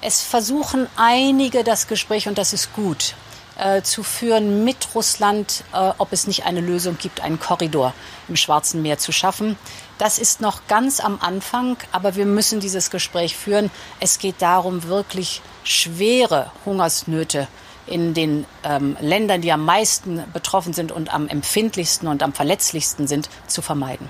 Es 0.00 0.20
versuchen 0.20 0.88
einige 0.96 1.64
das 1.64 1.86
Gespräch, 1.86 2.28
und 2.28 2.38
das 2.38 2.52
ist 2.52 2.72
gut, 2.74 3.14
äh, 3.58 3.82
zu 3.82 4.02
führen 4.02 4.64
mit 4.64 4.94
Russland, 4.94 5.64
äh, 5.72 5.92
ob 5.98 6.12
es 6.12 6.26
nicht 6.26 6.44
eine 6.46 6.60
Lösung 6.60 6.96
gibt, 6.98 7.20
einen 7.20 7.38
Korridor 7.38 7.94
im 8.28 8.36
Schwarzen 8.36 8.82
Meer 8.82 8.98
zu 8.98 9.12
schaffen. 9.12 9.56
Das 9.98 10.18
ist 10.18 10.40
noch 10.40 10.66
ganz 10.68 11.00
am 11.00 11.18
Anfang, 11.20 11.76
aber 11.92 12.16
wir 12.16 12.26
müssen 12.26 12.60
dieses 12.60 12.90
Gespräch 12.90 13.36
führen. 13.36 13.70
Es 14.00 14.18
geht 14.18 14.36
darum, 14.40 14.84
wirklich 14.84 15.42
schwere 15.64 16.50
Hungersnöte 16.64 17.46
in 17.86 18.14
den 18.14 18.46
ähm, 18.64 18.96
Ländern, 19.00 19.42
die 19.42 19.52
am 19.52 19.64
meisten 19.64 20.24
betroffen 20.32 20.72
sind 20.72 20.90
und 20.90 21.12
am 21.12 21.28
empfindlichsten 21.28 22.08
und 22.08 22.22
am 22.22 22.32
verletzlichsten 22.32 23.06
sind, 23.06 23.28
zu 23.48 23.60
vermeiden. 23.60 24.08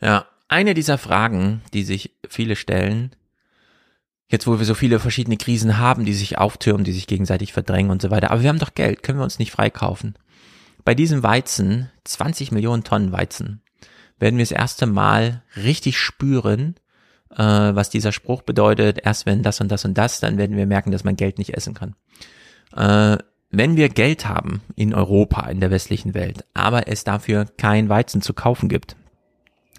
Ja, 0.00 0.26
eine 0.52 0.74
dieser 0.74 0.98
Fragen, 0.98 1.62
die 1.72 1.82
sich 1.82 2.14
viele 2.28 2.56
stellen, 2.56 3.10
jetzt 4.28 4.46
wo 4.46 4.58
wir 4.58 4.66
so 4.66 4.74
viele 4.74 4.98
verschiedene 4.98 5.38
Krisen 5.38 5.78
haben, 5.78 6.04
die 6.04 6.12
sich 6.12 6.38
auftürmen, 6.38 6.84
die 6.84 6.92
sich 6.92 7.06
gegenseitig 7.06 7.52
verdrängen 7.52 7.90
und 7.90 8.02
so 8.02 8.10
weiter, 8.10 8.30
aber 8.30 8.42
wir 8.42 8.50
haben 8.50 8.58
doch 8.58 8.74
Geld, 8.74 9.02
können 9.02 9.18
wir 9.18 9.24
uns 9.24 9.38
nicht 9.38 9.50
freikaufen. 9.50 10.14
Bei 10.84 10.94
diesem 10.94 11.22
Weizen, 11.22 11.90
20 12.04 12.52
Millionen 12.52 12.84
Tonnen 12.84 13.12
Weizen, 13.12 13.62
werden 14.18 14.36
wir 14.36 14.44
das 14.44 14.52
erste 14.52 14.86
Mal 14.86 15.42
richtig 15.56 15.98
spüren, 15.98 16.76
äh, 17.30 17.38
was 17.38 17.90
dieser 17.90 18.12
Spruch 18.12 18.42
bedeutet, 18.42 19.00
erst 19.04 19.26
wenn 19.26 19.42
das 19.42 19.60
und 19.60 19.68
das 19.68 19.84
und 19.84 19.96
das, 19.96 20.20
dann 20.20 20.36
werden 20.36 20.56
wir 20.56 20.66
merken, 20.66 20.92
dass 20.92 21.04
man 21.04 21.16
Geld 21.16 21.38
nicht 21.38 21.54
essen 21.54 21.74
kann. 21.74 21.94
Äh, 22.76 23.22
wenn 23.50 23.76
wir 23.76 23.88
Geld 23.88 24.26
haben 24.26 24.62
in 24.76 24.94
Europa, 24.94 25.48
in 25.48 25.60
der 25.60 25.70
westlichen 25.70 26.14
Welt, 26.14 26.44
aber 26.52 26.88
es 26.88 27.04
dafür 27.04 27.46
kein 27.56 27.88
Weizen 27.88 28.22
zu 28.22 28.32
kaufen 28.32 28.68
gibt, 28.68 28.96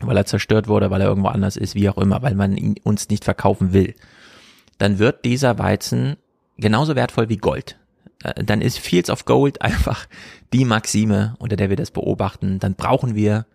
weil 0.08 0.18
er 0.18 0.26
zerstört 0.26 0.68
wurde, 0.68 0.92
weil 0.92 1.02
er 1.02 1.08
irgendwo 1.08 1.30
anders 1.30 1.58
ist, 1.58 1.76
wie 1.76 1.90
auch 1.90 1.98
immer, 1.98 2.22
weil 2.22 2.36
man 2.36 2.58
ihn 2.58 2.76
uns 2.84 3.10
nicht 3.10 3.24
verkaufen 3.24 3.74
will, 3.74 3.96
dann 4.78 5.00
wird 5.00 5.26
dieser 5.26 5.60
Weizen 5.60 6.18
genauso 6.58 6.96
wertvoll 6.96 7.30
wie 7.30 7.38
Gold. 7.38 7.78
Äh, 8.24 8.44
dann 8.44 8.62
ist 8.62 8.80
Fields 8.80 9.10
of 9.10 9.26
Gold 9.26 9.62
einfach 9.64 10.08
die 10.52 10.66
Maxime, 10.66 11.36
unter 11.40 11.56
der 11.56 11.70
wir 11.70 11.78
das 11.78 11.92
beobachten. 11.92 12.60
Dann 12.60 12.76
brauchen 12.76 13.16
wir, 13.16 13.46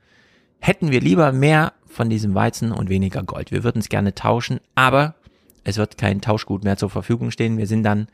hätten 0.61 0.91
wir 0.91 1.01
lieber 1.01 1.33
mehr 1.33 1.73
von 1.87 2.11
diesem 2.11 2.35
Weizen 2.35 2.73
und 2.73 2.89
weniger 2.89 3.23
Gold. 3.23 3.51
Wir 3.51 3.65
würden 3.65 3.79
es 3.79 3.89
gerne 3.89 4.15
tauschen, 4.15 4.61
aber 4.75 5.15
es 5.65 5.77
wird 5.77 5.99
kein 5.99 6.21
Tauschgut 6.21 6.65
mehr 6.65 6.77
zur 6.77 6.91
Verfügung 6.91 7.31
stehen. 7.31 7.59
Wir 7.59 7.67
sind 7.67 7.83
dann 7.83 8.09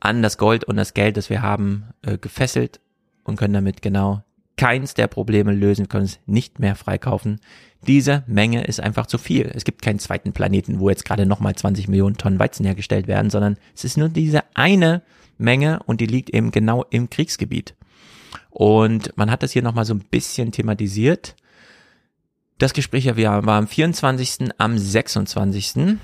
an 0.00 0.22
das 0.22 0.38
Gold 0.38 0.64
und 0.64 0.76
das 0.76 0.94
Geld, 0.94 1.16
das 1.16 1.30
wir 1.30 1.42
haben, 1.42 1.84
äh, 2.02 2.18
gefesselt 2.18 2.80
und 3.24 3.36
können 3.36 3.54
damit 3.54 3.82
genau 3.82 4.22
keins 4.58 4.92
der 4.92 5.06
Probleme 5.06 5.54
lösen. 5.54 5.84
Wir 5.84 5.88
können 5.88 6.04
es 6.04 6.20
nicht 6.26 6.58
mehr 6.58 6.76
freikaufen. 6.76 7.40
Diese 7.86 8.24
Menge 8.26 8.64
ist 8.64 8.80
einfach 8.80 9.06
zu 9.06 9.16
viel. 9.16 9.50
Es 9.54 9.64
gibt 9.64 9.80
keinen 9.80 10.00
zweiten 10.00 10.32
Planeten, 10.32 10.80
wo 10.80 10.90
jetzt 10.90 11.04
gerade 11.04 11.24
nochmal 11.24 11.54
20 11.54 11.88
Millionen 11.88 12.18
Tonnen 12.18 12.38
Weizen 12.38 12.66
hergestellt 12.66 13.06
werden, 13.06 13.30
sondern 13.30 13.56
es 13.74 13.84
ist 13.84 13.96
nur 13.96 14.08
diese 14.08 14.42
eine 14.54 15.02
Menge 15.38 15.80
und 15.86 16.00
die 16.00 16.06
liegt 16.06 16.30
eben 16.30 16.50
genau 16.50 16.84
im 16.90 17.08
Kriegsgebiet. 17.08 17.74
Und 18.50 19.16
man 19.16 19.30
hat 19.30 19.42
das 19.42 19.52
hier 19.52 19.62
nochmal 19.62 19.84
so 19.84 19.94
ein 19.94 20.04
bisschen 20.10 20.50
thematisiert. 20.50 21.36
Das 22.58 22.72
Gespräch 22.72 23.06
war 23.16 23.48
am 23.48 23.68
24., 23.68 24.50
am 24.58 24.76
26. 24.76 25.96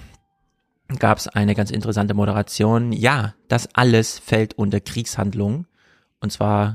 gab 1.01 1.19
es 1.19 1.27
eine 1.27 1.57
ganz 1.57 1.73
interessante 1.73 2.15
Moderation. 2.15 2.93
Ja, 2.93 3.35
das 3.49 3.69
alles 3.75 4.21
fällt 4.21 4.55
unter 4.55 4.79
Kriegshandlungen. 4.79 5.67
Und 6.21 6.31
zwar 6.31 6.75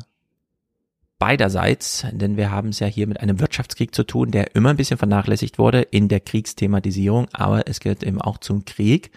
beiderseits, 1.19 2.05
denn 2.11 2.37
wir 2.37 2.49
haben 2.49 2.69
es 2.69 2.79
ja 2.79 2.87
hier 2.87 3.05
mit 3.05 3.19
einem 3.19 3.39
Wirtschaftskrieg 3.39 3.93
zu 3.93 4.03
tun, 4.03 4.31
der 4.31 4.55
immer 4.55 4.69
ein 4.69 4.77
bisschen 4.77 4.97
vernachlässigt 4.97 5.59
wurde 5.59 5.81
in 5.81 6.07
der 6.07 6.21
Kriegsthematisierung, 6.21 7.27
aber 7.33 7.67
es 7.67 7.81
gehört 7.81 8.03
eben 8.03 8.21
auch 8.21 8.37
zum 8.37 8.65
Krieg. 8.65 9.11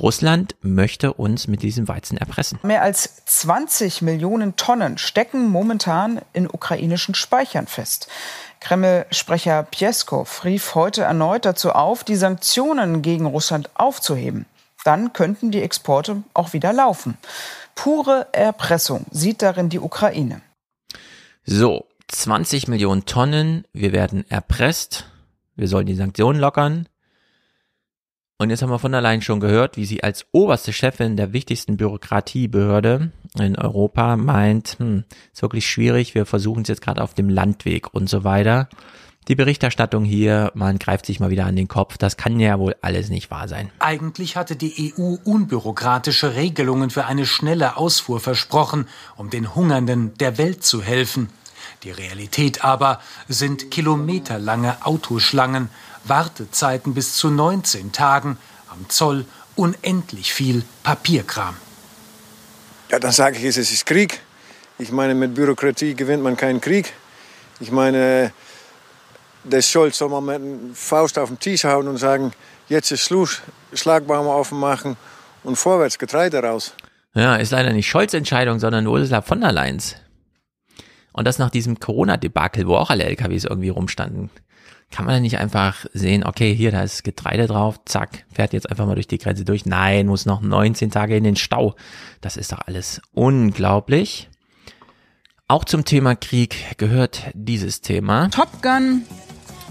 Russland 0.00 0.54
möchte 0.62 1.12
uns 1.12 1.48
mit 1.48 1.62
diesem 1.62 1.86
Weizen 1.86 2.16
erpressen. 2.16 2.58
Mehr 2.62 2.82
als 2.82 3.24
20 3.26 4.00
Millionen 4.02 4.56
Tonnen 4.56 4.96
stecken 4.96 5.48
momentan 5.48 6.22
in 6.32 6.48
ukrainischen 6.48 7.14
Speichern 7.14 7.66
fest. 7.66 8.08
Kreml-Sprecher 8.60 9.64
Pieskow 9.64 10.44
rief 10.44 10.74
heute 10.74 11.02
erneut 11.02 11.44
dazu 11.44 11.72
auf, 11.72 12.04
die 12.04 12.16
Sanktionen 12.16 13.02
gegen 13.02 13.26
Russland 13.26 13.70
aufzuheben. 13.74 14.46
Dann 14.84 15.12
könnten 15.12 15.50
die 15.50 15.60
Exporte 15.62 16.22
auch 16.32 16.52
wieder 16.52 16.72
laufen. 16.72 17.18
Pure 17.74 18.28
Erpressung 18.32 19.06
sieht 19.10 19.42
darin 19.42 19.68
die 19.68 19.80
Ukraine. 19.80 20.40
So, 21.44 21.86
20 22.06 22.68
Millionen 22.68 23.04
Tonnen, 23.04 23.64
wir 23.72 23.92
werden 23.92 24.24
erpresst, 24.30 25.10
wir 25.56 25.66
sollen 25.66 25.86
die 25.86 25.96
Sanktionen 25.96 26.38
lockern. 26.38 26.86
Und 28.38 28.50
jetzt 28.50 28.62
haben 28.62 28.70
wir 28.70 28.78
von 28.78 28.94
allein 28.94 29.22
schon 29.22 29.40
gehört, 29.40 29.76
wie 29.76 29.84
sie 29.84 30.04
als 30.04 30.26
oberste 30.30 30.72
Chefin 30.72 31.16
der 31.16 31.32
wichtigsten 31.32 31.76
Bürokratiebehörde 31.76 33.10
in 33.38 33.56
Europa 33.56 34.16
meint, 34.16 34.76
hm, 34.78 35.04
ist 35.32 35.42
wirklich 35.42 35.68
schwierig, 35.68 36.14
wir 36.14 36.26
versuchen 36.26 36.62
es 36.62 36.68
jetzt 36.68 36.82
gerade 36.82 37.02
auf 37.02 37.14
dem 37.14 37.28
Landweg 37.28 37.92
und 37.92 38.08
so 38.08 38.22
weiter. 38.22 38.68
Die 39.28 39.36
Berichterstattung 39.36 40.04
hier, 40.04 40.50
man 40.54 40.80
greift 40.80 41.06
sich 41.06 41.20
mal 41.20 41.30
wieder 41.30 41.46
an 41.46 41.54
den 41.54 41.68
Kopf, 41.68 41.96
das 41.96 42.16
kann 42.16 42.40
ja 42.40 42.58
wohl 42.58 42.74
alles 42.82 43.08
nicht 43.08 43.30
wahr 43.30 43.46
sein. 43.46 43.70
Eigentlich 43.78 44.36
hatte 44.36 44.56
die 44.56 44.92
EU 44.98 45.14
unbürokratische 45.22 46.34
Regelungen 46.34 46.90
für 46.90 47.04
eine 47.04 47.24
schnelle 47.24 47.76
Ausfuhr 47.76 48.18
versprochen, 48.18 48.88
um 49.16 49.30
den 49.30 49.54
Hungernden 49.54 50.12
der 50.18 50.38
Welt 50.38 50.64
zu 50.64 50.82
helfen. 50.82 51.28
Die 51.84 51.92
Realität 51.92 52.64
aber 52.64 53.00
sind 53.28 53.70
kilometerlange 53.70 54.84
Autoschlangen, 54.84 55.68
Wartezeiten 56.02 56.92
bis 56.92 57.14
zu 57.14 57.30
19 57.30 57.92
Tagen, 57.92 58.38
am 58.70 58.88
Zoll 58.88 59.24
unendlich 59.54 60.32
viel 60.32 60.64
Papierkram. 60.82 61.56
Ja, 62.90 62.98
dann 62.98 63.12
sage 63.12 63.38
ich, 63.38 63.44
es 63.44 63.56
ist 63.56 63.86
Krieg. 63.86 64.20
Ich 64.78 64.90
meine, 64.90 65.14
mit 65.14 65.34
Bürokratie 65.34 65.94
gewinnt 65.94 66.24
man 66.24 66.36
keinen 66.36 66.60
Krieg. 66.60 66.92
Ich 67.60 67.70
meine, 67.70 68.32
der 69.44 69.62
Scholz 69.62 69.98
soll 69.98 70.08
mal 70.08 70.20
mit 70.20 70.34
einer 70.36 70.74
Faust 70.74 71.18
auf 71.18 71.28
den 71.28 71.38
Tisch 71.38 71.64
hauen 71.64 71.88
und 71.88 71.96
sagen, 71.96 72.32
jetzt 72.68 72.90
ist 72.90 73.02
Schluss, 73.02 73.42
Schlagbaum 73.72 74.26
aufmachen 74.26 74.96
und 75.44 75.56
vorwärts 75.56 75.98
Getreide 75.98 76.42
raus. 76.42 76.74
Ja, 77.14 77.36
ist 77.36 77.52
leider 77.52 77.72
nicht 77.72 77.88
Scholz 77.88 78.14
Entscheidung, 78.14 78.58
sondern 78.58 78.86
Ursula 78.86 79.22
von 79.22 79.40
der 79.40 79.52
Leyen's. 79.52 79.96
Und 81.12 81.26
das 81.26 81.38
nach 81.38 81.50
diesem 81.50 81.78
Corona-Debakel, 81.78 82.66
wo 82.66 82.76
auch 82.76 82.90
alle 82.90 83.04
LKWs 83.04 83.44
irgendwie 83.44 83.68
rumstanden. 83.68 84.30
Kann 84.90 85.06
man 85.06 85.14
da 85.14 85.20
nicht 85.20 85.38
einfach 85.38 85.86
sehen, 85.92 86.24
okay, 86.24 86.54
hier, 86.54 86.70
da 86.70 86.82
ist 86.82 87.02
Getreide 87.02 87.46
drauf, 87.46 87.80
zack, 87.86 88.24
fährt 88.32 88.52
jetzt 88.52 88.68
einfach 88.68 88.86
mal 88.86 88.94
durch 88.94 89.06
die 89.06 89.18
Grenze 89.18 89.44
durch. 89.44 89.66
Nein, 89.66 90.06
muss 90.06 90.26
noch 90.26 90.42
19 90.42 90.90
Tage 90.90 91.16
in 91.16 91.24
den 91.24 91.36
Stau. 91.36 91.74
Das 92.20 92.36
ist 92.36 92.52
doch 92.52 92.60
alles 92.66 93.00
unglaublich. 93.12 94.28
Auch 95.48 95.64
zum 95.64 95.84
Thema 95.84 96.14
Krieg 96.14 96.78
gehört 96.78 97.24
dieses 97.34 97.82
Thema. 97.82 98.28
Top 98.30 98.62
Gun 98.62 99.02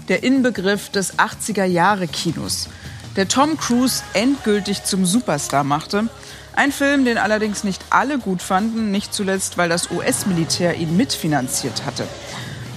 der 0.08 0.22
Inbegriff 0.22 0.90
des 0.90 1.18
80er-Jahre-Kinos, 1.18 2.68
der 3.16 3.28
Tom 3.28 3.56
Cruise 3.56 4.02
endgültig 4.14 4.84
zum 4.84 5.06
Superstar 5.06 5.64
machte. 5.64 6.08
Ein 6.54 6.72
Film, 6.72 7.04
den 7.04 7.18
allerdings 7.18 7.64
nicht 7.64 7.82
alle 7.90 8.18
gut 8.18 8.42
fanden, 8.42 8.90
nicht 8.90 9.14
zuletzt, 9.14 9.58
weil 9.58 9.68
das 9.68 9.90
US-Militär 9.90 10.76
ihn 10.76 10.96
mitfinanziert 10.96 11.84
hatte. 11.86 12.06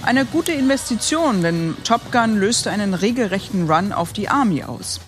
Eine 0.02 0.24
gute 0.24 0.52
Investition, 0.52 1.42
denn 1.42 1.76
Top 1.84 2.12
Gun 2.12 2.38
löste 2.38 2.70
einen 2.70 2.94
regelrechten 2.94 3.70
Run 3.70 3.92
auf 3.92 4.12
die 4.12 4.28
Army 4.28 4.62
aus. 4.62 5.00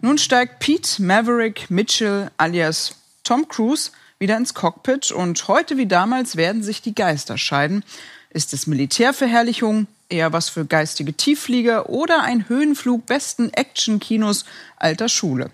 Nun 0.00 0.18
steigt 0.18 0.60
Pete 0.60 1.02
Maverick 1.02 1.70
Mitchell 1.70 2.30
alias 2.36 2.94
Tom 3.22 3.48
Cruise 3.48 3.90
wieder 4.18 4.36
ins 4.36 4.54
Cockpit 4.54 5.10
und 5.10 5.46
heute 5.48 5.76
wie 5.76 5.86
damals 5.86 6.36
werden 6.36 6.62
sich 6.62 6.80
die 6.80 6.94
Geister 6.94 7.36
scheiden. 7.38 7.84
Ist 8.30 8.52
es 8.52 8.66
Militärverherrlichung, 8.66 9.86
eher 10.08 10.32
was 10.32 10.48
für 10.48 10.64
geistige 10.66 11.14
Tiefflieger 11.14 11.88
oder 11.88 12.22
ein 12.22 12.48
Höhenflug 12.48 13.06
besten 13.06 13.50
Actionkinos 13.52 14.44
alter 14.76 15.08
Schule? 15.08 15.50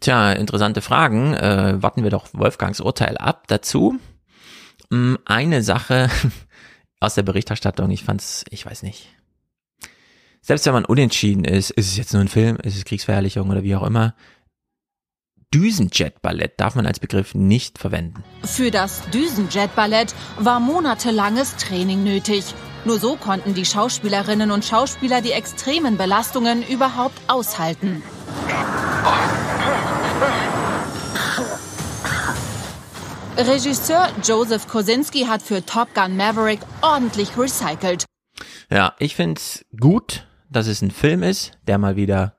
Tja, 0.00 0.32
interessante 0.32 0.82
Fragen. 0.82 1.34
Äh, 1.34 1.82
warten 1.82 2.02
wir 2.02 2.10
doch 2.10 2.28
Wolfgangs 2.32 2.80
Urteil 2.80 3.16
ab 3.16 3.44
dazu. 3.48 3.98
Mm, 4.90 5.14
eine 5.24 5.62
Sache 5.62 6.10
aus 7.00 7.14
der 7.14 7.22
Berichterstattung, 7.22 7.90
ich 7.90 8.04
fand's, 8.04 8.44
ich 8.50 8.64
weiß 8.66 8.82
nicht. 8.82 9.08
Selbst 10.42 10.64
wenn 10.66 10.74
man 10.74 10.84
unentschieden 10.84 11.44
ist, 11.44 11.70
ist 11.70 11.88
es 11.88 11.96
jetzt 11.96 12.12
nur 12.12 12.22
ein 12.22 12.28
Film, 12.28 12.56
ist 12.62 12.76
es 12.76 12.84
Kriegsverherrlichung 12.84 13.50
oder 13.50 13.64
wie 13.64 13.74
auch 13.74 13.82
immer, 13.82 14.14
Düsenjet-Ballett 15.54 16.60
darf 16.60 16.74
man 16.74 16.86
als 16.86 17.00
Begriff 17.00 17.34
nicht 17.34 17.78
verwenden. 17.78 18.24
Für 18.44 18.70
das 18.70 19.02
Düsenjet-Ballett 19.10 20.14
war 20.38 20.60
monatelanges 20.60 21.56
Training 21.56 22.02
nötig. 22.04 22.44
Nur 22.84 22.98
so 22.98 23.16
konnten 23.16 23.54
die 23.54 23.64
Schauspielerinnen 23.64 24.50
und 24.50 24.64
Schauspieler 24.64 25.20
die 25.20 25.32
extremen 25.32 25.96
Belastungen 25.96 26.66
überhaupt 26.66 27.18
aushalten. 27.28 28.02
Regisseur 33.38 34.08
Joseph 34.24 34.66
Kosinski 34.66 35.24
hat 35.24 35.42
für 35.42 35.64
Top 35.64 35.94
Gun 35.94 36.16
Maverick 36.16 36.60
ordentlich 36.80 37.36
recycelt. 37.36 38.04
Ja, 38.70 38.94
ich 38.98 39.14
find's 39.14 39.64
gut, 39.78 40.26
dass 40.50 40.66
es 40.66 40.80
ein 40.82 40.90
Film 40.90 41.22
ist, 41.22 41.52
der 41.66 41.78
mal 41.78 41.96
wieder 41.96 42.35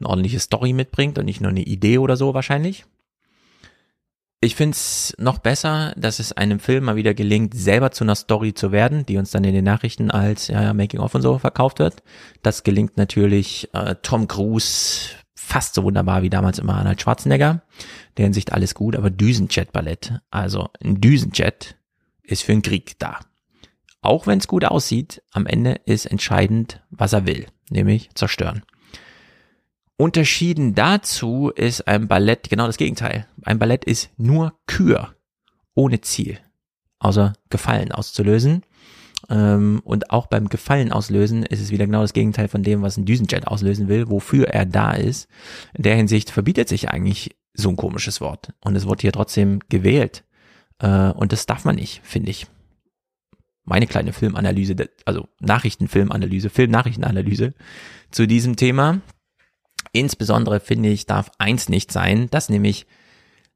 eine 0.00 0.08
ordentliche 0.08 0.40
Story 0.40 0.72
mitbringt 0.72 1.18
und 1.18 1.24
nicht 1.24 1.40
nur 1.40 1.50
eine 1.50 1.62
Idee 1.62 1.98
oder 1.98 2.16
so 2.16 2.34
wahrscheinlich. 2.34 2.84
Ich 4.40 4.54
find's 4.54 5.14
noch 5.18 5.38
besser, 5.38 5.92
dass 5.96 6.20
es 6.20 6.32
einem 6.32 6.60
Film 6.60 6.84
mal 6.84 6.94
wieder 6.94 7.12
gelingt, 7.12 7.54
selber 7.54 7.90
zu 7.90 8.04
einer 8.04 8.14
Story 8.14 8.54
zu 8.54 8.70
werden, 8.70 9.04
die 9.04 9.16
uns 9.16 9.32
dann 9.32 9.42
in 9.42 9.52
den 9.52 9.64
Nachrichten 9.64 10.12
als 10.12 10.46
ja, 10.46 10.62
ja, 10.62 10.74
Making-of 10.74 11.12
und 11.16 11.22
so 11.22 11.38
verkauft 11.38 11.80
wird. 11.80 12.04
Das 12.42 12.62
gelingt 12.62 12.96
natürlich 12.96 13.68
äh, 13.72 13.96
Tom 14.00 14.28
Cruise 14.28 15.10
fast 15.34 15.74
so 15.74 15.82
wunderbar 15.82 16.22
wie 16.22 16.30
damals 16.30 16.60
immer 16.60 16.76
Arnold 16.76 17.00
Schwarzenegger. 17.00 17.62
Der 18.16 18.26
Hinsicht 18.26 18.52
alles 18.52 18.74
gut, 18.74 18.94
aber 18.94 19.10
Düsenjet-Ballett, 19.10 20.20
also 20.30 20.68
ein 20.84 21.00
Düsenjet 21.00 21.76
ist 22.22 22.42
für 22.42 22.52
einen 22.52 22.62
Krieg 22.62 22.96
da. 22.98 23.18
Auch 24.02 24.26
wenn 24.26 24.38
es 24.38 24.46
gut 24.46 24.64
aussieht, 24.64 25.22
am 25.32 25.46
Ende 25.46 25.80
ist 25.84 26.06
entscheidend, 26.06 26.80
was 26.90 27.12
er 27.12 27.26
will, 27.26 27.46
nämlich 27.70 28.10
zerstören. 28.14 28.62
Unterschieden 30.00 30.76
dazu 30.76 31.50
ist 31.50 31.88
ein 31.88 32.06
Ballett 32.06 32.48
genau 32.48 32.66
das 32.66 32.76
Gegenteil. 32.76 33.26
Ein 33.42 33.58
Ballett 33.58 33.84
ist 33.84 34.10
nur 34.16 34.56
Kür, 34.68 35.16
ohne 35.74 36.00
Ziel, 36.00 36.38
außer 37.00 37.32
Gefallen 37.50 37.90
auszulösen. 37.90 38.62
Ähm, 39.28 39.82
und 39.84 40.10
auch 40.10 40.28
beim 40.28 40.48
Gefallen 40.48 40.92
auslösen 40.92 41.42
ist 41.42 41.60
es 41.60 41.72
wieder 41.72 41.86
genau 41.86 42.02
das 42.02 42.12
Gegenteil 42.12 42.46
von 42.46 42.62
dem, 42.62 42.80
was 42.82 42.96
ein 42.96 43.06
Düsenjet 43.06 43.48
auslösen 43.48 43.88
will, 43.88 44.08
wofür 44.08 44.46
er 44.46 44.66
da 44.66 44.92
ist. 44.92 45.28
In 45.74 45.82
der 45.82 45.96
Hinsicht 45.96 46.30
verbietet 46.30 46.68
sich 46.68 46.90
eigentlich 46.90 47.36
so 47.52 47.68
ein 47.68 47.76
komisches 47.76 48.20
Wort. 48.20 48.52
Und 48.60 48.76
es 48.76 48.86
wird 48.86 49.00
hier 49.00 49.10
trotzdem 49.10 49.58
gewählt. 49.68 50.22
Äh, 50.78 51.10
und 51.10 51.32
das 51.32 51.46
darf 51.46 51.64
man 51.64 51.74
nicht, 51.74 52.02
finde 52.04 52.30
ich. 52.30 52.46
Meine 53.64 53.88
kleine 53.88 54.12
Filmanalyse, 54.12 54.76
also 55.04 55.26
Nachrichtenfilmanalyse, 55.40 56.50
Filmnachrichtenanalyse 56.50 57.52
zu 58.12 58.28
diesem 58.28 58.54
Thema. 58.54 59.00
Insbesondere 59.98 60.60
finde 60.60 60.90
ich, 60.90 61.06
darf 61.06 61.30
eins 61.38 61.68
nicht 61.68 61.90
sein, 61.90 62.30
dass 62.30 62.48
nämlich, 62.48 62.86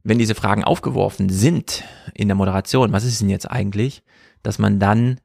wenn 0.03 0.18
diese 0.18 0.34
Fragen 0.34 0.64
aufgeworfen 0.64 1.28
sind 1.28 1.84
in 2.14 2.26
der 2.26 2.34
Moderation, 2.34 2.93
was 2.93 3.05
ist 3.05 3.20
denn 3.20 3.30
jetzt 3.30 3.49
eigentlich, 3.49 4.03
dass 4.43 4.59
man 4.59 4.80
dann 4.80 5.20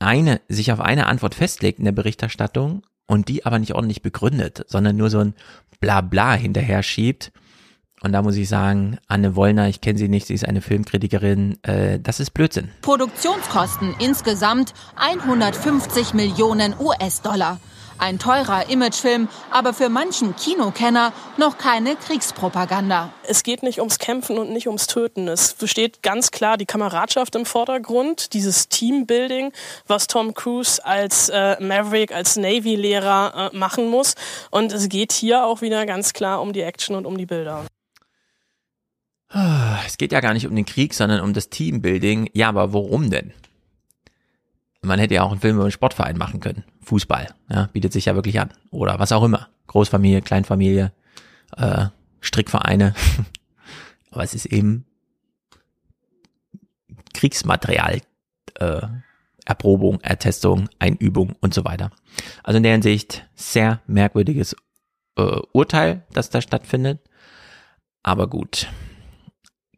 eine, 0.00 0.40
sich 0.48 0.72
auf 0.72 0.80
eine 0.80 1.06
Antwort 1.06 1.36
festlegt 1.36 1.78
in 1.78 1.84
der 1.84 1.92
Berichterstattung 1.92 2.82
und 3.06 3.28
die 3.28 3.46
aber 3.46 3.60
nicht 3.60 3.74
ordentlich 3.74 4.02
begründet, 4.02 4.64
sondern 4.66 4.96
nur 4.96 5.08
so 5.08 5.20
ein 5.20 5.34
Blabla 5.78 6.34
hinterher 6.34 6.82
schiebt. 6.82 7.30
Und 8.02 8.12
da 8.12 8.22
muss 8.22 8.34
ich 8.36 8.48
sagen, 8.48 8.98
Anne 9.06 9.36
Wollner, 9.36 9.68
ich 9.68 9.80
kenne 9.80 9.98
sie 9.98 10.08
nicht, 10.08 10.26
sie 10.26 10.34
ist 10.34 10.46
eine 10.46 10.62
Filmkritikerin, 10.62 11.62
äh, 11.62 12.00
das 12.00 12.18
ist 12.18 12.32
Blödsinn. 12.32 12.70
Produktionskosten 12.82 13.94
insgesamt 14.00 14.74
150 14.96 16.12
Millionen 16.12 16.74
US-Dollar. 16.78 17.60
Ein 17.98 18.18
teurer 18.18 18.68
Imagefilm, 18.68 19.28
aber 19.50 19.72
für 19.72 19.88
manchen 19.88 20.36
Kinokenner 20.36 21.12
noch 21.38 21.56
keine 21.56 21.96
Kriegspropaganda. 21.96 23.10
Es 23.26 23.42
geht 23.42 23.62
nicht 23.62 23.78
ums 23.78 23.98
Kämpfen 23.98 24.36
und 24.38 24.50
nicht 24.50 24.66
ums 24.66 24.86
Töten. 24.86 25.28
Es 25.28 25.54
besteht 25.54 26.02
ganz 26.02 26.30
klar 26.30 26.58
die 26.58 26.66
Kameradschaft 26.66 27.34
im 27.34 27.46
Vordergrund, 27.46 28.34
dieses 28.34 28.68
Teambuilding, 28.68 29.50
was 29.86 30.08
Tom 30.08 30.34
Cruise 30.34 30.84
als 30.84 31.30
äh, 31.30 31.56
Maverick, 31.58 32.12
als 32.12 32.36
Navy-Lehrer 32.36 33.50
äh, 33.52 33.56
machen 33.56 33.88
muss. 33.88 34.14
Und 34.50 34.72
es 34.72 34.90
geht 34.90 35.12
hier 35.12 35.44
auch 35.44 35.62
wieder 35.62 35.86
ganz 35.86 36.12
klar 36.12 36.42
um 36.42 36.52
die 36.52 36.62
Action 36.62 36.96
und 36.96 37.06
um 37.06 37.16
die 37.16 37.26
Bilder. 37.26 37.64
Es 39.86 39.98
geht 39.98 40.12
ja 40.12 40.20
gar 40.20 40.34
nicht 40.34 40.46
um 40.46 40.54
den 40.54 40.66
Krieg, 40.66 40.94
sondern 40.94 41.20
um 41.20 41.32
das 41.32 41.48
Teambuilding. 41.48 42.30
Ja, 42.32 42.48
aber 42.48 42.72
worum 42.72 43.10
denn? 43.10 43.32
Man 44.86 44.98
hätte 44.98 45.14
ja 45.14 45.22
auch 45.22 45.32
einen 45.32 45.40
Film 45.40 45.56
über 45.56 45.64
einen 45.64 45.72
Sportverein 45.72 46.16
machen 46.16 46.40
können. 46.40 46.64
Fußball, 46.82 47.28
ja, 47.50 47.68
bietet 47.72 47.92
sich 47.92 48.06
ja 48.06 48.14
wirklich 48.14 48.40
an. 48.40 48.50
Oder 48.70 48.98
was 48.98 49.12
auch 49.12 49.24
immer. 49.24 49.48
Großfamilie, 49.66 50.22
Kleinfamilie, 50.22 50.92
äh, 51.56 51.86
Strickvereine. 52.20 52.94
Aber 54.10 54.22
es 54.22 54.34
ist 54.34 54.46
eben 54.46 54.84
Kriegsmaterial, 57.14 58.00
äh, 58.54 58.82
Erprobung, 59.44 60.00
Ertestung, 60.00 60.68
Einübung 60.78 61.36
und 61.40 61.54
so 61.54 61.64
weiter. 61.64 61.90
Also 62.42 62.56
in 62.58 62.62
der 62.62 62.72
Hinsicht 62.72 63.26
sehr 63.34 63.80
merkwürdiges 63.86 64.56
äh, 65.16 65.40
Urteil, 65.52 66.04
das 66.12 66.30
da 66.30 66.40
stattfindet. 66.40 67.00
Aber 68.02 68.28
gut. 68.28 68.68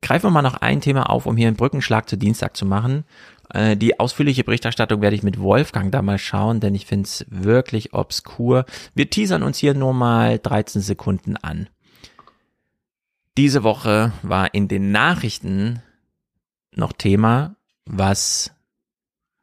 Greifen 0.00 0.26
wir 0.26 0.30
mal 0.30 0.42
noch 0.42 0.54
ein 0.54 0.80
Thema 0.80 1.10
auf, 1.10 1.26
um 1.26 1.36
hier 1.36 1.48
einen 1.48 1.56
Brückenschlag 1.56 2.08
zu 2.08 2.16
Dienstag 2.16 2.56
zu 2.56 2.64
machen. 2.66 3.04
Äh, 3.50 3.76
die 3.76 3.98
ausführliche 3.98 4.44
Berichterstattung 4.44 5.00
werde 5.00 5.16
ich 5.16 5.22
mit 5.22 5.40
Wolfgang 5.40 5.90
da 5.92 6.02
mal 6.02 6.18
schauen, 6.18 6.60
denn 6.60 6.74
ich 6.74 6.86
finde 6.86 7.06
es 7.06 7.26
wirklich 7.28 7.94
obskur. 7.94 8.64
Wir 8.94 9.10
teasern 9.10 9.42
uns 9.42 9.58
hier 9.58 9.74
nur 9.74 9.94
mal 9.94 10.38
13 10.38 10.82
Sekunden 10.82 11.36
an. 11.36 11.68
Diese 13.36 13.62
Woche 13.62 14.12
war 14.22 14.52
in 14.54 14.68
den 14.68 14.90
Nachrichten 14.90 15.80
noch 16.74 16.92
Thema, 16.92 17.56
was 17.84 18.52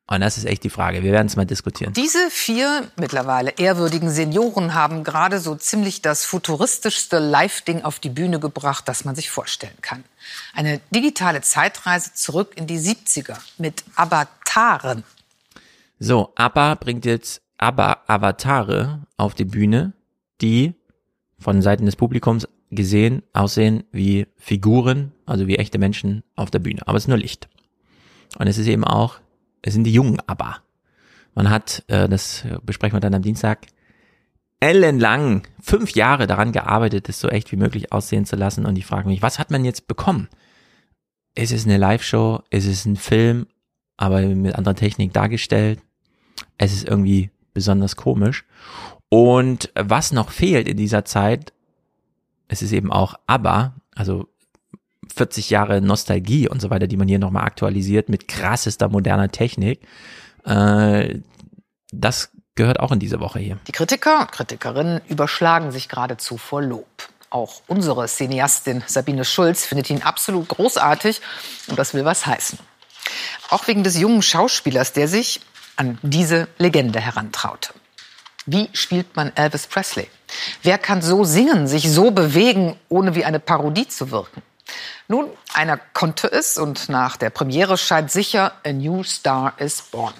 und 0.08 0.22
das 0.22 0.38
ist 0.38 0.46
echt 0.46 0.64
die 0.64 0.70
Frage. 0.70 1.02
Wir 1.02 1.12
werden 1.12 1.26
es 1.26 1.36
mal 1.36 1.46
diskutieren. 1.46 1.94
Diese 1.94 2.30
vier 2.30 2.88
mittlerweile 2.96 3.52
ehrwürdigen 3.58 4.12
Senioren 4.12 4.76
haben 4.76 5.04
gerade 5.04 5.40
so 5.40 5.56
ziemlich 5.56 6.04
das 6.04 6.26
futuristischste 6.26 7.18
Live-Ding 7.18 7.82
auf 7.82 8.00
die 8.00 8.10
Bühne 8.10 8.40
gebracht, 8.40 8.88
das 8.88 9.04
man 9.04 9.16
sich 9.16 9.32
vorstellen 9.32 9.78
kann. 9.82 10.04
Eine 10.54 10.80
digitale 10.92 11.42
Zeitreise 11.42 12.14
zurück 12.14 12.54
in 12.56 12.68
die 12.68 12.78
70er 12.78 13.38
mit 13.58 13.84
Avataren. 13.96 15.04
So, 15.98 16.34
ABBA 16.36 16.76
bringt 16.76 17.06
jetzt 17.06 17.42
ABBA 17.58 18.04
Avatare 18.06 19.08
auf 19.18 19.34
die 19.34 19.46
Bühne, 19.46 19.94
die 20.42 20.76
von 21.40 21.64
Seiten 21.64 21.86
des 21.86 21.96
Publikums 21.96 22.48
gesehen 22.70 23.24
aussehen 23.34 23.86
wie 23.92 24.28
Figuren, 24.38 25.14
also 25.26 25.48
wie 25.48 25.58
echte 25.58 25.80
Menschen 25.80 26.24
auf 26.36 26.52
der 26.52 26.60
Bühne. 26.60 26.88
Aber 26.88 26.98
es 26.98 27.06
ist 27.06 27.08
nur 27.08 27.18
Licht. 27.18 27.48
Und 28.38 28.48
es 28.48 28.58
ist 28.58 28.68
eben 28.68 28.84
auch 28.84 29.20
es 29.66 29.74
sind 29.74 29.84
die 29.84 29.94
jungen 29.94 30.20
ABBA. 30.28 30.58
Man 31.34 31.50
hat, 31.50 31.84
äh, 31.88 32.08
das 32.08 32.46
besprechen 32.62 32.96
wir 32.96 33.00
dann 33.00 33.16
am 33.16 33.24
Dienstag, 33.24 33.66
ellenlang, 34.60 35.48
fünf 35.60 35.96
Jahre 35.96 36.28
daran 36.28 36.52
gearbeitet, 36.52 37.10
es 37.10 37.20
so 37.20 37.28
echt 37.30 37.52
wie 37.52 37.58
möglich 37.58 37.92
aussehen 37.92 38.26
zu 38.26 38.36
lassen. 38.36 38.66
Und 38.66 38.78
ich 38.78 38.86
frage 38.86 39.08
mich, 39.10 39.24
was 39.24 39.40
hat 39.40 39.50
man 39.50 39.66
jetzt 39.66 39.88
bekommen? 39.88 40.30
Ist 41.34 41.52
es 41.52 41.66
eine 41.66 41.78
Live-Show? 41.78 42.42
Ist 42.52 42.68
es 42.68 42.86
ein 42.86 42.96
Film, 42.96 43.48
aber 43.98 44.22
mit 44.22 44.56
anderer 44.56 44.76
Technik 44.76 45.14
dargestellt? 45.14 45.82
Es 46.60 46.72
ist 46.72 46.88
irgendwie 46.88 47.32
besonders 47.54 47.96
komisch. 47.96 48.46
Und 49.10 49.72
was 49.76 50.12
noch 50.12 50.30
fehlt 50.30 50.68
in 50.68 50.78
dieser 50.78 51.06
Zeit, 51.06 51.54
es 52.48 52.62
ist 52.62 52.72
eben 52.72 52.92
auch 52.92 53.16
ABBA, 53.26 53.74
also 53.96 54.30
40 55.14 55.50
Jahre 55.50 55.82
Nostalgie 55.82 56.48
und 56.48 56.62
so 56.62 56.70
weiter, 56.70 56.88
die 56.88 56.98
man 56.98 57.08
hier 57.08 57.20
nochmal 57.20 57.46
aktualisiert 57.46 58.10
mit 58.10 58.28
krassester 58.28 58.90
moderner 58.90 59.30
Technik. 59.30 59.82
Äh, 60.46 61.20
das 61.92 62.32
gehört 62.56 62.80
auch 62.80 62.92
in 62.92 63.00
diese 63.00 63.20
Woche 63.20 63.40
hier. 63.40 63.58
Die 63.68 63.72
Kritiker 63.72 64.22
und 64.22 64.32
Kritikerinnen 64.32 65.02
überschlagen 65.08 65.72
sich 65.72 65.90
geradezu 65.90 66.38
vor 66.38 66.62
Lob. 66.62 66.88
Auch 67.30 67.62
unsere 67.68 68.08
Cineastin 68.08 68.84
Sabine 68.88 69.26
Schulz 69.26 69.66
findet 69.66 69.90
ihn 69.90 70.02
absolut 70.02 70.48
großartig 70.48 71.22
und 71.68 71.78
das 71.78 71.94
will 71.94 72.06
was 72.06 72.26
heißen. 72.26 72.60
Auch 73.50 73.68
wegen 73.68 73.84
des 73.84 73.98
jungen 73.98 74.22
Schauspielers, 74.22 74.94
der 74.94 75.08
sich 75.08 75.42
an 75.76 75.98
diese 76.02 76.48
Legende 76.58 77.00
herantraute. 77.00 77.74
Wie 78.46 78.70
spielt 78.74 79.16
man 79.16 79.36
Elvis 79.36 79.68
Presley? 79.68 80.08
Wer 80.64 80.78
kann 80.78 81.02
so 81.02 81.24
singen, 81.24 81.68
sich 81.68 81.92
so 81.92 82.12
bewegen, 82.12 82.76
ohne 82.90 83.16
wie 83.16 83.26
eine 83.26 83.40
Parodie 83.40 83.88
zu 83.88 84.12
wirken? 84.12 84.42
Nun, 85.08 85.30
einer 85.54 85.78
konnte 85.78 86.32
es 86.32 86.58
und 86.58 86.90
nach 86.90 87.18
der 87.18 87.30
Premiere 87.30 87.78
scheint 87.78 88.12
sicher, 88.12 88.54
A 88.66 88.72
New 88.72 89.04
Star 89.04 89.54
is 89.58 89.82
Born. 89.82 90.14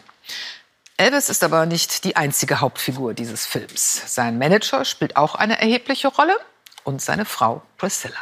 Elvis 0.98 1.30
ist 1.30 1.44
aber 1.44 1.66
nicht 1.66 2.04
die 2.06 2.16
einzige 2.16 2.62
Hauptfigur 2.62 3.14
dieses 3.14 3.46
Films. 3.46 4.02
Sein 4.14 4.38
Manager 4.38 4.86
spielt 4.86 5.18
auch 5.18 5.36
eine 5.36 5.60
erhebliche 5.60 6.08
Rolle 6.08 6.38
und 6.84 7.02
seine 7.02 7.26
Frau 7.26 7.62
Priscilla. 7.78 8.16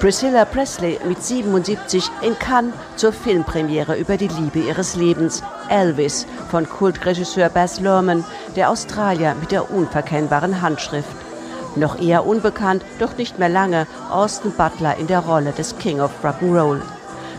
Priscilla 0.00 0.44
Presley 0.44 0.98
mit 1.06 1.22
77 1.22 2.10
in 2.22 2.36
Cannes 2.38 2.74
zur 2.96 3.12
Filmpremiere 3.12 3.96
über 3.96 4.16
die 4.16 4.26
Liebe 4.26 4.58
ihres 4.58 4.96
Lebens, 4.96 5.42
Elvis, 5.68 6.26
von 6.50 6.68
Kultregisseur 6.68 7.48
Baz 7.48 7.78
Luhrmann, 7.78 8.24
der 8.56 8.70
Australier 8.70 9.36
mit 9.36 9.52
der 9.52 9.70
unverkennbaren 9.70 10.60
Handschrift. 10.60 11.23
Noch 11.76 12.00
eher 12.00 12.26
unbekannt, 12.26 12.84
doch 12.98 13.16
nicht 13.16 13.38
mehr 13.38 13.48
lange, 13.48 13.86
Austin 14.10 14.52
Butler 14.52 14.96
in 14.96 15.06
der 15.06 15.20
Rolle 15.20 15.52
des 15.52 15.76
King 15.78 16.00
of 16.00 16.10
Rock'n'Roll. 16.22 16.80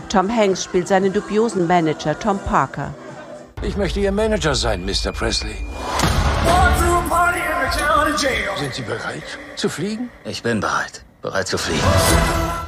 Tom 0.08 0.34
Hanks 0.34 0.64
spielt 0.64 0.88
seinen 0.88 1.12
dubiosen 1.12 1.66
Manager 1.66 2.18
Tom 2.18 2.38
Parker. 2.38 2.94
Ich 3.62 3.76
möchte 3.76 4.00
Ihr 4.00 4.12
Manager 4.12 4.54
sein, 4.54 4.84
Mr. 4.84 5.12
Presley. 5.12 5.56
Sind 8.58 8.74
Sie 8.74 8.82
bereit 8.82 9.38
zu 9.56 9.68
fliegen? 9.68 10.10
Ich 10.24 10.42
bin 10.42 10.60
bereit. 10.60 11.04
Bereit 11.22 11.48
zu 11.48 11.58
fliegen. 11.58 11.82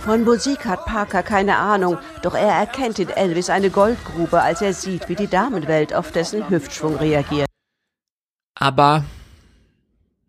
Von 0.04 0.24
Musik 0.24 0.64
hat 0.64 0.84
Parker 0.86 1.22
keine 1.22 1.56
Ahnung, 1.58 1.98
doch 2.22 2.34
er 2.34 2.52
erkennt 2.54 2.98
in 2.98 3.10
Elvis 3.10 3.50
eine 3.50 3.70
Goldgrube, 3.70 4.42
als 4.42 4.62
er 4.62 4.72
sieht, 4.72 5.08
wie 5.08 5.14
die 5.14 5.28
Damenwelt 5.28 5.94
auf 5.94 6.12
dessen 6.12 6.48
Hüftschwung 6.48 6.96
reagiert. 6.96 7.46
Aber 8.58 9.04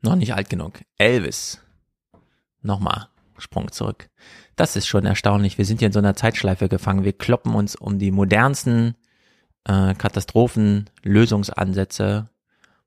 noch 0.01 0.15
nicht 0.15 0.33
alt 0.33 0.49
genug. 0.49 0.81
Elvis. 0.97 1.61
Nochmal. 2.61 3.07
Sprung 3.37 3.71
zurück. 3.71 4.09
Das 4.55 4.75
ist 4.75 4.87
schon 4.87 5.05
erstaunlich. 5.05 5.57
Wir 5.57 5.65
sind 5.65 5.79
hier 5.79 5.87
in 5.87 5.93
so 5.93 5.99
einer 5.99 6.15
Zeitschleife 6.15 6.67
gefangen. 6.67 7.05
Wir 7.05 7.13
kloppen 7.13 7.55
uns 7.55 7.75
um 7.75 7.99
die 7.99 8.11
modernsten 8.11 8.95
äh, 9.65 9.93
Katastrophen, 9.93 10.89
Lösungsansätze. 11.03 12.29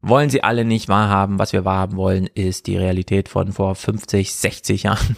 Wollen 0.00 0.30
sie 0.30 0.42
alle 0.42 0.64
nicht 0.64 0.88
wahrhaben. 0.88 1.38
Was 1.38 1.52
wir 1.52 1.64
wahrhaben 1.64 1.96
wollen, 1.96 2.26
ist 2.26 2.66
die 2.66 2.76
Realität 2.76 3.28
von 3.28 3.52
vor 3.52 3.74
50, 3.74 4.34
60 4.34 4.82
Jahren. 4.84 5.16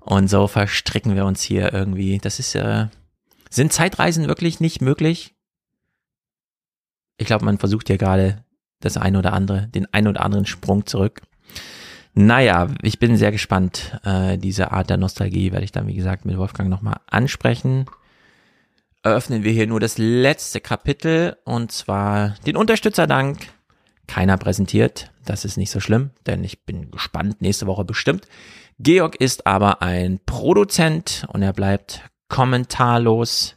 Und 0.00 0.28
so 0.28 0.48
verstricken 0.48 1.14
wir 1.14 1.24
uns 1.24 1.42
hier 1.42 1.72
irgendwie. 1.72 2.18
Das 2.18 2.38
ist, 2.38 2.54
äh, 2.54 2.88
sind 3.48 3.72
Zeitreisen 3.72 4.28
wirklich 4.28 4.60
nicht 4.60 4.80
möglich? 4.80 5.34
Ich 7.16 7.26
glaube, 7.26 7.44
man 7.44 7.58
versucht 7.58 7.88
hier 7.88 7.98
gerade 7.98 8.44
das 8.80 8.96
eine 8.96 9.18
oder 9.18 9.32
andere, 9.32 9.68
den 9.68 9.86
ein 9.92 10.08
oder 10.08 10.22
anderen 10.22 10.46
Sprung 10.46 10.86
zurück. 10.86 11.22
Naja, 12.14 12.68
ich 12.82 12.98
bin 12.98 13.16
sehr 13.16 13.30
gespannt. 13.30 13.98
Äh, 14.04 14.36
diese 14.36 14.72
Art 14.72 14.90
der 14.90 14.96
Nostalgie 14.96 15.52
werde 15.52 15.64
ich 15.64 15.72
dann, 15.72 15.86
wie 15.86 15.94
gesagt, 15.94 16.24
mit 16.24 16.36
Wolfgang 16.36 16.68
nochmal 16.68 17.00
ansprechen. 17.06 17.86
Eröffnen 19.02 19.44
wir 19.44 19.52
hier 19.52 19.66
nur 19.66 19.80
das 19.80 19.96
letzte 19.96 20.60
Kapitel 20.60 21.36
und 21.44 21.72
zwar 21.72 22.34
den 22.46 22.56
Unterstützerdank. 22.56 23.38
Keiner 24.06 24.36
präsentiert, 24.36 25.12
das 25.24 25.44
ist 25.44 25.56
nicht 25.56 25.70
so 25.70 25.78
schlimm, 25.78 26.10
denn 26.26 26.42
ich 26.42 26.64
bin 26.64 26.90
gespannt, 26.90 27.40
nächste 27.40 27.66
Woche 27.66 27.84
bestimmt. 27.84 28.26
Georg 28.80 29.14
ist 29.16 29.46
aber 29.46 29.82
ein 29.82 30.20
Produzent 30.26 31.26
und 31.28 31.42
er 31.42 31.52
bleibt 31.52 32.02
kommentarlos. 32.28 33.56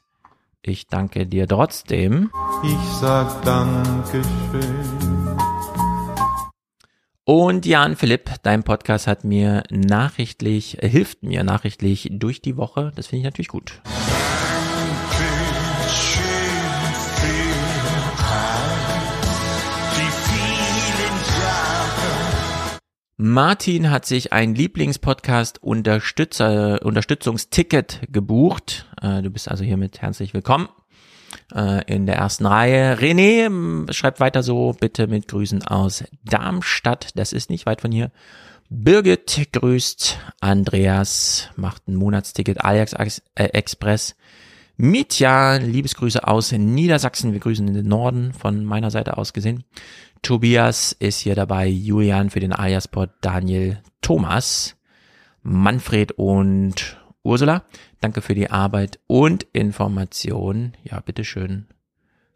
Ich 0.62 0.88
danke 0.88 1.26
dir 1.26 1.48
trotzdem. 1.48 2.30
Ich 2.64 2.98
sag 3.00 3.42
Dankeschön. 3.44 5.03
Und 7.26 7.66
Jan 7.66 7.96
Philipp, 7.96 8.32
dein 8.44 8.64
Podcast 8.64 9.08
hat 9.08 9.24
mir 9.24 9.64
nachrichtlich, 9.70 10.84
äh, 10.84 10.90
hilft 10.90 11.24
mir 11.24 11.46
nachrichtlich 11.46 12.10
durch 12.12 12.42
die 12.42 12.58
Woche. 12.58 12.92
Das 12.98 13.08
finde 13.08 13.20
ich 13.20 13.24
natürlich 13.24 13.48
gut. 13.48 13.82
Martin 23.16 23.90
hat 23.90 24.06
sich 24.06 24.34
ein 24.34 24.54
Lieblingspodcast-Unterstützer, 24.54 26.82
Unterstützungsticket 26.84 28.02
gebucht. 28.12 28.94
Äh, 29.02 29.22
du 29.22 29.30
bist 29.30 29.50
also 29.50 29.64
hiermit 29.64 30.02
herzlich 30.02 30.34
willkommen 30.34 30.68
äh, 31.54 31.84
in 31.86 32.06
der 32.06 32.16
ersten 32.16 32.46
Reihe. 32.46 32.98
René 32.98 33.92
schreibt 33.92 34.20
weiter 34.20 34.44
so, 34.44 34.76
bitte 34.80 35.08
mit 35.08 35.28
Grüßen 35.28 35.64
aus 35.64 36.04
Darmstadt. 36.24 37.10
Das 37.16 37.34
ist 37.34 37.50
nicht 37.50 37.66
weit 37.66 37.82
von 37.82 37.92
hier. 37.92 38.12
Birgit 38.70 39.50
grüßt 39.52 40.18
Andreas, 40.40 41.50
macht 41.56 41.88
ein 41.88 41.96
Monatsticket 41.96 42.64
Ajax 42.64 42.94
äh, 43.36 43.44
Express. 43.46 44.16
Mitya, 44.78 45.58
Liebesgrüße 45.58 46.28
aus 46.28 46.52
Niedersachsen. 46.52 47.34
Wir 47.34 47.40
grüßen 47.40 47.68
in 47.68 47.76
den 47.76 47.88
Norden 47.88 48.34
von 48.34 48.66
meiner 48.66 48.90
Seite 48.90 49.18
aus 49.18 49.34
gesehen. 49.34 49.64
Tobias 50.24 50.94
ist 50.94 51.20
hier 51.20 51.36
dabei, 51.36 51.68
Julian 51.68 52.30
für 52.30 52.40
den 52.40 52.54
Aliasport, 52.54 53.12
Daniel, 53.22 53.82
Thomas, 54.02 54.76
Manfred 55.44 56.14
und 56.14 56.98
Ursula. 57.24 57.64
Danke 58.04 58.22
für 58.22 58.36
die 58.36 58.52
Arbeit 58.52 59.00
und 59.08 59.44
Information. 59.54 60.74
Ja, 60.84 61.00
bitteschön 61.00 61.68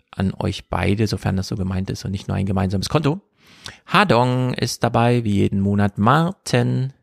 an 0.09 0.33
euch 0.33 0.69
beide, 0.69 1.07
sofern 1.07 1.35
das 1.35 1.49
so 1.49 1.57
gemeint 1.57 1.89
ist 1.89 2.05
und 2.05 2.11
nicht 2.11 2.29
nur 2.29 2.37
ein 2.37 2.45
gemeinsames 2.45 2.87
Konto. 2.87 3.19
Hadong 3.85 4.53
ist 4.53 4.85
dabei, 4.85 5.25
wie 5.25 5.33
jeden 5.33 5.59
Monat. 5.59 5.97
Martin, 5.97 6.93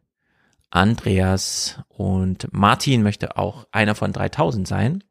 Andreas 0.71 1.79
und 1.89 2.49
Martin 2.53 3.03
möchte 3.03 3.37
auch 3.37 3.67
einer 3.71 3.95
von 3.95 4.15
3000 4.15 4.67
sein. 4.67 5.05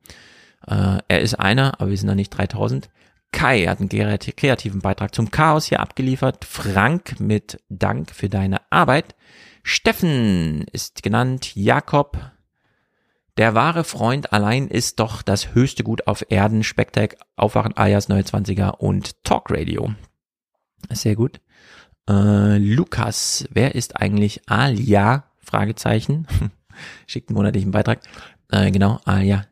Äh, 0.65 0.97
er 1.07 1.21
ist 1.21 1.35
einer, 1.35 1.79
aber 1.79 1.91
wir 1.91 1.97
sind 1.97 2.07
noch 2.07 2.15
nicht 2.15 2.31
3000. 2.31 2.89
Kai 3.31 3.67
hat 3.67 3.79
einen 3.81 3.89
kreativen 3.89 4.81
Beitrag 4.81 5.13
zum 5.13 5.29
Chaos 5.29 5.65
hier 5.65 5.79
abgeliefert. 5.79 6.43
Frank 6.43 7.19
mit 7.19 7.61
Dank 7.69 8.09
für 8.09 8.29
deine 8.29 8.61
Arbeit. 8.71 9.13
Steffen 9.61 10.65
ist 10.71 11.03
genannt. 11.03 11.55
Jakob. 11.55 12.32
Der 13.37 13.55
wahre 13.55 13.83
Freund 13.83 14.31
allein 14.31 14.67
ist 14.67 14.99
doch 14.99 15.23
das 15.23 15.55
höchste 15.55 15.83
Gut 15.83 16.07
auf 16.07 16.23
Erden. 16.29 16.63
Spektak, 16.63 17.17
Aufwachen, 17.35 17.75
Ayas, 17.75 18.07
Neue 18.07 18.21
20er 18.21 18.77
und 18.77 19.23
Talk 19.23 19.49
Radio. 19.49 19.95
Sehr 20.91 21.15
gut. 21.15 21.41
Äh, 22.07 22.57
Lukas, 22.57 23.45
wer 23.49 23.73
ist 23.73 23.99
eigentlich 23.99 24.41
Alia? 24.47 25.25
Fragezeichen. 25.39 26.27
Schickt 27.07 27.29
einen 27.29 27.37
monatlichen 27.37 27.71
Beitrag. 27.71 28.01
Äh, 28.51 28.69
genau, 28.69 28.99
Alia. 29.05 29.47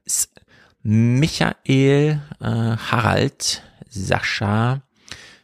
Michael, 0.83 2.21
äh, 2.39 2.45
Harald, 2.45 3.63
Sascha, 3.89 4.81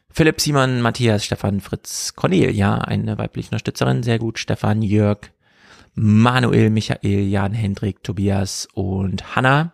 Philipp, 0.09 0.41
Simon, 0.41 0.81
Matthias, 0.81 1.25
Stefan, 1.25 1.61
Fritz, 1.61 2.15
Cornelia, 2.15 2.79
eine 2.79 3.17
weibliche 3.17 3.49
Unterstützerin, 3.49 4.01
sehr 4.01 4.17
gut, 4.17 4.39
Stefan, 4.39 4.81
Jörg, 4.81 5.29
Manuel, 5.99 6.69
Michael, 6.69 7.27
Jan, 7.27 7.53
Hendrik, 7.53 8.03
Tobias 8.03 8.67
und 8.75 9.35
Hanna, 9.35 9.73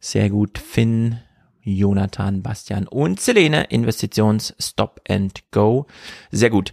sehr 0.00 0.30
gut, 0.30 0.56
Finn, 0.56 1.18
Jonathan, 1.62 2.42
Bastian 2.42 2.86
und 2.88 3.20
Selene, 3.20 3.64
Investitions 3.64 4.54
Stop 4.58 5.02
and 5.06 5.42
Go, 5.50 5.86
sehr 6.30 6.48
gut. 6.48 6.72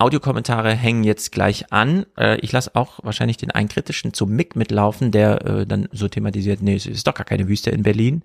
Audiokommentare 0.00 0.74
hängen 0.74 1.04
jetzt 1.04 1.30
gleich 1.30 1.72
an. 1.72 2.06
Äh, 2.16 2.38
ich 2.40 2.52
lasse 2.52 2.74
auch 2.74 3.00
wahrscheinlich 3.02 3.36
den 3.36 3.50
einen 3.50 3.68
kritischen 3.68 4.14
zum 4.14 4.30
Mick 4.30 4.56
mitlaufen, 4.56 5.10
der 5.10 5.44
äh, 5.44 5.66
dann 5.66 5.88
so 5.92 6.08
thematisiert, 6.08 6.62
nee, 6.62 6.74
es 6.74 6.86
ist 6.86 7.06
doch 7.06 7.14
gar 7.14 7.26
keine 7.26 7.48
Wüste 7.48 7.70
in 7.70 7.82
Berlin. 7.82 8.22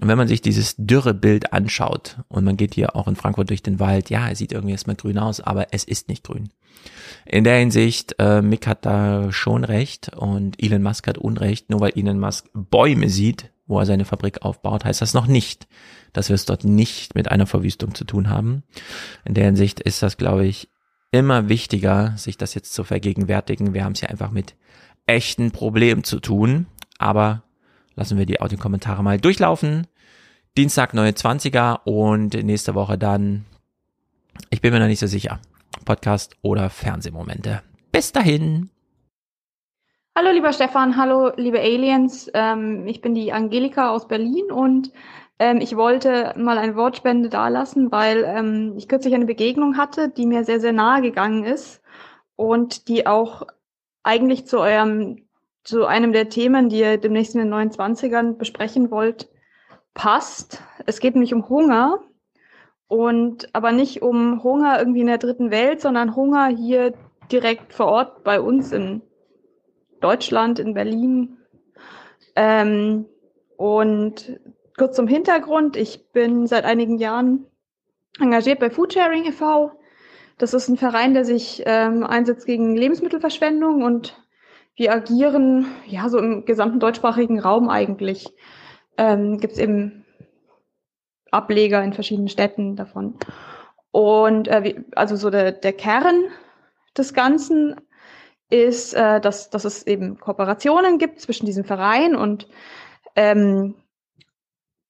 Und 0.00 0.08
wenn 0.08 0.18
man 0.18 0.28
sich 0.28 0.42
dieses 0.42 0.74
dürre 0.76 1.14
Bild 1.14 1.52
anschaut 1.52 2.18
und 2.28 2.44
man 2.44 2.56
geht 2.56 2.74
hier 2.74 2.96
auch 2.96 3.06
in 3.06 3.16
Frankfurt 3.16 3.50
durch 3.50 3.62
den 3.62 3.78
Wald, 3.78 4.10
ja, 4.10 4.28
es 4.28 4.38
sieht 4.38 4.52
irgendwie 4.52 4.72
erstmal 4.72 4.96
grün 4.96 5.18
aus, 5.18 5.40
aber 5.40 5.68
es 5.72 5.84
ist 5.84 6.08
nicht 6.08 6.24
grün. 6.24 6.48
In 7.26 7.44
der 7.44 7.58
Hinsicht, 7.58 8.16
äh, 8.18 8.42
Mick 8.42 8.66
hat 8.66 8.84
da 8.84 9.30
schon 9.32 9.64
recht 9.64 10.10
und 10.16 10.62
Elon 10.62 10.82
Musk 10.82 11.06
hat 11.06 11.18
Unrecht. 11.18 11.70
Nur 11.70 11.80
weil 11.80 11.92
Elon 11.96 12.18
Musk 12.18 12.48
Bäume 12.52 13.08
sieht, 13.08 13.50
wo 13.66 13.78
er 13.78 13.86
seine 13.86 14.04
Fabrik 14.04 14.42
aufbaut, 14.42 14.84
heißt 14.84 15.00
das 15.00 15.14
noch 15.14 15.26
nicht, 15.26 15.66
dass 16.12 16.28
wir 16.28 16.34
es 16.34 16.44
dort 16.44 16.64
nicht 16.64 17.14
mit 17.14 17.30
einer 17.30 17.46
Verwüstung 17.46 17.94
zu 17.94 18.04
tun 18.04 18.28
haben. 18.28 18.62
In 19.24 19.34
der 19.34 19.44
Hinsicht 19.44 19.80
ist 19.80 20.02
das, 20.02 20.16
glaube 20.16 20.46
ich, 20.46 20.68
immer 21.18 21.48
wichtiger, 21.48 22.14
sich 22.16 22.36
das 22.36 22.54
jetzt 22.54 22.74
zu 22.74 22.82
vergegenwärtigen. 22.82 23.72
Wir 23.72 23.84
haben 23.84 23.92
es 23.92 24.00
ja 24.00 24.08
einfach 24.08 24.32
mit 24.32 24.56
echten 25.06 25.52
Problemen 25.52 26.02
zu 26.02 26.18
tun. 26.18 26.66
Aber 26.98 27.44
lassen 27.94 28.18
wir 28.18 28.26
die 28.26 28.40
Audiokommentare 28.40 29.02
mal 29.04 29.20
durchlaufen. 29.20 29.86
Dienstag 30.56 30.92
neue 30.92 31.12
20er 31.12 31.84
und 31.84 32.34
nächste 32.34 32.74
Woche 32.74 32.98
dann, 32.98 33.44
ich 34.50 34.60
bin 34.60 34.72
mir 34.72 34.80
noch 34.80 34.86
nicht 34.86 34.98
so 34.98 35.06
sicher, 35.06 35.40
Podcast 35.84 36.36
oder 36.42 36.68
Fernsehmomente. 36.68 37.62
Bis 37.92 38.10
dahin. 38.10 38.70
Hallo 40.16 40.30
lieber 40.32 40.52
Stefan, 40.52 40.96
hallo 40.96 41.32
liebe 41.36 41.60
Aliens. 41.60 42.30
Ähm, 42.34 42.86
ich 42.86 43.00
bin 43.00 43.14
die 43.14 43.32
Angelika 43.32 43.90
aus 43.90 44.06
Berlin 44.08 44.50
und 44.50 44.92
ähm, 45.38 45.58
ich 45.60 45.76
wollte 45.76 46.34
mal 46.36 46.58
eine 46.58 46.76
Wortspende 46.76 47.28
dalassen, 47.28 47.90
weil 47.90 48.24
ähm, 48.24 48.74
ich 48.76 48.88
kürzlich 48.88 49.14
eine 49.14 49.26
Begegnung 49.26 49.76
hatte, 49.76 50.08
die 50.08 50.26
mir 50.26 50.44
sehr, 50.44 50.60
sehr 50.60 50.72
nahe 50.72 51.02
gegangen 51.02 51.44
ist 51.44 51.82
und 52.36 52.88
die 52.88 53.06
auch 53.06 53.46
eigentlich 54.02 54.46
zu 54.46 54.58
eurem 54.58 55.24
zu 55.64 55.86
einem 55.86 56.12
der 56.12 56.28
Themen, 56.28 56.68
die 56.68 56.80
ihr 56.80 56.98
demnächst 56.98 57.34
in 57.34 57.40
den 57.40 57.52
29ern 57.52 58.34
besprechen 58.34 58.90
wollt, 58.90 59.30
passt. 59.94 60.62
Es 60.84 61.00
geht 61.00 61.14
nämlich 61.14 61.32
um 61.32 61.48
Hunger 61.48 62.00
und 62.86 63.48
aber 63.54 63.72
nicht 63.72 64.02
um 64.02 64.42
Hunger 64.44 64.78
irgendwie 64.78 65.00
in 65.00 65.06
der 65.06 65.18
dritten 65.18 65.50
Welt, 65.50 65.80
sondern 65.80 66.14
Hunger 66.14 66.48
hier 66.48 66.92
direkt 67.32 67.72
vor 67.72 67.86
Ort 67.86 68.24
bei 68.24 68.40
uns 68.40 68.72
in 68.72 69.00
Deutschland, 70.00 70.58
in 70.58 70.74
Berlin. 70.74 71.38
Ähm, 72.36 73.06
und 73.56 74.38
kurz 74.76 74.96
zum 74.96 75.06
Hintergrund, 75.06 75.76
ich 75.76 76.10
bin 76.12 76.46
seit 76.46 76.64
einigen 76.64 76.98
Jahren 76.98 77.46
engagiert 78.20 78.60
bei 78.60 78.70
Foodsharing 78.70 79.24
e.V. 79.26 79.72
Das 80.38 80.54
ist 80.54 80.68
ein 80.68 80.76
Verein, 80.76 81.14
der 81.14 81.24
sich 81.24 81.62
ähm, 81.66 82.04
einsetzt 82.04 82.46
gegen 82.46 82.76
Lebensmittelverschwendung 82.76 83.82
und 83.82 84.20
wir 84.76 84.92
agieren 84.92 85.66
ja 85.86 86.08
so 86.08 86.18
im 86.18 86.44
gesamten 86.44 86.80
deutschsprachigen 86.80 87.38
Raum 87.38 87.68
eigentlich. 87.68 88.26
Ähm, 88.96 89.38
Gibt 89.38 89.52
es 89.52 89.58
eben 89.58 90.04
Ableger 91.30 91.82
in 91.82 91.92
verschiedenen 91.92 92.28
Städten 92.28 92.76
davon. 92.76 93.14
Und 93.92 94.48
äh, 94.48 94.82
also 94.96 95.14
so 95.14 95.30
der, 95.30 95.52
der 95.52 95.72
Kern 95.72 96.24
des 96.96 97.14
Ganzen 97.14 97.80
ist, 98.50 98.94
äh, 98.94 99.20
dass, 99.20 99.50
dass 99.50 99.64
es 99.64 99.86
eben 99.86 100.18
Kooperationen 100.18 100.98
gibt 100.98 101.20
zwischen 101.20 101.46
diesem 101.46 101.64
Verein 101.64 102.16
und 102.16 102.48
ähm, 103.16 103.74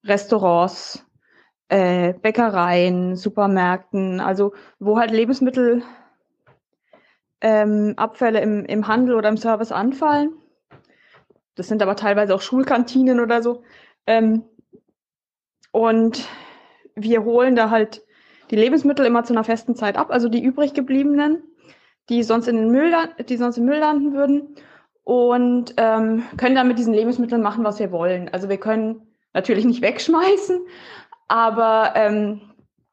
Restaurants, 0.04 1.04
äh, 1.68 2.12
Bäckereien, 2.14 3.16
Supermärkten, 3.16 4.20
also 4.20 4.52
wo 4.78 4.98
halt 4.98 5.10
Lebensmittel 5.10 5.82
ähm, 7.40 7.94
im, 8.20 8.64
im 8.64 8.88
Handel 8.88 9.14
oder 9.16 9.28
im 9.28 9.36
Service 9.36 9.72
anfallen. 9.72 10.32
Das 11.54 11.68
sind 11.68 11.82
aber 11.82 11.96
teilweise 11.96 12.34
auch 12.34 12.40
Schulkantinen 12.40 13.20
oder 13.20 13.42
so. 13.42 13.62
Ähm, 14.06 14.44
und 15.72 16.28
wir 16.94 17.24
holen 17.24 17.56
da 17.56 17.70
halt 17.70 18.02
die 18.50 18.56
Lebensmittel 18.56 19.06
immer 19.06 19.24
zu 19.24 19.32
einer 19.32 19.44
festen 19.44 19.74
Zeit 19.74 19.96
ab, 19.96 20.10
also 20.10 20.28
die 20.28 20.42
übrig 20.42 20.74
gebliebenen, 20.74 21.42
die 22.08 22.22
sonst 22.22 22.48
in 22.48 22.56
den 22.56 22.70
Müll, 22.70 22.92
die 23.28 23.36
sonst 23.36 23.56
im 23.56 23.64
Müll 23.64 23.78
landen 23.78 24.12
würden 24.12 24.56
und 25.02 25.74
ähm, 25.76 26.24
können 26.36 26.54
dann 26.54 26.68
mit 26.68 26.78
diesen 26.78 26.94
Lebensmitteln 26.94 27.42
machen, 27.42 27.64
was 27.64 27.78
wir 27.78 27.90
wollen. 27.90 28.28
Also 28.28 28.48
wir 28.48 28.58
können 28.58 29.13
natürlich 29.34 29.64
nicht 29.64 29.82
wegschmeißen, 29.82 30.60
aber 31.28 31.92
ähm, 31.94 32.40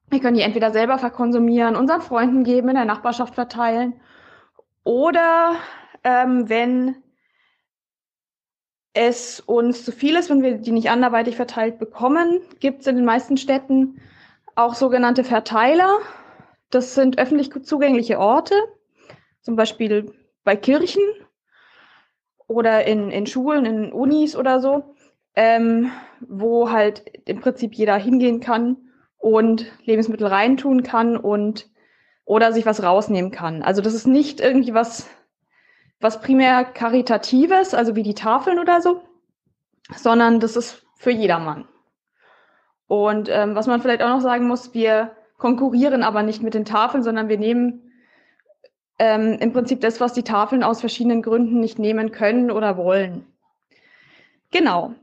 wir 0.10 0.20
können 0.20 0.36
die 0.36 0.44
entweder 0.44 0.72
selber 0.72 0.98
verkonsumieren, 0.98 1.76
unseren 1.78 2.02
Freunden 2.02 2.44
geben, 2.44 2.70
in 2.70 2.76
der 2.76 2.86
Nachbarschaft 2.86 3.36
verteilen 3.36 4.02
oder 4.84 5.56
ähm, 6.04 6.50
wenn 6.50 6.96
es 8.94 9.40
uns 9.40 9.86
zu 9.86 9.92
viel 9.92 10.16
ist, 10.18 10.30
wenn 10.30 10.42
wir 10.42 10.58
die 10.58 10.72
nicht 10.72 10.90
anderweitig 10.90 11.36
verteilt 11.36 11.80
bekommen, 11.80 12.42
gibt 12.60 12.82
es 12.82 12.88
in 12.88 12.98
den 12.98 13.06
meisten 13.06 13.38
Städten 13.38 14.02
auch 14.56 14.74
sogenannte 14.76 15.24
Verteiler. 15.24 16.00
Das 16.72 16.94
sind 16.94 17.18
öffentlich 17.18 17.52
zugängliche 17.64 18.20
Orte, 18.20 18.56
zum 19.42 19.56
Beispiel 19.56 20.14
bei 20.44 20.56
Kirchen 20.56 21.04
oder 22.48 22.86
in, 22.86 23.12
in 23.12 23.28
Schulen, 23.28 23.66
in 23.66 23.94
Unis 23.94 24.36
oder 24.36 24.60
so, 24.60 24.96
ähm, 25.36 25.92
wo 26.20 26.70
halt 26.70 27.04
im 27.26 27.40
Prinzip 27.40 27.74
jeder 27.74 27.96
hingehen 27.96 28.40
kann 28.40 28.78
und 29.18 29.66
Lebensmittel 29.86 30.28
reintun 30.28 30.84
kann 30.84 31.18
und 31.18 31.70
oder 32.26 32.54
sich 32.54 32.66
was 32.66 32.84
rausnehmen 32.84 33.32
kann. 33.32 33.62
Also 33.62 33.82
das 33.82 33.94
ist 33.94 34.08
nicht 34.08 34.40
irgendwie 34.40 34.74
was, 34.74 35.10
was 36.00 36.22
primär 36.22 36.64
karitatives, 36.66 37.74
also 37.74 37.96
wie 37.96 38.04
die 38.04 38.14
Tafeln 38.14 38.60
oder 38.60 38.82
so, 38.82 39.02
sondern 39.96 40.40
das 40.40 40.56
ist 40.56 40.86
für 40.96 41.12
jedermann. 41.12 41.68
Und 42.88 43.30
ähm, 43.30 43.56
was 43.56 43.68
man 43.68 43.82
vielleicht 43.82 44.02
auch 44.02 44.10
noch 44.10 44.22
sagen 44.22 44.48
muss, 44.48 44.74
wir 44.74 45.16
konkurrieren 45.38 46.04
aber 46.04 46.24
nicht 46.24 46.44
mit 46.44 46.54
den 46.54 46.66
Tafeln, 46.66 47.04
sondern 47.04 47.30
wir 47.30 47.38
nehmen 47.38 47.92
ähm, 49.00 49.38
im 49.40 49.54
Prinzip 49.54 49.82
das, 49.82 50.00
was 50.00 50.14
die 50.14 50.24
Tafeln 50.24 50.64
aus 50.64 50.80
verschiedenen 50.80 51.22
Gründen 51.22 51.60
nicht 51.60 51.80
nehmen 51.80 52.12
können 52.12 52.52
oder 52.52 52.78
wollen. 52.78 53.26
Genau. 54.52 54.94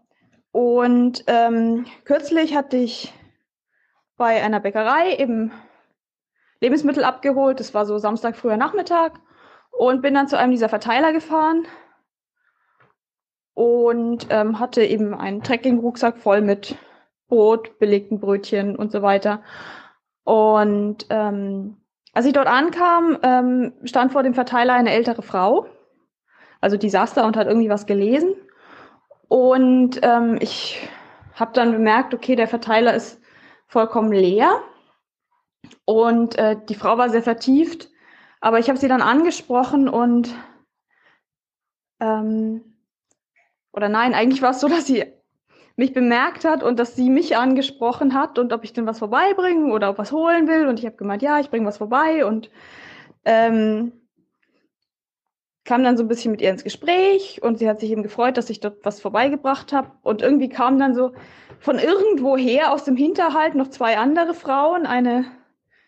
Und 0.52 1.24
ähm, 1.26 1.86
kürzlich 2.04 2.56
hatte 2.56 2.76
ich 2.76 3.12
bei 4.16 4.42
einer 4.42 4.60
Bäckerei 4.60 5.16
eben 5.16 5.52
Lebensmittel 6.60 7.04
abgeholt. 7.04 7.60
Das 7.60 7.74
war 7.74 7.86
so 7.86 7.98
Samstag 7.98 8.36
früher 8.36 8.56
Nachmittag 8.56 9.20
und 9.70 10.02
bin 10.02 10.14
dann 10.14 10.28
zu 10.28 10.38
einem 10.38 10.50
dieser 10.52 10.68
Verteiler 10.68 11.12
gefahren 11.12 11.66
und 13.54 14.26
ähm, 14.30 14.58
hatte 14.58 14.84
eben 14.84 15.14
einen 15.14 15.42
Trekking-Rucksack 15.42 16.18
voll 16.18 16.40
mit 16.40 16.76
Brot, 17.28 17.78
belegten 17.78 18.20
Brötchen 18.20 18.76
und 18.76 18.90
so 18.90 19.02
weiter. 19.02 19.42
Und 20.24 21.06
ähm, 21.10 21.76
als 22.12 22.26
ich 22.26 22.32
dort 22.32 22.48
ankam, 22.48 23.18
ähm, 23.22 23.72
stand 23.84 24.12
vor 24.12 24.22
dem 24.22 24.34
Verteiler 24.34 24.74
eine 24.74 24.92
ältere 24.92 25.22
Frau. 25.22 25.66
Also 26.60 26.76
die 26.76 26.90
saß 26.90 27.14
da 27.14 27.26
und 27.26 27.36
hat 27.36 27.46
irgendwie 27.46 27.68
was 27.68 27.86
gelesen. 27.86 28.34
Und 29.28 30.00
ähm, 30.02 30.38
ich 30.40 30.88
habe 31.34 31.52
dann 31.52 31.72
bemerkt, 31.72 32.14
okay, 32.14 32.34
der 32.34 32.48
Verteiler 32.48 32.94
ist 32.94 33.20
vollkommen 33.66 34.12
leer. 34.12 34.60
Und 35.84 36.36
äh, 36.38 36.56
die 36.68 36.74
Frau 36.74 36.98
war 36.98 37.10
sehr 37.10 37.22
vertieft, 37.22 37.90
aber 38.40 38.58
ich 38.58 38.68
habe 38.68 38.78
sie 38.78 38.88
dann 38.88 39.02
angesprochen 39.02 39.88
und 39.88 40.34
ähm, 42.00 42.76
oder 43.72 43.88
nein, 43.88 44.14
eigentlich 44.14 44.42
war 44.42 44.50
es 44.50 44.60
so, 44.60 44.68
dass 44.68 44.86
sie 44.86 45.04
mich 45.76 45.92
bemerkt 45.92 46.44
hat 46.44 46.62
und 46.62 46.78
dass 46.78 46.96
sie 46.96 47.10
mich 47.10 47.36
angesprochen 47.36 48.14
hat 48.14 48.38
und 48.38 48.52
ob 48.52 48.64
ich 48.64 48.72
denn 48.72 48.86
was 48.86 48.98
vorbeibringen 48.98 49.70
oder 49.70 49.90
ob 49.90 49.98
was 49.98 50.10
holen 50.10 50.48
will. 50.48 50.66
Und 50.66 50.78
ich 50.80 50.86
habe 50.86 50.96
gemeint, 50.96 51.22
ja, 51.22 51.38
ich 51.38 51.50
bringe 51.50 51.66
was 51.66 51.78
vorbei 51.78 52.24
und 52.24 52.50
ähm, 53.24 53.92
kam 55.68 55.84
dann 55.84 55.98
so 55.98 56.02
ein 56.02 56.08
bisschen 56.08 56.30
mit 56.30 56.40
ihr 56.40 56.48
ins 56.48 56.64
Gespräch 56.64 57.42
und 57.42 57.58
sie 57.58 57.68
hat 57.68 57.78
sich 57.78 57.90
eben 57.90 58.02
gefreut, 58.02 58.38
dass 58.38 58.48
ich 58.48 58.58
dort 58.58 58.86
was 58.86 59.02
vorbeigebracht 59.02 59.74
habe. 59.74 59.90
Und 60.02 60.22
irgendwie 60.22 60.48
kamen 60.48 60.78
dann 60.78 60.94
so 60.94 61.12
von 61.60 61.78
irgendwoher 61.78 62.72
aus 62.72 62.84
dem 62.84 62.96
Hinterhalt 62.96 63.54
noch 63.54 63.68
zwei 63.68 63.98
andere 63.98 64.32
Frauen, 64.32 64.86
eine 64.86 65.26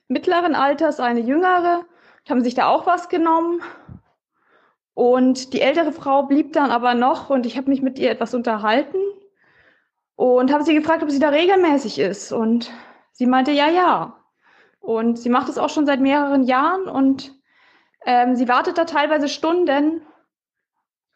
mittleren 0.06 0.54
Alters, 0.54 1.00
eine 1.00 1.20
jüngere, 1.20 1.86
haben 2.28 2.44
sich 2.44 2.54
da 2.54 2.68
auch 2.68 2.86
was 2.86 3.08
genommen. 3.08 3.62
Und 4.92 5.54
die 5.54 5.62
ältere 5.62 5.92
Frau 5.92 6.24
blieb 6.24 6.52
dann 6.52 6.70
aber 6.70 6.92
noch 6.92 7.30
und 7.30 7.46
ich 7.46 7.56
habe 7.56 7.70
mich 7.70 7.80
mit 7.80 7.98
ihr 7.98 8.10
etwas 8.10 8.34
unterhalten 8.34 8.98
und 10.14 10.52
habe 10.52 10.62
sie 10.62 10.74
gefragt, 10.74 11.02
ob 11.02 11.10
sie 11.10 11.20
da 11.20 11.30
regelmäßig 11.30 11.98
ist. 11.98 12.32
Und 12.32 12.70
sie 13.12 13.24
meinte, 13.24 13.52
ja, 13.52 13.70
ja. 13.70 14.18
Und 14.78 15.18
sie 15.18 15.30
macht 15.30 15.48
es 15.48 15.56
auch 15.56 15.70
schon 15.70 15.86
seit 15.86 16.00
mehreren 16.00 16.42
Jahren 16.42 16.86
und 16.86 17.39
ähm, 18.06 18.36
sie 18.36 18.48
wartet 18.48 18.78
da 18.78 18.84
teilweise 18.84 19.28
Stunden 19.28 20.02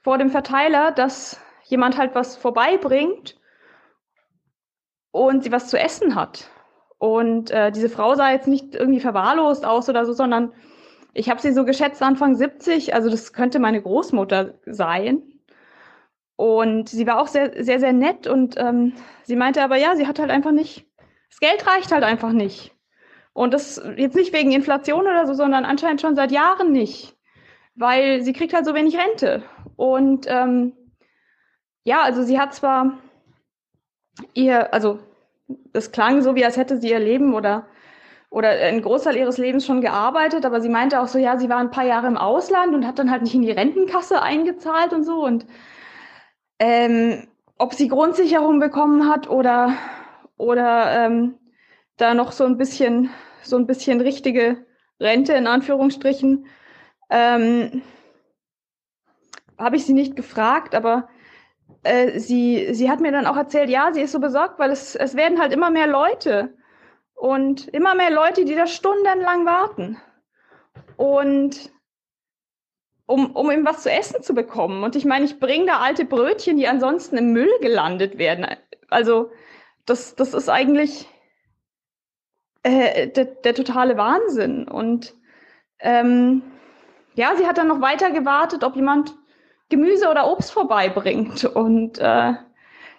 vor 0.02 0.18
dem 0.18 0.30
Verteiler, 0.30 0.92
dass 0.92 1.40
jemand 1.64 1.96
halt 1.96 2.14
was 2.14 2.36
vorbeibringt 2.36 3.36
und 5.10 5.42
sie 5.42 5.52
was 5.52 5.68
zu 5.68 5.78
essen 5.78 6.14
hat. 6.14 6.50
Und 6.98 7.50
äh, 7.50 7.70
diese 7.70 7.88
Frau 7.88 8.14
sah 8.14 8.30
jetzt 8.30 8.48
nicht 8.48 8.74
irgendwie 8.74 9.00
verwahrlost 9.00 9.64
aus 9.64 9.88
oder 9.88 10.04
so, 10.04 10.12
sondern 10.12 10.52
ich 11.14 11.30
habe 11.30 11.40
sie 11.40 11.52
so 11.52 11.64
geschätzt 11.64 12.02
Anfang 12.02 12.34
70, 12.34 12.94
also 12.94 13.08
das 13.08 13.32
könnte 13.32 13.58
meine 13.60 13.80
Großmutter 13.80 14.54
sein. 14.66 15.22
Und 16.36 16.88
sie 16.88 17.06
war 17.06 17.20
auch 17.20 17.28
sehr, 17.28 17.62
sehr, 17.62 17.78
sehr 17.78 17.92
nett 17.92 18.26
und 18.26 18.56
ähm, 18.58 18.94
sie 19.22 19.36
meinte 19.36 19.62
aber, 19.62 19.76
ja, 19.76 19.94
sie 19.94 20.08
hat 20.08 20.18
halt 20.18 20.30
einfach 20.30 20.50
nicht, 20.50 20.84
das 21.30 21.38
Geld 21.38 21.66
reicht 21.66 21.92
halt 21.92 22.02
einfach 22.02 22.32
nicht. 22.32 22.73
Und 23.34 23.52
das 23.52 23.82
jetzt 23.96 24.14
nicht 24.14 24.32
wegen 24.32 24.52
Inflation 24.52 25.02
oder 25.02 25.26
so, 25.26 25.34
sondern 25.34 25.64
anscheinend 25.64 26.00
schon 26.00 26.14
seit 26.14 26.30
Jahren 26.30 26.70
nicht, 26.70 27.16
weil 27.74 28.22
sie 28.22 28.32
kriegt 28.32 28.54
halt 28.54 28.64
so 28.64 28.74
wenig 28.74 28.96
Rente. 28.96 29.42
Und 29.76 30.26
ähm, 30.28 30.72
ja, 31.82 32.02
also 32.02 32.22
sie 32.22 32.38
hat 32.38 32.54
zwar 32.54 32.96
ihr, 34.34 34.72
also 34.72 35.00
es 35.72 35.90
klang 35.90 36.22
so, 36.22 36.36
wie 36.36 36.44
als 36.44 36.56
hätte 36.56 36.78
sie 36.78 36.90
ihr 36.90 37.00
Leben 37.00 37.34
oder, 37.34 37.66
oder 38.30 38.50
einen 38.50 38.82
Großteil 38.82 39.16
ihres 39.16 39.36
Lebens 39.36 39.66
schon 39.66 39.80
gearbeitet, 39.80 40.46
aber 40.46 40.60
sie 40.60 40.68
meinte 40.68 41.00
auch 41.00 41.08
so, 41.08 41.18
ja, 41.18 41.36
sie 41.36 41.48
war 41.48 41.58
ein 41.58 41.72
paar 41.72 41.84
Jahre 41.84 42.06
im 42.06 42.16
Ausland 42.16 42.72
und 42.72 42.86
hat 42.86 43.00
dann 43.00 43.10
halt 43.10 43.22
nicht 43.22 43.34
in 43.34 43.42
die 43.42 43.50
Rentenkasse 43.50 44.22
eingezahlt 44.22 44.92
und 44.92 45.02
so. 45.02 45.24
Und 45.24 45.44
ähm, 46.60 47.26
ob 47.58 47.74
sie 47.74 47.88
Grundsicherung 47.88 48.60
bekommen 48.60 49.08
hat 49.08 49.28
oder, 49.28 49.74
oder 50.36 51.06
ähm, 51.06 51.34
da 51.96 52.14
noch 52.14 52.32
so 52.32 52.44
ein 52.44 52.56
bisschen, 52.56 53.10
so 53.42 53.56
ein 53.56 53.66
bisschen 53.66 54.00
richtige 54.00 54.66
Rente 55.00 55.32
in 55.34 55.46
Anführungsstrichen, 55.46 56.46
ähm, 57.10 57.82
habe 59.58 59.76
ich 59.76 59.84
sie 59.86 59.92
nicht 59.92 60.16
gefragt, 60.16 60.74
aber 60.74 61.08
äh, 61.82 62.18
sie, 62.18 62.74
sie 62.74 62.90
hat 62.90 63.00
mir 63.00 63.12
dann 63.12 63.26
auch 63.26 63.36
erzählt, 63.36 63.70
ja, 63.70 63.92
sie 63.92 64.02
ist 64.02 64.12
so 64.12 64.20
besorgt, 64.20 64.58
weil 64.58 64.70
es, 64.70 64.94
es 64.96 65.14
werden 65.14 65.40
halt 65.40 65.52
immer 65.52 65.70
mehr 65.70 65.86
Leute 65.86 66.54
und 67.14 67.68
immer 67.68 67.94
mehr 67.94 68.10
Leute, 68.10 68.44
die 68.44 68.54
da 68.54 68.66
stundenlang 68.66 69.46
warten. 69.46 69.98
Und 70.96 71.72
um, 73.06 73.36
um 73.36 73.50
ihm 73.50 73.66
was 73.66 73.82
zu 73.82 73.90
essen 73.90 74.22
zu 74.22 74.34
bekommen. 74.34 74.82
Und 74.82 74.96
ich 74.96 75.04
meine, 75.04 75.24
ich 75.24 75.38
bringe 75.38 75.66
da 75.66 75.78
alte 75.78 76.04
Brötchen, 76.04 76.56
die 76.56 76.68
ansonsten 76.68 77.18
im 77.18 77.32
Müll 77.32 77.50
gelandet 77.60 78.18
werden. 78.18 78.46
Also 78.88 79.30
das, 79.84 80.14
das 80.14 80.32
ist 80.32 80.48
eigentlich 80.48 81.06
äh, 82.64 83.08
der, 83.08 83.26
der 83.26 83.54
totale 83.54 83.96
Wahnsinn. 83.96 84.66
Und 84.66 85.14
ähm, 85.80 86.42
ja, 87.14 87.36
sie 87.36 87.46
hat 87.46 87.58
dann 87.58 87.68
noch 87.68 87.80
weiter 87.80 88.10
gewartet, 88.10 88.64
ob 88.64 88.74
jemand 88.74 89.14
Gemüse 89.68 90.10
oder 90.10 90.30
Obst 90.30 90.50
vorbeibringt. 90.50 91.44
Und 91.44 91.98
äh, 91.98 92.32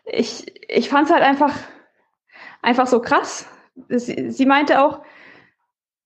ich, 0.05 0.45
ich 0.69 0.87
fand 0.87 1.07
es 1.07 1.13
halt 1.13 1.23
einfach, 1.23 1.53
einfach 2.61 2.87
so 2.87 3.01
krass. 3.01 3.47
Sie, 3.89 4.31
sie 4.31 4.45
meinte 4.45 4.81
auch, 4.81 5.01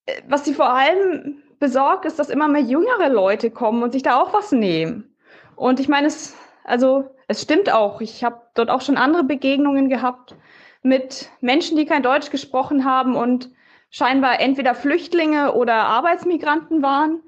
äh, 0.06 0.22
was 0.28 0.46
sie 0.46 0.54
vor 0.54 0.70
allem 0.70 1.44
besorgt 1.60 2.06
ist, 2.06 2.18
dass 2.18 2.30
immer 2.30 2.48
mehr 2.48 2.62
jüngere 2.62 3.10
Leute 3.10 3.52
kommen 3.52 3.84
und 3.84 3.92
sich 3.92 4.04
da 4.04 4.20
auch 4.20 4.34
was 4.34 4.52
nehmen. 4.54 5.16
Und 5.58 5.82
ich 5.82 5.90
meine, 5.90 6.08
es, 6.08 6.38
also 6.64 7.10
es 7.28 7.42
stimmt 7.42 7.72
auch. 7.72 8.00
Ich 8.00 8.24
habe 8.24 8.42
dort 8.56 8.70
auch 8.70 8.82
schon 8.82 8.96
andere 8.96 9.26
Begegnungen 9.26 9.90
gehabt 9.90 10.36
mit 10.82 11.30
Menschen, 11.42 11.78
die 11.78 11.86
kein 11.86 12.04
Deutsch 12.04 12.30
gesprochen 12.30 12.86
haben 12.86 13.16
und 13.16 13.50
scheinbar 13.90 14.40
entweder 14.40 14.76
Flüchtlinge 14.76 15.54
oder 15.54 15.74
Arbeitsmigranten 15.74 16.82
waren. 16.82 17.22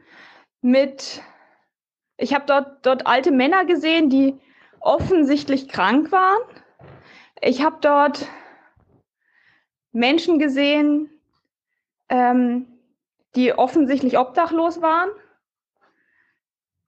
Mit, 0.61 1.21
ich 2.17 2.33
habe 2.33 2.45
dort 2.45 2.85
dort 2.85 3.07
alte 3.07 3.31
Männer 3.31 3.65
gesehen, 3.65 4.09
die 4.09 4.39
offensichtlich 4.79 5.67
krank 5.67 6.11
waren. 6.11 6.41
Ich 7.41 7.63
habe 7.63 7.77
dort 7.81 8.27
Menschen 9.91 10.39
gesehen, 10.39 11.09
ähm, 12.09 12.67
die 13.35 13.53
offensichtlich 13.53 14.17
obdachlos 14.17 14.81
waren. 14.81 15.09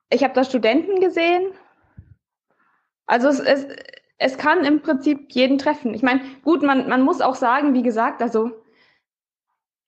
Ich 0.10 0.24
habe 0.24 0.34
da 0.34 0.44
Studenten 0.44 1.00
gesehen. 1.00 1.52
Also 3.06 3.30
es, 3.30 3.40
es, 3.40 3.68
es 4.18 4.38
kann 4.38 4.64
im 4.64 4.82
Prinzip 4.82 5.32
jeden 5.32 5.58
treffen. 5.58 5.94
Ich 5.94 6.02
meine, 6.02 6.22
gut, 6.44 6.64
man, 6.64 6.88
man 6.88 7.02
muss 7.02 7.22
auch 7.22 7.36
sagen, 7.36 7.74
wie 7.74 7.84
gesagt, 7.84 8.22
also 8.22 8.52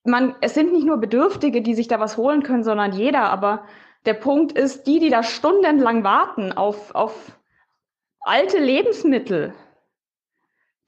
man, 0.04 0.36
es 0.42 0.54
sind 0.54 0.74
nicht 0.74 0.86
nur 0.86 0.98
Bedürftige, 0.98 1.62
die 1.62 1.74
sich 1.74 1.88
da 1.88 2.00
was 2.00 2.18
holen 2.18 2.44
können, 2.44 2.64
sondern 2.64 2.94
jeder. 2.94 3.30
Aber 3.30 3.66
der 4.06 4.14
Punkt 4.14 4.52
ist, 4.52 4.86
die, 4.88 5.00
die 5.00 5.10
da 5.10 5.24
stundenlang 5.24 6.04
warten 6.04 6.52
auf, 6.52 6.94
auf 6.94 7.40
alte 8.20 8.60
Lebensmittel, 8.60 9.54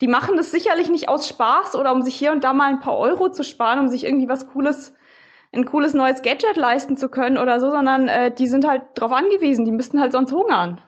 die 0.02 0.08
machen 0.08 0.38
das 0.38 0.52
sicherlich 0.52 0.90
nicht 0.90 1.10
aus 1.10 1.28
Spaß 1.28 1.76
oder 1.76 1.92
um 1.92 2.04
sich 2.04 2.16
hier 2.16 2.32
und 2.32 2.44
da 2.44 2.54
mal 2.54 2.70
ein 2.70 2.80
paar 2.80 2.98
Euro 2.98 3.30
zu 3.30 3.44
sparen, 3.44 3.80
um 3.80 3.88
sich 3.90 4.04
irgendwie 4.04 4.30
was 4.30 4.48
Cooles 4.48 4.94
ein 5.54 5.66
cooles 5.66 5.94
neues 5.94 6.22
Gadget 6.22 6.58
leisten 6.58 6.98
zu 6.98 7.10
können 7.10 7.38
oder 7.38 7.60
so, 7.60 7.72
sondern 7.72 8.08
äh, 8.08 8.32
die 8.32 8.48
sind 8.48 8.68
halt 8.68 8.84
darauf 8.96 9.12
angewiesen, 9.14 9.66
die 9.66 9.72
müssten 9.72 10.00
halt 10.00 10.12
sonst 10.12 10.32
hungern. 10.32 10.82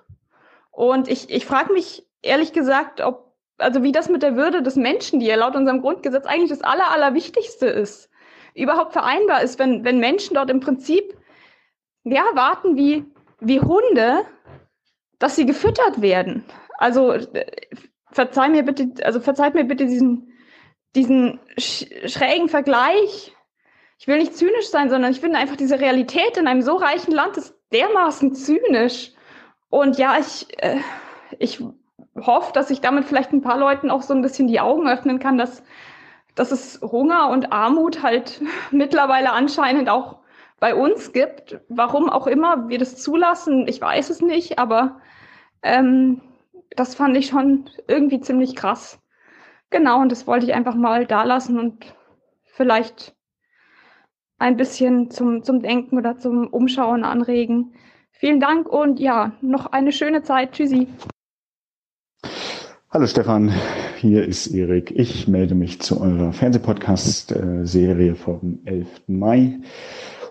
Und 0.71 1.07
ich, 1.07 1.29
ich 1.29 1.45
frage 1.45 1.73
mich 1.73 2.05
ehrlich 2.21 2.53
gesagt, 2.53 3.01
ob, 3.01 3.33
also 3.57 3.83
wie 3.83 3.91
das 3.91 4.09
mit 4.09 4.23
der 4.23 4.35
Würde 4.35 4.61
des 4.61 4.75
Menschen, 4.75 5.19
die 5.19 5.25
ja 5.25 5.35
laut 5.35 5.55
unserem 5.55 5.81
Grundgesetz 5.81 6.25
eigentlich 6.25 6.49
das 6.49 6.61
Aller, 6.61 6.91
Allerwichtigste 6.91 7.67
ist, 7.67 8.09
überhaupt 8.53 8.93
vereinbar 8.93 9.41
ist, 9.41 9.59
wenn, 9.59 9.83
wenn 9.83 9.99
Menschen 9.99 10.35
dort 10.35 10.49
im 10.49 10.59
Prinzip 10.59 11.15
ja 12.03 12.23
warten 12.33 12.75
wie, 12.75 13.05
wie 13.39 13.59
Hunde, 13.59 14.25
dass 15.19 15.35
sie 15.35 15.45
gefüttert 15.45 16.01
werden. 16.01 16.45
Also 16.77 17.11
äh, 17.11 17.45
verzeih 18.11 18.49
mir 18.49 18.63
bitte, 18.63 18.89
also 19.03 19.19
verzeiht 19.19 19.53
mir 19.53 19.65
bitte 19.65 19.85
diesen, 19.85 20.33
diesen 20.95 21.39
schrägen 21.57 22.49
Vergleich 22.49 23.33
ich 23.99 24.07
will 24.07 24.17
nicht 24.17 24.35
zynisch 24.35 24.69
sein, 24.69 24.89
sondern 24.89 25.11
ich 25.11 25.19
finde 25.19 25.37
einfach 25.37 25.57
diese 25.57 25.79
Realität 25.79 26.37
in 26.37 26.47
einem 26.47 26.61
so 26.61 26.77
reichen 26.77 27.11
Land 27.11 27.35
ist 27.35 27.53
dermaßen 27.73 28.33
zynisch. 28.33 29.11
Und 29.69 29.97
ja, 29.97 30.17
ich, 30.17 30.47
äh, 30.63 30.79
ich 31.37 31.61
hoffe, 32.25 32.53
dass 32.53 32.69
ich 32.69 32.81
damit 32.81 33.05
vielleicht 33.05 33.31
ein 33.33 33.41
paar 33.41 33.57
Leuten 33.57 33.91
auch 33.91 34.01
so 34.01 34.13
ein 34.13 34.21
bisschen 34.21 34.47
die 34.47 34.59
Augen 34.59 34.87
öffnen 34.87 35.19
kann, 35.19 35.37
dass, 35.37 35.63
dass 36.35 36.51
es 36.51 36.81
Hunger 36.81 37.29
und 37.29 37.51
Armut 37.51 38.03
halt 38.03 38.41
mittlerweile 38.71 39.31
anscheinend 39.31 39.89
auch 39.89 40.17
bei 40.59 40.75
uns 40.75 41.13
gibt. 41.13 41.59
Warum 41.69 42.09
auch 42.09 42.27
immer 42.27 42.69
wir 42.69 42.79
das 42.79 42.97
zulassen, 42.97 43.67
ich 43.67 43.81
weiß 43.81 44.09
es 44.09 44.21
nicht, 44.21 44.59
aber 44.59 44.99
ähm, 45.63 46.21
das 46.75 46.95
fand 46.95 47.17
ich 47.17 47.27
schon 47.27 47.69
irgendwie 47.87 48.19
ziemlich 48.19 48.55
krass. 48.55 48.99
Genau, 49.69 50.01
und 50.01 50.11
das 50.11 50.27
wollte 50.27 50.45
ich 50.45 50.53
einfach 50.53 50.75
mal 50.75 51.05
da 51.05 51.23
lassen 51.23 51.59
und 51.59 51.93
vielleicht 52.45 53.15
ein 54.39 54.57
bisschen 54.57 55.11
zum, 55.11 55.43
zum 55.43 55.61
Denken 55.61 55.97
oder 55.97 56.17
zum 56.17 56.47
Umschauen 56.47 57.03
anregen. 57.03 57.73
Vielen 58.11 58.39
Dank 58.39 58.67
und 58.67 58.99
ja, 58.99 59.33
noch 59.41 59.67
eine 59.67 59.91
schöne 59.91 60.23
Zeit. 60.23 60.53
Tschüssi. 60.53 60.87
Hallo 62.91 63.05
Stefan, 63.05 63.53
hier 63.97 64.27
ist 64.27 64.47
Erik. 64.47 64.89
Ich 64.89 65.27
melde 65.27 65.53
mich 65.53 65.79
zu 65.79 66.01
eurer 66.01 66.33
Fernsehpodcast-Serie 66.33 68.15
vom 68.15 68.61
11. 68.65 68.87
Mai. 69.05 69.59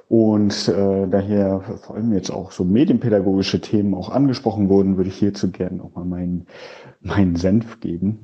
Und 0.08 0.66
äh, 0.66 1.06
daher 1.06 1.60
vor 1.60 1.94
allem 1.94 2.12
jetzt 2.14 2.30
auch 2.30 2.50
so 2.50 2.64
medienpädagogische 2.64 3.60
Themen 3.60 3.94
auch 3.94 4.08
angesprochen 4.08 4.68
wurden, 4.68 4.96
würde 4.96 5.08
ich 5.08 5.18
hierzu 5.18 5.52
gerne 5.52 5.80
auch 5.84 5.94
mal 5.94 6.04
meinen, 6.04 6.48
meinen 7.08 7.36
Senf 7.36 7.80
geben. 7.80 8.20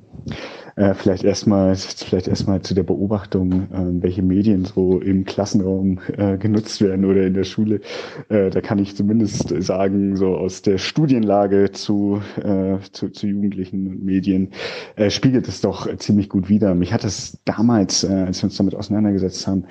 Äh, 0.76 0.95
vielleicht 0.95 1.22
erstmal, 1.22 1.76
vielleicht 1.76 2.26
erstmal 2.26 2.61
zu 2.62 2.74
der 2.74 2.82
Beobachtung, 2.82 3.53
äh, 3.53 4.03
welche 4.03 4.22
Medien 4.22 4.64
so 4.64 4.99
im 4.99 5.24
Klassenraum 5.24 6.01
äh, 6.16 6.37
genutzt 6.37 6.80
werden 6.80 7.05
oder 7.05 7.26
in 7.26 7.35
der 7.35 7.45
Schule. 7.45 7.80
Äh, 8.28 8.51
da 8.51 8.61
kann 8.61 8.78
ich 8.78 8.97
zumindest 8.97 9.55
sagen, 9.62 10.16
so 10.16 10.37
aus 10.37 10.62
der 10.62 10.78
Studienlage 10.78 11.70
zu, 11.70 12.20
äh, 12.43 12.78
zu, 12.91 13.11
zu 13.11 13.26
Jugendlichen 13.26 14.05
Medien 14.05 14.51
äh, 14.97 15.11
spiegelt 15.11 15.47
es 15.47 15.61
doch 15.61 15.95
ziemlich 15.97 16.28
gut 16.28 16.49
wider. 16.49 16.74
Mich 16.74 16.93
hat 16.93 17.05
es 17.05 17.39
damals, 17.45 18.05
als 18.05 18.43
wir 18.43 18.47
uns 18.47 18.57
damit 18.57 18.74
auseinandergesetzt 18.74 19.47
haben, 19.47 19.66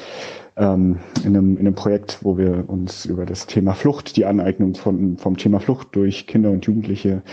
ähm, 0.55 0.99
in, 1.23 1.35
einem, 1.35 1.53
in 1.57 1.67
einem 1.67 1.75
Projekt, 1.75 2.19
wo 2.21 2.37
wir 2.37 2.65
uns 2.67 3.05
über 3.05 3.25
das 3.25 3.47
Thema 3.47 3.73
Flucht, 3.73 4.15
die 4.15 4.25
Aneignung 4.25 4.75
von, 4.75 5.17
vom 5.17 5.37
Thema 5.37 5.59
Flucht 5.59 5.89
durch 5.95 6.27
Kinder 6.27 6.51
und 6.51 6.65
Jugendliche 6.65 7.23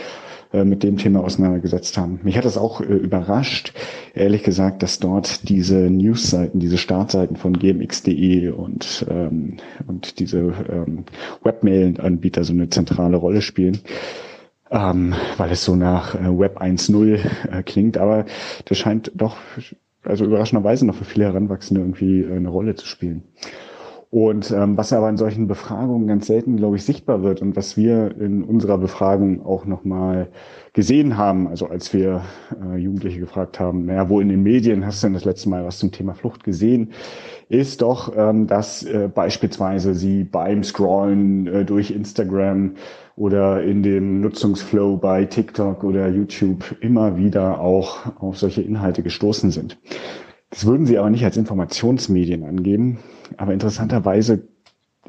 äh, 0.52 0.64
mit 0.64 0.82
dem 0.82 0.96
Thema 0.96 1.22
auseinandergesetzt 1.22 1.96
haben. 1.96 2.20
Mich 2.24 2.36
hat 2.36 2.44
das 2.44 2.58
auch 2.58 2.80
äh, 2.80 2.84
überrascht, 2.84 3.72
ehrlich 4.14 4.42
gesagt, 4.42 4.82
dass 4.82 4.98
dort 4.98 5.48
diese 5.48 5.76
Newsseiten, 5.76 6.58
diese 6.58 6.76
Startseiten 6.76 7.36
von 7.36 7.52
gmx.de 7.52 8.48
und, 8.48 9.06
ähm, 9.08 9.58
und 9.86 10.18
diese 10.18 10.52
ähm, 10.68 11.04
Webmail-Anbieter 11.44 12.42
so 12.42 12.52
eine 12.52 12.68
zentrale 12.68 13.16
Rolle 13.16 13.42
spielen. 13.42 13.78
Ähm, 14.72 15.14
weil 15.36 15.50
es 15.50 15.64
so 15.64 15.76
nach 15.76 16.14
äh, 16.14 16.38
Web 16.38 16.60
1.0 16.60 17.18
äh, 17.50 17.62
klingt, 17.62 17.98
aber 17.98 18.24
das 18.64 18.78
scheint 18.78 19.10
doch, 19.14 19.36
also 20.04 20.24
überraschenderweise 20.24 20.86
noch 20.86 20.94
für 20.94 21.04
viele 21.04 21.26
Heranwachsende 21.26 21.80
irgendwie 21.80 22.22
äh, 22.22 22.34
eine 22.34 22.48
Rolle 22.48 22.74
zu 22.74 22.86
spielen. 22.86 23.22
Und 24.10 24.50
ähm, 24.50 24.76
was 24.76 24.92
aber 24.92 25.08
in 25.08 25.16
solchen 25.16 25.46
Befragungen 25.46 26.08
ganz 26.08 26.26
selten, 26.26 26.56
glaube 26.56 26.74
ich, 26.74 26.84
sichtbar 26.84 27.22
wird 27.22 27.42
und 27.42 27.54
was 27.54 27.76
wir 27.76 28.16
in 28.20 28.42
unserer 28.42 28.76
Befragung 28.76 29.46
auch 29.46 29.66
nochmal 29.66 30.30
gesehen 30.72 31.16
haben, 31.16 31.46
also 31.46 31.66
als 31.68 31.94
wir 31.94 32.22
äh, 32.60 32.76
Jugendliche 32.76 33.20
gefragt 33.20 33.60
haben, 33.60 33.86
naja, 33.86 34.08
wo 34.08 34.20
in 34.20 34.28
den 34.28 34.42
Medien 34.42 34.84
hast 34.84 35.00
du 35.02 35.06
denn 35.06 35.14
das 35.14 35.24
letzte 35.24 35.48
Mal 35.48 35.64
was 35.64 35.78
zum 35.78 35.92
Thema 35.92 36.14
Flucht 36.14 36.42
gesehen, 36.42 36.90
ist 37.48 37.82
doch, 37.82 38.12
ähm, 38.16 38.48
dass 38.48 38.82
äh, 38.82 39.08
beispielsweise 39.14 39.94
sie 39.94 40.24
beim 40.24 40.64
Scrollen 40.64 41.46
äh, 41.46 41.64
durch 41.64 41.92
Instagram 41.92 42.74
oder 43.14 43.62
in 43.62 43.84
dem 43.84 44.20
Nutzungsflow 44.22 44.96
bei 44.96 45.24
TikTok 45.24 45.84
oder 45.84 46.08
YouTube 46.08 46.76
immer 46.80 47.16
wieder 47.16 47.60
auch 47.60 48.20
auf 48.20 48.38
solche 48.38 48.62
Inhalte 48.62 49.04
gestoßen 49.04 49.52
sind. 49.52 49.78
Das 50.50 50.66
würden 50.66 50.84
sie 50.84 50.98
aber 50.98 51.10
nicht 51.10 51.24
als 51.24 51.36
Informationsmedien 51.36 52.42
angeben. 52.42 52.98
Aber 53.36 53.52
interessanterweise 53.52 54.42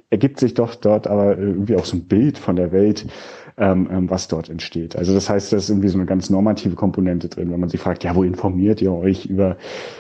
ergibt 0.09 0.39
sich 0.39 0.53
doch 0.53 0.76
dort 0.76 1.07
aber 1.07 1.38
irgendwie 1.38 1.76
auch 1.76 1.86
so 1.86 1.97
ein 1.97 2.05
Bild 2.05 2.38
von 2.38 2.55
der 2.55 2.72
Welt, 2.72 3.07
ähm, 3.57 3.89
ähm, 3.91 4.09
was 4.09 4.28
dort 4.28 4.49
entsteht. 4.49 4.95
Also 4.95 5.13
das 5.13 5.30
heißt, 5.30 5.51
da 5.51 5.57
ist 5.57 5.69
irgendwie 5.69 5.89
so 5.89 5.97
eine 5.97 6.05
ganz 6.05 6.30
normative 6.30 6.76
Komponente 6.76 7.28
drin. 7.30 7.51
Wenn 7.51 7.59
man 7.59 7.69
sich 7.69 7.82
fragt, 7.82 8.03
ja, 8.03 8.15
wo 8.15 8.24
informiert 8.24 8.82
ihr 8.82 8.93
euch 8.93 9.26
über, 9.26 9.57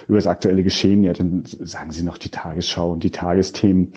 über 0.07 0.17
das 0.17 0.27
aktuelle 0.27 0.63
Geschehen? 0.63 1.03
Ja, 1.03 1.13
dann 1.13 1.43
sagen 1.45 1.91
sie 1.91 2.03
noch 2.03 2.17
die 2.17 2.29
Tagesschau 2.29 2.91
und 2.91 3.03
die 3.03 3.11
Tagesthemen. 3.11 3.93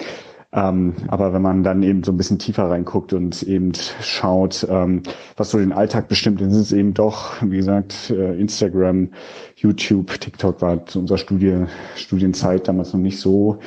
Ähm, 0.53 0.95
aber 1.09 1.33
wenn 1.33 1.43
man 1.43 1.64
dann 1.64 1.83
eben 1.83 2.05
so 2.05 2.12
ein 2.12 2.16
bisschen 2.16 2.39
tiefer 2.39 2.70
reinguckt 2.70 3.12
und 3.12 3.43
eben 3.43 3.72
schaut, 4.01 4.64
ähm, 4.70 5.03
was 5.37 5.51
so 5.51 5.59
den 5.59 5.72
Alltag 5.72 6.07
bestimmt, 6.07 6.41
dann 6.41 6.51
sind 6.51 6.61
es 6.61 6.72
eben 6.72 6.95
doch, 6.95 7.43
wie 7.43 7.57
gesagt, 7.57 8.11
äh, 8.11 8.39
Instagram, 8.39 9.11
YouTube, 9.57 10.20
TikTok 10.20 10.62
war 10.62 10.87
zu 10.87 11.01
unserer 11.01 11.18
Studie, 11.18 11.64
Studienzeit 11.97 12.68
damals 12.68 12.93
noch 12.93 13.01
nicht 13.01 13.18
so 13.18 13.59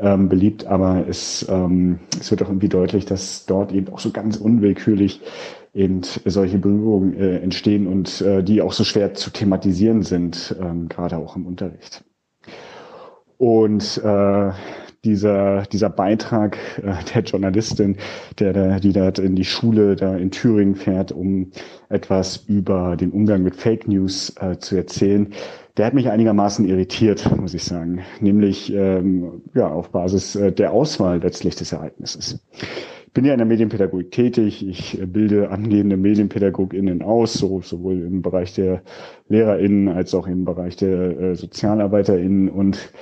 ähm, 0.00 0.28
beliebt, 0.28 0.66
aber 0.66 1.06
es, 1.08 1.46
ähm, 1.48 2.00
es 2.18 2.30
wird 2.30 2.42
auch 2.42 2.48
irgendwie 2.48 2.68
deutlich, 2.68 3.04
dass 3.04 3.46
dort 3.46 3.72
eben 3.72 3.92
auch 3.92 3.98
so 3.98 4.10
ganz 4.10 4.36
unwillkürlich 4.36 5.20
eben 5.72 6.02
solche 6.02 6.58
Berührungen 6.58 7.14
äh, 7.14 7.38
entstehen 7.38 7.86
und 7.86 8.20
äh, 8.22 8.42
die 8.42 8.62
auch 8.62 8.72
so 8.72 8.84
schwer 8.84 9.14
zu 9.14 9.30
thematisieren 9.30 10.02
sind, 10.02 10.56
ähm, 10.60 10.88
gerade 10.88 11.16
auch 11.16 11.36
im 11.36 11.46
Unterricht. 11.46 12.04
Und 13.38 13.98
äh, 14.04 14.50
dieser, 15.04 15.62
dieser 15.62 15.90
Beitrag 15.90 16.58
äh, 16.82 16.92
der 17.14 17.22
Journalistin, 17.22 17.96
der, 18.38 18.52
der, 18.52 18.80
die 18.80 18.92
da 18.92 19.08
in 19.08 19.36
die 19.36 19.44
Schule 19.44 19.96
da 19.96 20.16
in 20.16 20.30
Thüringen 20.30 20.74
fährt, 20.74 21.12
um 21.12 21.50
etwas 21.88 22.44
über 22.48 22.96
den 22.96 23.10
Umgang 23.10 23.42
mit 23.42 23.56
Fake 23.56 23.88
News 23.88 24.34
äh, 24.40 24.58
zu 24.58 24.76
erzählen, 24.76 25.32
der 25.76 25.86
hat 25.86 25.94
mich 25.94 26.10
einigermaßen 26.10 26.68
irritiert, 26.68 27.30
muss 27.38 27.54
ich 27.54 27.64
sagen. 27.64 28.00
Nämlich 28.20 28.72
ähm, 28.74 29.42
ja 29.54 29.68
auf 29.68 29.90
Basis 29.90 30.36
äh, 30.36 30.52
der 30.52 30.72
Auswahl 30.72 31.20
letztlich 31.20 31.56
des 31.56 31.72
Ereignisses. 31.72 32.44
Ich 33.06 33.12
bin 33.14 33.24
ja 33.24 33.32
in 33.32 33.38
der 33.38 33.46
Medienpädagogik 33.46 34.10
tätig. 34.10 34.68
Ich 34.68 35.00
äh, 35.00 35.06
bilde 35.06 35.50
angehende 35.50 35.96
MedienpädagogInnen 35.96 37.02
aus, 37.02 37.34
so, 37.34 37.62
sowohl 37.62 38.02
im 38.02 38.20
Bereich 38.20 38.54
der 38.54 38.82
LehrerInnen 39.28 39.88
als 39.88 40.14
auch 40.14 40.26
im 40.26 40.44
Bereich 40.44 40.76
der 40.76 41.18
äh, 41.18 41.34
SozialarbeiterInnen. 41.34 42.50
Und 42.50 42.92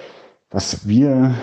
was 0.50 0.86
wir, 0.86 1.34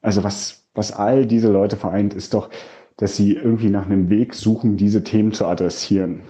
also 0.00 0.24
was, 0.24 0.64
was 0.74 0.92
all 0.92 1.26
diese 1.26 1.50
Leute 1.50 1.76
vereint, 1.76 2.14
ist 2.14 2.34
doch, 2.34 2.50
dass 2.96 3.16
sie 3.16 3.34
irgendwie 3.34 3.70
nach 3.70 3.86
einem 3.86 4.10
Weg 4.10 4.34
suchen, 4.34 4.76
diese 4.76 5.04
Themen 5.04 5.32
zu 5.32 5.46
adressieren. 5.46 6.22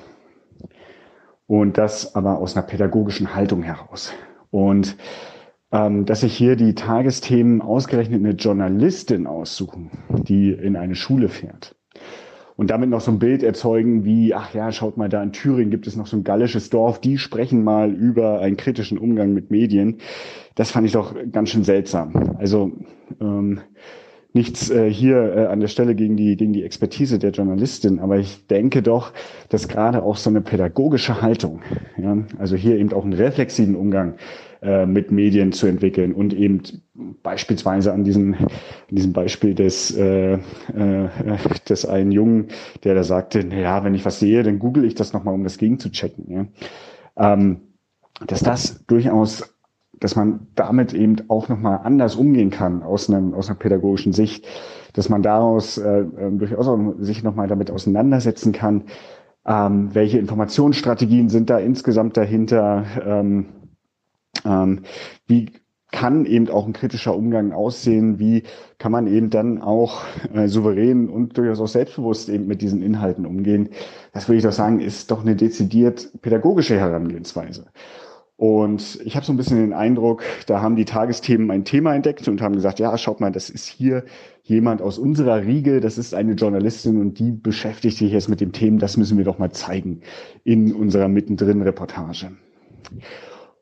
Und 1.47 1.79
das 1.79 2.15
aber 2.15 2.39
aus 2.39 2.57
einer 2.57 2.67
pädagogischen 2.67 3.35
Haltung 3.35 3.63
heraus. 3.63 4.13
Und 4.51 4.97
ähm, 5.73 6.07
dass 6.07 6.21
sich 6.21 6.37
hier 6.37 6.57
die 6.57 6.75
Tagesthemen 6.75 7.63
ausgerechnet 7.63 8.21
eine 8.21 8.35
Journalistin 8.35 9.27
aussuchen, 9.27 9.91
die 10.09 10.51
in 10.51 10.77
eine 10.77 10.95
Schule 10.95 11.29
fährt. 11.29 11.75
Und 12.59 12.71
damit 12.71 12.91
noch 12.91 13.01
so 13.01 13.13
ein 13.13 13.21
Bild 13.21 13.45
erzeugen 13.45 14.05
wie, 14.05 14.35
ach 14.35 14.53
ja, 14.53 14.73
schaut 14.73 14.97
mal, 14.97 15.09
da 15.09 15.23
in 15.23 15.31
Thüringen 15.31 15.71
gibt 15.71 15.87
es 15.87 15.95
noch 15.95 16.09
so 16.09 16.17
ein 16.17 16.25
gallisches 16.25 16.71
Dorf, 16.71 17.01
die 17.01 17.17
sprechen 17.17 17.63
mal 17.63 17.93
über 17.93 18.41
einen 18.41 18.57
kritischen 18.57 18.99
Umgang 18.99 19.33
mit 19.33 19.53
Medien. 19.53 19.99
Das 20.57 20.73
fand 20.73 20.85
ich 20.85 20.93
doch 20.93 21.15
ganz 21.31 21.51
schön 21.51 21.63
seltsam. 21.63 22.35
Also 22.37 22.73
ähm, 23.21 23.61
nichts 24.33 24.71
äh, 24.71 24.91
hier 24.91 25.37
äh, 25.37 25.47
an 25.47 25.61
der 25.61 25.69
Stelle 25.69 25.95
gegen 25.95 26.17
die, 26.17 26.37
gegen 26.37 26.53
die 26.53 26.65
Expertise 26.65 27.21
der 27.21 27.31
Journalistin, 27.31 28.01
aber 28.01 28.19
ich 28.19 28.45
denke 28.49 28.83
doch, 28.83 29.13
dass 29.51 29.69
gerade 29.69 30.03
auch 30.03 30.17
so 30.17 30.29
eine 30.29 30.41
pädagogische 30.41 31.23
Haltung, 31.23 31.61
ja, 31.97 32.19
also 32.39 32.57
hier 32.57 32.77
eben 32.77 32.93
auch 32.93 33.05
einen 33.05 33.13
reflexiven 33.13 33.77
Umgang 33.77 34.15
äh, 34.63 34.87
mit 34.87 35.11
Medien 35.11 35.53
zu 35.53 35.67
entwickeln 35.67 36.13
und 36.13 36.33
eben 36.35 36.63
beispielsweise 37.23 37.93
an 37.93 38.05
diesem, 38.05 38.35
an 38.35 38.49
diesem 38.91 39.13
Beispiel 39.13 39.55
des, 39.55 39.97
äh, 39.97 40.35
äh, 40.35 40.39
des 41.69 41.87
einen 41.87 42.13
Jungen, 42.13 42.49
der 42.85 42.95
da 42.95 43.05
sagte, 43.05 43.45
na 43.49 43.57
ja, 43.57 43.85
wenn 43.85 43.95
ich 43.95 44.05
was 44.05 44.21
sehe, 44.21 44.43
dann 44.43 44.59
google 44.59 44.85
ich 44.85 44.95
das 44.95 45.13
nochmal, 45.13 45.35
um 45.35 45.45
das 45.45 45.59
gegen 45.59 45.79
zu 45.79 45.91
checken. 45.91 46.25
Ja. 46.31 46.47
Ähm, 47.35 47.61
dass 48.27 48.43
das 48.43 48.85
durchaus 48.87 49.55
dass 50.01 50.17
man 50.17 50.47
damit 50.55 50.95
eben 50.95 51.17
auch 51.29 51.49
nochmal 51.49 51.81
anders 51.83 52.15
umgehen 52.17 52.51
kann 52.51 52.83
aus, 52.83 53.11
einem, 53.11 53.35
aus 53.35 53.49
einer 53.49 53.59
pädagogischen 53.59 54.13
Sicht, 54.13 54.47
dass 54.93 55.09
man 55.09 55.23
daraus 55.23 55.79
äh, 55.79 56.01
äh, 56.01 56.31
durchaus 56.31 56.69
auch 56.69 56.79
sich 56.99 57.23
nochmal 57.23 57.49
damit 57.49 57.71
auseinandersetzen 57.71 58.53
kann, 58.53 58.85
ähm, 59.47 59.95
welche 59.95 60.19
Informationsstrategien 60.19 61.29
sind 61.29 61.51
da 61.51 61.59
insgesamt 61.59 62.17
dahinter, 62.17 62.85
ähm, 63.05 63.47
ähm, 64.49 64.81
wie 65.27 65.47
kann 65.91 66.27
eben 66.27 66.51
auch 66.51 66.67
ein 66.67 66.75
kritischer 66.75 67.17
Umgang 67.17 67.53
aussehen, 67.53 68.19
wie 68.19 68.43
kann 68.79 68.93
man 68.93 69.07
eben 69.07 69.31
dann 69.31 69.61
auch 69.63 70.03
äh, 70.35 70.47
souverän 70.47 71.09
und 71.09 71.39
durchaus 71.39 71.61
auch 71.61 71.69
selbstbewusst 71.69 72.29
eben 72.29 72.47
mit 72.47 72.61
diesen 72.61 72.83
Inhalten 72.83 73.25
umgehen. 73.25 73.71
Das 74.13 74.29
würde 74.29 74.39
ich 74.39 74.45
doch 74.45 74.53
sagen, 74.53 74.81
ist 74.81 75.11
doch 75.11 75.23
eine 75.23 75.35
dezidiert 75.35 76.11
pädagogische 76.21 76.79
Herangehensweise. 76.79 77.67
Und 78.37 79.01
ich 79.05 79.17
habe 79.17 79.27
so 79.27 79.33
ein 79.33 79.37
bisschen 79.37 79.59
den 79.59 79.73
Eindruck, 79.73 80.23
da 80.47 80.63
haben 80.63 80.77
die 80.77 80.85
Tagesthemen 80.85 81.51
ein 81.51 81.65
Thema 81.65 81.95
entdeckt 81.97 82.29
und 82.29 82.41
haben 82.41 82.55
gesagt, 82.55 82.79
ja, 82.79 82.97
schaut 82.97 83.19
mal, 83.19 83.33
das 83.33 83.51
ist 83.51 83.67
hier 83.67 84.05
jemand 84.45 84.81
aus 84.81 84.97
unserer 84.99 85.43
Riege, 85.43 85.81
das 85.81 85.99
ist 85.99 86.15
eine 86.15 86.35
Journalistin 86.35 87.01
und 87.01 87.19
die 87.19 87.33
beschäftigt 87.33 87.97
sich 87.97 88.13
jetzt 88.13 88.29
mit 88.29 88.41
dem 88.41 88.53
Thema, 88.53 88.79
das 88.79 88.97
müssen 88.97 89.19
wir 89.19 89.25
doch 89.25 89.39
mal 89.39 89.51
zeigen 89.51 90.03
in 90.45 90.73
unserer 90.73 91.09
mittendrin 91.09 91.63
Reportage. 91.63 92.31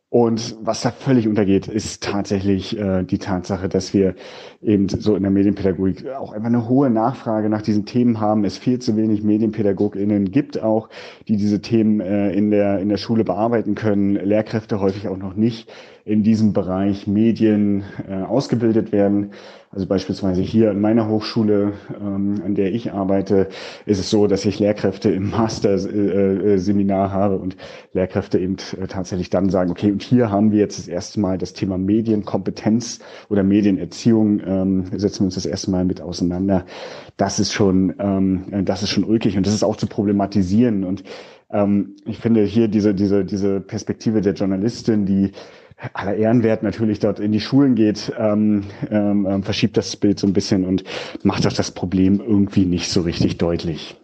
Und 0.08 0.56
was 0.62 0.82
da 0.82 0.92
völlig 0.92 1.26
untergeht, 1.26 1.66
ist 1.66 2.04
tatsächlich 2.04 2.78
äh, 2.78 3.02
die 3.02 3.18
Tatsache, 3.18 3.68
dass 3.68 3.92
wir 3.92 4.14
eben 4.62 4.88
so 4.88 5.16
in 5.16 5.22
der 5.22 5.32
Medienpädagogik 5.32 6.08
auch 6.10 6.32
einfach 6.32 6.46
eine 6.46 6.68
hohe 6.68 6.90
Nachfrage 6.90 7.48
nach 7.48 7.60
diesen 7.60 7.86
Themen 7.86 8.20
haben. 8.20 8.44
Es 8.44 8.56
viel 8.56 8.78
zu 8.78 8.96
wenig 8.96 9.24
MedienpädagogInnen 9.24 10.30
gibt 10.30 10.62
auch, 10.62 10.90
die 11.26 11.36
diese 11.36 11.60
Themen 11.60 11.98
äh, 12.00 12.30
in 12.32 12.52
der 12.52 12.78
in 12.78 12.88
der 12.88 12.98
Schule 12.98 13.24
bearbeiten 13.24 13.74
können. 13.74 14.14
Lehrkräfte 14.14 14.80
häufig 14.80 15.08
auch 15.08 15.18
noch 15.18 15.34
nicht 15.34 15.72
in 16.04 16.22
diesem 16.22 16.52
Bereich 16.52 17.08
Medien 17.08 17.82
äh, 18.08 18.14
ausgebildet 18.14 18.92
werden. 18.92 19.32
Also 19.76 19.86
beispielsweise 19.88 20.40
hier 20.40 20.70
an 20.70 20.80
meiner 20.80 21.06
Hochschule, 21.06 21.74
ähm, 22.00 22.40
an 22.42 22.54
der 22.54 22.72
ich 22.72 22.94
arbeite, 22.94 23.48
ist 23.84 23.98
es 23.98 24.08
so, 24.08 24.26
dass 24.26 24.46
ich 24.46 24.58
Lehrkräfte 24.58 25.10
im 25.10 25.28
Master-Seminar 25.28 27.04
äh, 27.04 27.08
äh, 27.08 27.12
habe 27.12 27.36
und 27.36 27.58
Lehrkräfte 27.92 28.38
eben 28.38 28.56
äh, 28.80 28.86
tatsächlich 28.86 29.28
dann 29.28 29.50
sagen, 29.50 29.70
okay, 29.70 29.92
und 29.92 30.02
hier 30.02 30.30
haben 30.30 30.50
wir 30.50 30.60
jetzt 30.60 30.78
das 30.78 30.88
erste 30.88 31.20
Mal 31.20 31.36
das 31.36 31.52
Thema 31.52 31.76
Medienkompetenz 31.76 33.00
oder 33.28 33.42
Medienerziehung, 33.42 34.40
ähm, 34.46 34.84
setzen 34.96 35.20
wir 35.20 35.24
uns 35.26 35.34
das 35.34 35.44
erste 35.44 35.70
Mal 35.70 35.84
mit 35.84 36.00
auseinander. 36.00 36.64
Das 37.18 37.38
ist 37.38 37.52
schon, 37.52 37.96
ähm, 37.98 38.64
das 38.64 38.82
ist 38.82 38.88
schon 38.88 39.04
ulkig 39.04 39.36
und 39.36 39.46
das 39.46 39.52
ist 39.52 39.62
auch 39.62 39.76
zu 39.76 39.88
problematisieren. 39.88 40.84
Und 40.84 41.04
ähm, 41.50 41.96
ich 42.06 42.16
finde 42.16 42.44
hier 42.44 42.68
diese, 42.68 42.94
diese, 42.94 43.26
diese 43.26 43.60
Perspektive 43.60 44.22
der 44.22 44.32
Journalistin, 44.32 45.04
die 45.04 45.32
aller 45.92 46.16
Ehrenwert 46.16 46.62
natürlich 46.62 46.98
dort 47.00 47.20
in 47.20 47.32
die 47.32 47.40
Schulen 47.40 47.74
geht, 47.74 48.12
ähm, 48.18 48.64
ähm, 48.90 49.26
ähm, 49.26 49.42
verschiebt 49.42 49.76
das 49.76 49.96
Bild 49.96 50.18
so 50.18 50.26
ein 50.26 50.32
bisschen 50.32 50.64
und 50.64 50.84
macht 51.22 51.44
doch 51.44 51.52
das 51.52 51.70
Problem 51.70 52.20
irgendwie 52.20 52.64
nicht 52.64 52.90
so 52.90 53.02
richtig 53.02 53.38
deutlich. 53.38 53.96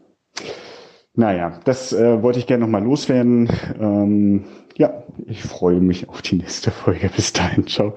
Naja, 1.14 1.60
das 1.64 1.92
äh, 1.92 2.22
wollte 2.22 2.38
ich 2.38 2.46
gerne 2.46 2.64
nochmal 2.64 2.82
loswerden. 2.82 3.48
Ähm, 3.78 4.44
ja, 4.76 5.04
ich 5.26 5.42
freue 5.42 5.80
mich 5.80 6.08
auf 6.08 6.22
die 6.22 6.36
nächste 6.36 6.70
Folge. 6.70 7.10
Bis 7.14 7.32
dahin, 7.32 7.66
ciao. 7.66 7.94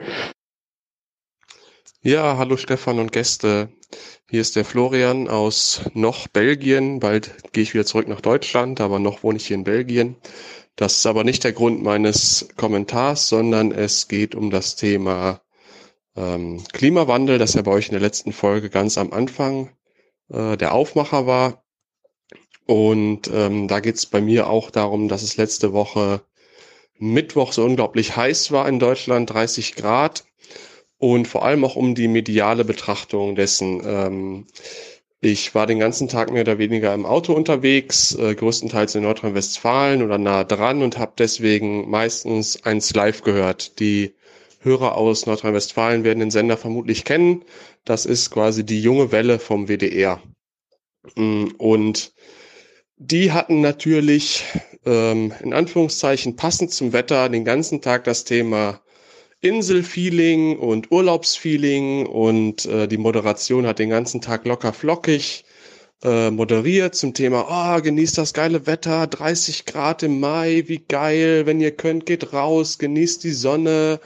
Ja, 2.02 2.38
hallo 2.38 2.58
Stefan 2.58 3.00
und 3.00 3.12
Gäste. 3.12 3.70
Hier 4.30 4.42
ist 4.42 4.56
der 4.56 4.66
Florian 4.66 5.28
aus 5.28 5.82
noch 5.94 6.28
Belgien. 6.28 7.00
Bald 7.00 7.54
gehe 7.54 7.64
ich 7.64 7.74
wieder 7.74 7.86
zurück 7.86 8.08
nach 8.08 8.22
Deutschland, 8.22 8.82
aber 8.82 9.00
noch 9.00 9.24
wohne 9.24 9.38
ich 9.38 9.48
hier 9.48 9.56
in 9.56 9.64
Belgien. 9.64 10.16
Das 10.76 10.96
ist 10.96 11.06
aber 11.06 11.24
nicht 11.24 11.44
der 11.44 11.54
Grund 11.54 11.82
meines 11.84 12.48
Kommentars, 12.58 13.30
sondern 13.30 13.72
es 13.72 14.08
geht 14.08 14.36
um 14.36 14.50
das 14.50 14.76
Thema 14.76 15.42
ähm, 16.16 16.64
Klimawandel, 16.74 17.38
das 17.38 17.54
ja 17.54 17.62
bei 17.62 17.72
euch 17.72 17.88
in 17.88 17.94
der 17.94 18.02
letzten 18.02 18.34
Folge 18.34 18.70
ganz 18.70 18.98
am 18.98 19.14
Anfang 19.14 19.70
äh, 20.30 20.58
der 20.58 20.74
Aufmacher 20.74 21.28
war. 21.28 21.64
Und 22.66 23.30
ähm, 23.32 23.68
da 23.68 23.80
geht 23.80 23.96
es 23.96 24.06
bei 24.06 24.22
mir 24.22 24.50
auch 24.50 24.72
darum, 24.72 25.08
dass 25.08 25.22
es 25.22 25.38
letzte 25.38 25.72
Woche 25.72 26.22
Mittwoch 26.98 27.54
so 27.54 27.64
unglaublich 27.64 28.16
heiß 28.16 28.52
war 28.52 28.68
in 28.68 28.80
Deutschland, 28.80 29.30
30 29.30 29.76
Grad. 29.76 30.26
Und 30.98 31.28
vor 31.28 31.46
allem 31.46 31.64
auch 31.66 31.76
um 31.76 31.94
die 31.94 32.08
mediale 32.08 32.66
Betrachtung 32.66 33.36
dessen. 33.36 33.82
Ähm, 33.86 34.48
ich 35.26 35.56
war 35.56 35.66
den 35.66 35.80
ganzen 35.80 36.08
Tag 36.08 36.32
mehr 36.32 36.42
oder 36.42 36.60
weniger 36.60 36.94
im 36.94 37.06
Auto 37.06 37.34
unterwegs, 37.34 38.14
äh, 38.16 38.36
größtenteils 38.36 38.94
in 38.94 39.04
Nordrhein-Westfalen 39.04 40.04
oder 40.04 40.20
nah 40.20 40.44
dran 40.44 40.84
und 40.84 41.00
habe 41.00 41.14
deswegen 41.18 41.90
meistens 41.90 42.64
eins 42.64 42.94
live 42.94 43.24
gehört. 43.24 43.80
Die 43.80 44.14
Hörer 44.62 44.96
aus 44.96 45.26
Nordrhein-Westfalen 45.26 46.04
werden 46.04 46.20
den 46.20 46.32
Sender 46.32 46.58
vermutlich 46.58 47.06
kennen. 47.06 47.44
Das 47.86 48.06
ist 48.06 48.30
quasi 48.30 48.64
die 48.64 48.82
junge 48.82 49.12
Welle 49.12 49.40
vom 49.40 49.68
WDR. 49.68 50.22
Mm, 51.16 51.48
und 51.58 52.14
die 52.98 53.32
hatten 53.32 53.62
natürlich 53.62 54.44
ähm, 54.86 55.34
in 55.42 55.54
Anführungszeichen 55.54 56.36
passend 56.36 56.72
zum 56.72 56.94
Wetter 56.94 57.30
den 57.30 57.46
ganzen 57.46 57.82
Tag 57.82 58.04
das 58.04 58.26
Thema 58.26 58.80
Inselfeeling 59.42 60.58
und 60.58 60.92
Urlaubsfeeling 60.92 62.06
und 62.06 62.66
äh, 62.66 62.88
die 62.88 62.98
Moderation 62.98 63.68
hat 63.68 63.80
den 63.80 63.90
ganzen 63.90 64.22
Tag 64.22 64.46
locker 64.46 64.74
flockig 64.74 65.46
äh, 66.04 66.30
moderiert 66.30 66.96
zum 66.96 67.14
Thema, 67.14 67.48
oh, 67.50 67.82
genießt 67.82 68.18
das 68.18 68.34
geile 68.34 68.68
Wetter, 68.68 69.08
30 69.08 69.66
Grad 69.66 70.04
im 70.04 70.20
Mai, 70.20 70.64
wie 70.68 70.80
geil, 70.80 71.46
wenn 71.46 71.62
ihr 71.62 71.72
könnt, 71.72 72.06
geht 72.06 72.34
raus, 72.34 72.78
genießt 72.78 73.24
die 73.24 73.32
Sonne. 73.32 74.00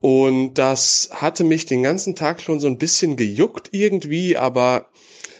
Und 0.00 0.54
das 0.54 1.08
hatte 1.12 1.44
mich 1.44 1.66
den 1.66 1.82
ganzen 1.82 2.14
Tag 2.14 2.40
schon 2.40 2.60
so 2.60 2.66
ein 2.66 2.78
bisschen 2.78 3.16
gejuckt 3.16 3.70
irgendwie, 3.72 4.36
aber 4.36 4.88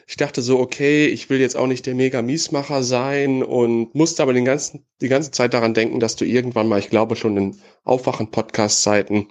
ich 0.06 0.16
dachte 0.16 0.40
so, 0.40 0.60
okay, 0.60 1.06
ich 1.06 1.28
will 1.30 1.40
jetzt 1.40 1.56
auch 1.56 1.66
nicht 1.66 1.84
der 1.84 1.96
mega 1.96 2.22
Miesmacher 2.22 2.84
sein 2.84 3.42
und 3.42 3.94
musste 3.94 4.22
aber 4.22 4.32
den 4.32 4.44
ganzen, 4.44 4.86
die 5.00 5.08
ganze 5.08 5.32
Zeit 5.32 5.52
daran 5.52 5.74
denken, 5.74 5.98
dass 5.98 6.14
du 6.14 6.24
irgendwann 6.24 6.68
mal, 6.68 6.78
ich 6.78 6.90
glaube 6.90 7.16
schon 7.16 7.36
in 7.36 7.58
Aufwachen-Podcast-Zeiten, 7.84 9.28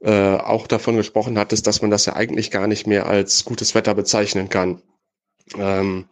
äh, 0.00 0.36
auch 0.36 0.68
davon 0.68 0.96
gesprochen 0.96 1.38
hattest, 1.38 1.66
dass 1.66 1.82
man 1.82 1.90
das 1.90 2.06
ja 2.06 2.14
eigentlich 2.14 2.52
gar 2.52 2.68
nicht 2.68 2.86
mehr 2.86 3.06
als 3.06 3.44
gutes 3.44 3.74
Wetter 3.74 3.94
bezeichnen 3.94 4.48
kann. 4.48 4.80
Ähm, 5.58 6.06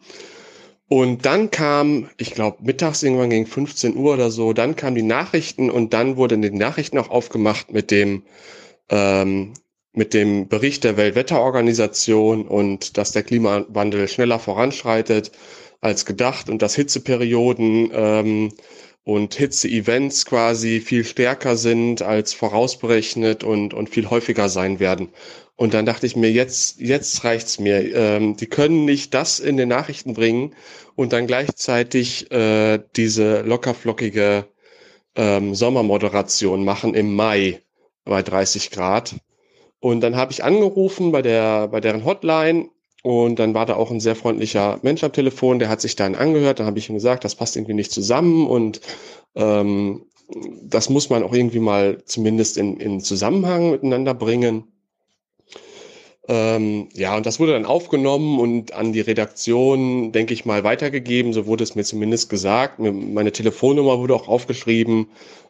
und 0.87 1.25
dann 1.25 1.49
kam, 1.49 2.09
ich 2.17 2.31
glaube, 2.31 2.57
mittags 2.63 3.01
irgendwann 3.01 3.29
gegen 3.29 3.47
15 3.47 3.95
Uhr 3.95 4.13
oder 4.13 4.29
so, 4.29 4.53
dann 4.53 4.75
kamen 4.75 4.95
die 4.95 5.03
Nachrichten 5.03 5.71
und 5.71 5.93
dann 5.93 6.17
wurde 6.17 6.35
in 6.35 6.41
den 6.41 6.57
Nachrichten 6.57 6.97
auch 6.97 7.09
aufgemacht 7.09 7.71
mit 7.71 7.91
dem, 7.91 8.23
ähm, 8.89 9.53
mit 9.95 10.13
dem 10.13 10.47
Bericht 10.47 10.83
der 10.83 10.97
Weltwetterorganisation 10.97 12.47
und 12.47 12.97
dass 12.97 13.11
der 13.11 13.23
Klimawandel 13.23 14.07
schneller 14.07 14.39
voranschreitet 14.39 15.31
als 15.81 16.05
gedacht 16.05 16.49
und 16.49 16.61
dass 16.61 16.75
Hitzeperioden 16.75 17.91
ähm, 17.93 18.53
und 19.03 19.35
Hitze-Events 19.35 20.25
quasi 20.25 20.79
viel 20.81 21.05
stärker 21.05 21.57
sind 21.57 22.01
als 22.01 22.33
vorausberechnet 22.33 23.43
und, 23.43 23.73
und 23.73 23.89
viel 23.89 24.09
häufiger 24.09 24.49
sein 24.49 24.79
werden. 24.79 25.09
Und 25.55 25.73
dann 25.73 25.85
dachte 25.85 26.05
ich 26.05 26.15
mir, 26.15 26.31
jetzt, 26.31 26.81
jetzt 26.81 27.23
reicht's 27.23 27.59
mir. 27.59 27.95
Ähm, 27.95 28.35
die 28.35 28.47
können 28.47 28.83
nicht 28.83 29.13
das 29.13 29.39
in 29.39 29.57
den 29.57 29.69
Nachrichten 29.69 30.13
bringen 30.13 30.55
und 30.95 31.13
dann 31.13 31.27
gleichzeitig 31.27 32.29
äh, 32.31 32.79
diese 32.95 33.41
lockerflockige 33.41 34.47
ähm, 35.15 35.55
Sommermoderation 35.55 36.65
machen 36.65 36.93
im 36.93 37.13
Mai 37.15 37.61
bei 38.03 38.21
30 38.21 38.71
Grad. 38.71 39.15
Und 39.79 40.01
dann 40.01 40.15
habe 40.15 40.31
ich 40.31 40.43
angerufen 40.43 41.11
bei 41.11 41.21
der, 41.21 41.67
bei 41.67 41.79
deren 41.81 42.05
Hotline 42.05 42.69
und 43.03 43.37
dann 43.37 43.53
war 43.53 43.65
da 43.65 43.75
auch 43.75 43.91
ein 43.91 43.99
sehr 43.99 44.15
freundlicher 44.15 44.79
Mensch 44.81 45.03
am 45.03 45.13
Telefon, 45.13 45.59
der 45.59 45.69
hat 45.69 45.81
sich 45.81 45.95
dann 45.95 46.15
angehört. 46.15 46.59
Dann 46.59 46.65
habe 46.65 46.79
ich 46.79 46.89
ihm 46.89 46.95
gesagt, 46.95 47.23
das 47.23 47.35
passt 47.35 47.55
irgendwie 47.55 47.75
nicht 47.75 47.91
zusammen 47.91 48.47
und 48.47 48.81
ähm, 49.35 50.05
das 50.63 50.89
muss 50.89 51.09
man 51.09 51.23
auch 51.23 51.33
irgendwie 51.33 51.59
mal 51.59 52.03
zumindest 52.05 52.57
in, 52.57 52.77
in 52.77 53.01
Zusammenhang 53.01 53.71
miteinander 53.71 54.13
bringen. 54.13 54.63
Ähm, 56.27 56.89
ja, 56.93 57.15
und 57.15 57.25
das 57.25 57.39
wurde 57.39 57.53
dann 57.53 57.65
aufgenommen 57.65 58.39
und 58.39 58.73
an 58.73 58.93
die 58.93 59.01
Redaktion, 59.01 60.11
denke 60.11 60.33
ich 60.33 60.45
mal, 60.45 60.63
weitergegeben. 60.63 61.33
So 61.33 61.45
wurde 61.45 61.63
es 61.63 61.75
mir 61.75 61.83
zumindest 61.83 62.29
gesagt. 62.29 62.79
Meine 62.79 63.31
Telefonnummer 63.31 63.99
wurde 63.99 64.15
auch 64.15 64.27
aufgeschrieben. 64.27 65.07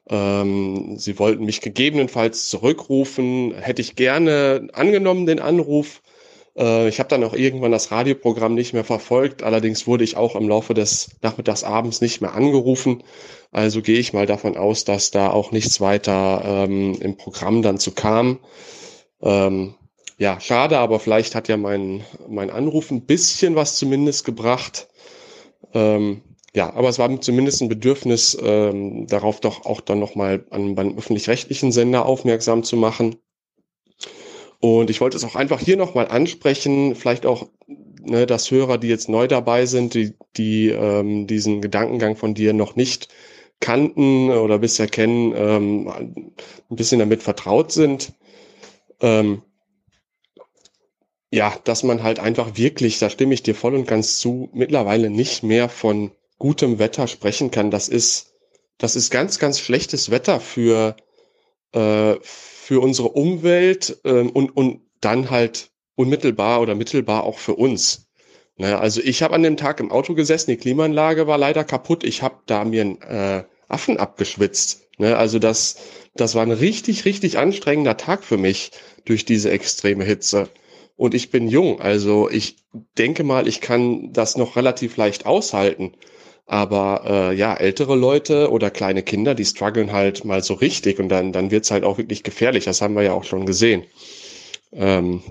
Ähm, 0.10 0.98
sie 0.98 1.18
wollten 1.18 1.46
mich 1.46 1.62
gegebenenfalls 1.62 2.50
zurückrufen. 2.50 3.54
Hätte 3.56 3.82
ich 3.82 3.96
gerne 3.96 4.68
angenommen, 4.74 5.26
den 5.26 5.40
Anruf. 5.40 6.02
Äh, 6.58 6.90
ich 6.90 7.00
habe 7.00 7.10
dann 7.10 7.24
auch 7.24 7.34
irgendwann 7.34 7.72
das 7.72 7.92
Radioprogramm 7.92 8.54
nicht 8.54 8.74
mehr 8.74 8.84
verfolgt. 8.84 9.44
Allerdings 9.44 9.88
wurde 9.88 10.04
ich 10.04 10.18
auch 10.18 10.36
im 10.36 10.50
Laufe 10.50 10.74
des 10.74 11.10
Nachmittags 11.22 11.64
abends 11.64 12.02
nicht 12.02 12.22
mehr 12.22 12.34
angerufen. 12.34 13.04
Also 13.52 13.82
gehe 13.82 14.00
ich 14.00 14.12
mal 14.12 14.26
davon 14.26 14.58
aus, 14.58 14.84
dass 14.84 15.12
da 15.12 15.30
auch 15.32 15.52
nichts 15.52 15.80
weiter 15.80 16.44
ähm, 16.46 16.98
im 17.00 17.16
Programm 17.16 17.62
dann 17.62 17.78
zu 17.78 17.92
kam. 17.92 18.40
Ähm, 19.22 19.76
ja, 20.18 20.40
schade, 20.40 20.78
aber 20.78 21.00
vielleicht 21.00 21.36
hat 21.36 21.48
ja 21.48 21.58
mein, 21.58 22.04
mein 22.28 22.50
Anruf 22.50 22.92
ein 22.92 23.06
bisschen 23.06 23.56
was 23.56 23.78
zumindest 23.78 24.26
gebracht. 24.26 24.88
Ähm, 25.74 26.22
ja, 26.56 26.74
aber 26.74 26.88
es 26.88 27.00
war 27.00 27.20
zumindest 27.20 27.62
ein 27.62 27.70
Bedürfnis, 27.70 28.38
ähm, 28.42 29.08
darauf 29.08 29.42
doch 29.42 29.66
auch 29.66 29.82
dann 29.82 30.00
nochmal 30.00 30.46
an 30.52 30.76
beim 30.76 30.98
öffentlich-rechtlichen 30.98 31.74
Sender 31.74 32.06
aufmerksam 32.06 32.64
zu 32.64 32.78
machen. 32.78 33.18
Und 34.62 34.90
ich 34.90 35.02
wollte 35.02 35.18
es 35.18 35.26
auch 35.26 35.36
einfach 35.36 35.60
hier 35.60 35.76
nochmal 35.76 36.08
ansprechen, 36.08 36.96
vielleicht 36.96 37.26
auch, 37.26 37.50
ne, 38.02 38.26
dass 38.26 38.52
Hörer, 38.52 38.78
die 38.78 38.88
jetzt 38.88 39.10
neu 39.10 39.28
dabei 39.28 39.66
sind, 39.66 39.94
die, 39.94 40.14
die 40.38 40.70
ähm, 40.70 41.28
diesen 41.28 41.62
Gedankengang 41.62 42.16
von 42.16 42.34
dir 42.34 42.54
noch 42.54 42.78
nicht 42.78 43.10
kannten 43.60 44.32
oder 44.32 44.60
bisher 44.60 44.88
kennen, 44.88 45.34
ähm, 45.36 45.90
ein 45.90 46.76
bisschen 46.76 47.00
damit 47.00 47.22
vertraut 47.22 47.74
sind. 47.74 48.14
Ähm, 49.02 49.42
ja, 51.36 51.54
dass 51.66 51.84
man 51.84 52.02
halt 52.02 52.20
einfach 52.20 52.56
wirklich, 52.56 52.98
da 52.98 53.10
stimme 53.10 53.34
ich 53.34 53.44
dir 53.44 53.56
voll 53.56 53.76
und 53.76 53.88
ganz 53.88 54.18
zu, 54.18 54.50
mittlerweile 54.54 55.10
nicht 55.10 55.44
mehr 55.44 55.68
von 55.68 56.12
gutem 56.40 56.80
Wetter 56.80 57.08
sprechen 57.08 57.52
kann. 57.52 57.72
Das 57.72 57.90
ist, 57.90 58.34
das 58.78 58.96
ist 58.96 59.12
ganz, 59.12 59.38
ganz 59.38 59.60
schlechtes 59.60 60.10
Wetter 60.10 60.40
für, 60.40 60.96
äh, 61.74 62.16
für 62.22 62.82
unsere 62.82 63.10
Umwelt 63.10 64.00
äh, 64.06 64.22
und, 64.22 64.56
und 64.56 64.82
dann 65.02 65.30
halt 65.30 65.72
unmittelbar 65.96 66.62
oder 66.62 66.74
mittelbar 66.74 67.26
auch 67.26 67.38
für 67.38 67.56
uns. 67.56 68.08
Naja, 68.58 68.80
also 68.80 69.02
ich 69.02 69.22
habe 69.22 69.36
an 69.36 69.44
dem 69.44 69.58
Tag 69.58 69.82
im 69.82 69.92
Auto 69.92 70.16
gesessen, 70.16 70.52
die 70.52 70.58
Klimaanlage 70.58 71.28
war 71.28 71.38
leider 71.38 71.66
kaputt. 71.66 72.06
Ich 72.06 72.22
habe 72.22 72.38
da 72.46 72.64
mir 72.64 72.82
einen 72.82 73.02
äh, 73.02 73.44
Affen 73.68 73.98
abgeschwitzt. 73.98 74.88
Ne? 74.98 75.18
Also 75.18 75.40
das, 75.40 75.78
das 76.16 76.34
war 76.36 76.44
ein 76.44 76.52
richtig, 76.52 77.04
richtig 77.04 77.38
anstrengender 77.38 77.98
Tag 77.98 78.24
für 78.24 78.38
mich 78.38 78.72
durch 79.04 79.26
diese 79.26 79.52
extreme 79.52 80.06
Hitze 80.06 80.50
und 80.96 81.14
ich 81.14 81.32
bin 81.32 81.48
jung. 81.48 81.82
Also 81.82 82.30
ich 82.30 82.58
denke 82.98 83.24
mal, 83.24 83.48
ich 83.48 83.62
kann 83.62 84.14
das 84.14 84.38
noch 84.38 84.56
relativ 84.56 84.98
leicht 84.98 85.26
aushalten. 85.26 85.94
Aber 86.48 87.04
äh, 87.06 87.36
ja, 87.36 87.56
ältere 87.56 87.96
Leute 87.96 88.52
oder 88.52 88.70
kleine 88.70 89.02
Kinder, 89.02 89.34
die 89.34 89.46
strugglen 89.46 89.92
halt 89.92 90.26
mal 90.26 90.44
so 90.44 90.54
richtig 90.54 91.00
und 91.00 91.10
dann, 91.10 91.32
dann 91.32 91.50
wird's 91.50 91.72
halt 91.72 91.84
auch 91.84 91.98
wirklich 91.98 92.24
gefährlich. 92.24 92.66
Das 92.66 92.82
haben 92.82 92.96
wir 92.96 93.02
ja 93.02 93.14
auch 93.14 93.24
schon 93.24 93.48
gesehen. 93.48 93.84
Ähm, 94.72 95.24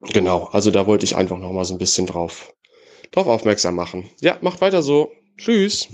genau, 0.00 0.44
also 0.52 0.70
da 0.70 0.86
wollte 0.86 1.04
ich 1.04 1.14
einfach 1.14 1.38
noch 1.38 1.52
mal 1.52 1.64
so 1.64 1.74
ein 1.74 1.78
bisschen 1.78 2.06
drauf, 2.06 2.54
drauf 3.10 3.26
aufmerksam 3.26 3.74
machen. 3.74 4.08
Ja, 4.20 4.38
macht 4.40 4.62
weiter 4.62 4.80
so. 4.82 5.10
Tschüss. 5.36 5.88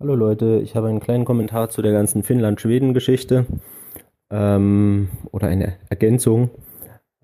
Hallo 0.00 0.14
Leute, 0.14 0.60
ich 0.62 0.74
habe 0.74 0.88
einen 0.88 1.00
kleinen 1.00 1.26
Kommentar 1.26 1.68
zu 1.68 1.82
der 1.82 1.92
ganzen 1.92 2.22
Finnland-Schweden-Geschichte 2.22 3.46
ähm, 4.30 5.08
oder 5.32 5.48
eine 5.48 5.76
Ergänzung. 5.90 6.50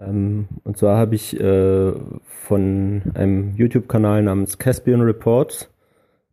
Ähm, 0.01 0.49
und 0.65 0.77
zwar 0.77 0.99
habe 0.99 1.15
ich 1.15 1.39
äh, 1.39 1.93
von 2.25 3.03
einem 3.15 3.55
YouTube-Kanal 3.57 4.23
namens 4.23 4.59
Caspian 4.59 5.01
Reports, 5.01 5.71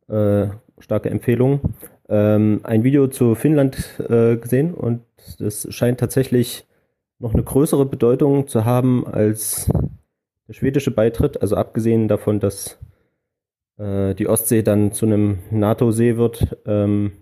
äh, 0.08 0.48
starke 0.80 1.10
Empfehlung, 1.10 1.62
ähm, 2.10 2.62
ein 2.64 2.84
Video 2.84 3.08
zu 3.08 3.36
Finnland 3.36 4.00
äh, 4.10 4.38
gesehen. 4.38 4.74
Und 4.74 5.02
das 5.40 5.68
scheint 5.74 6.00
tatsächlich 6.00 6.68
noch 7.20 7.34
eine 7.34 7.44
größere 7.44 7.86
Bedeutung 7.86 8.48
zu 8.48 8.66
haben 8.66 9.06
als 9.06 9.70
der 10.48 10.54
schwedische 10.54 10.92
Beitritt, 10.92 11.42
also 11.42 11.56
abgesehen 11.56 12.08
davon, 12.08 12.40
dass 12.40 12.80
äh, 13.78 14.16
die 14.16 14.28
Ostsee 14.28 14.64
dann 14.64 14.92
zu 14.92 15.06
einem 15.06 15.40
NATO-See 15.52 16.18
wird, 16.18 16.58
ähm, 16.66 17.14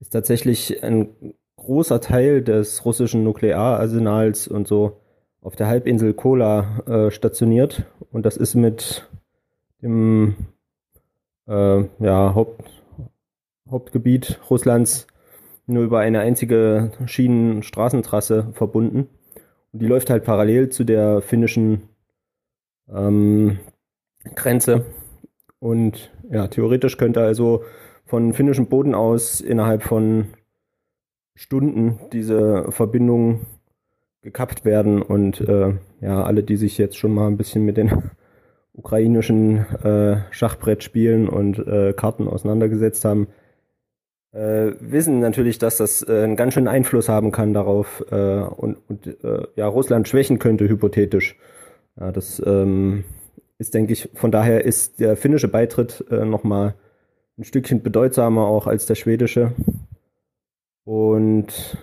ist 0.00 0.10
tatsächlich 0.10 0.82
ein 0.82 1.10
großer 1.56 2.00
Teil 2.00 2.42
des 2.42 2.84
russischen 2.84 3.22
Nukleararsenals 3.22 4.48
und 4.48 4.66
so 4.66 5.01
auf 5.42 5.56
der 5.56 5.66
Halbinsel 5.66 6.14
Kola 6.14 6.80
äh, 6.86 7.10
stationiert 7.10 7.84
und 8.10 8.24
das 8.24 8.36
ist 8.36 8.54
mit 8.54 9.08
dem 9.82 10.36
äh, 11.46 11.84
ja, 11.98 12.34
Haupt, 12.34 12.70
Hauptgebiet 13.68 14.40
Russlands 14.48 15.06
nur 15.66 15.84
über 15.84 16.00
eine 16.00 16.20
einzige 16.20 16.92
Schienenstraßentrasse 17.06 18.48
verbunden. 18.52 19.08
Und 19.72 19.80
die 19.80 19.86
läuft 19.86 20.10
halt 20.10 20.24
parallel 20.24 20.68
zu 20.70 20.84
der 20.84 21.22
finnischen 21.22 21.88
ähm, 22.92 23.58
Grenze. 24.34 24.84
Und 25.58 26.12
ja, 26.30 26.48
theoretisch 26.48 26.96
könnte 26.96 27.22
also 27.22 27.64
von 28.04 28.32
finnischem 28.32 28.66
Boden 28.66 28.94
aus 28.94 29.40
innerhalb 29.40 29.82
von 29.82 30.26
Stunden 31.34 31.98
diese 32.12 32.70
Verbindung 32.70 33.46
gekappt 34.22 34.64
werden 34.64 35.02
und 35.02 35.40
äh, 35.40 35.74
ja, 36.00 36.22
alle, 36.22 36.42
die 36.42 36.56
sich 36.56 36.78
jetzt 36.78 36.96
schon 36.96 37.12
mal 37.12 37.26
ein 37.26 37.36
bisschen 37.36 37.64
mit 37.64 37.76
den 37.76 38.10
ukrainischen 38.72 39.58
äh, 39.82 40.22
Schachbrettspielen 40.30 41.28
und 41.28 41.58
äh, 41.58 41.92
Karten 41.92 42.28
auseinandergesetzt 42.28 43.04
haben, 43.04 43.28
äh, 44.32 44.72
wissen 44.80 45.20
natürlich, 45.20 45.58
dass 45.58 45.76
das 45.76 46.02
äh, 46.08 46.22
einen 46.22 46.36
ganz 46.36 46.54
schönen 46.54 46.68
Einfluss 46.68 47.08
haben 47.08 47.32
kann 47.32 47.52
darauf 47.52 48.02
äh, 48.10 48.40
und, 48.40 48.78
und 48.88 49.06
äh, 49.06 49.46
ja, 49.56 49.66
Russland 49.66 50.08
schwächen 50.08 50.38
könnte, 50.38 50.68
hypothetisch. 50.68 51.36
Ja, 52.00 52.12
das 52.12 52.40
ähm, 52.46 53.04
ist, 53.58 53.74
denke 53.74 53.92
ich, 53.92 54.08
von 54.14 54.32
daher 54.32 54.64
ist 54.64 55.00
der 55.00 55.16
finnische 55.16 55.48
Beitritt 55.48 56.04
äh, 56.10 56.24
nochmal 56.24 56.74
ein 57.38 57.44
Stückchen 57.44 57.82
bedeutsamer 57.82 58.46
auch 58.46 58.66
als 58.66 58.86
der 58.86 58.94
schwedische. 58.94 59.52
Und 60.84 61.76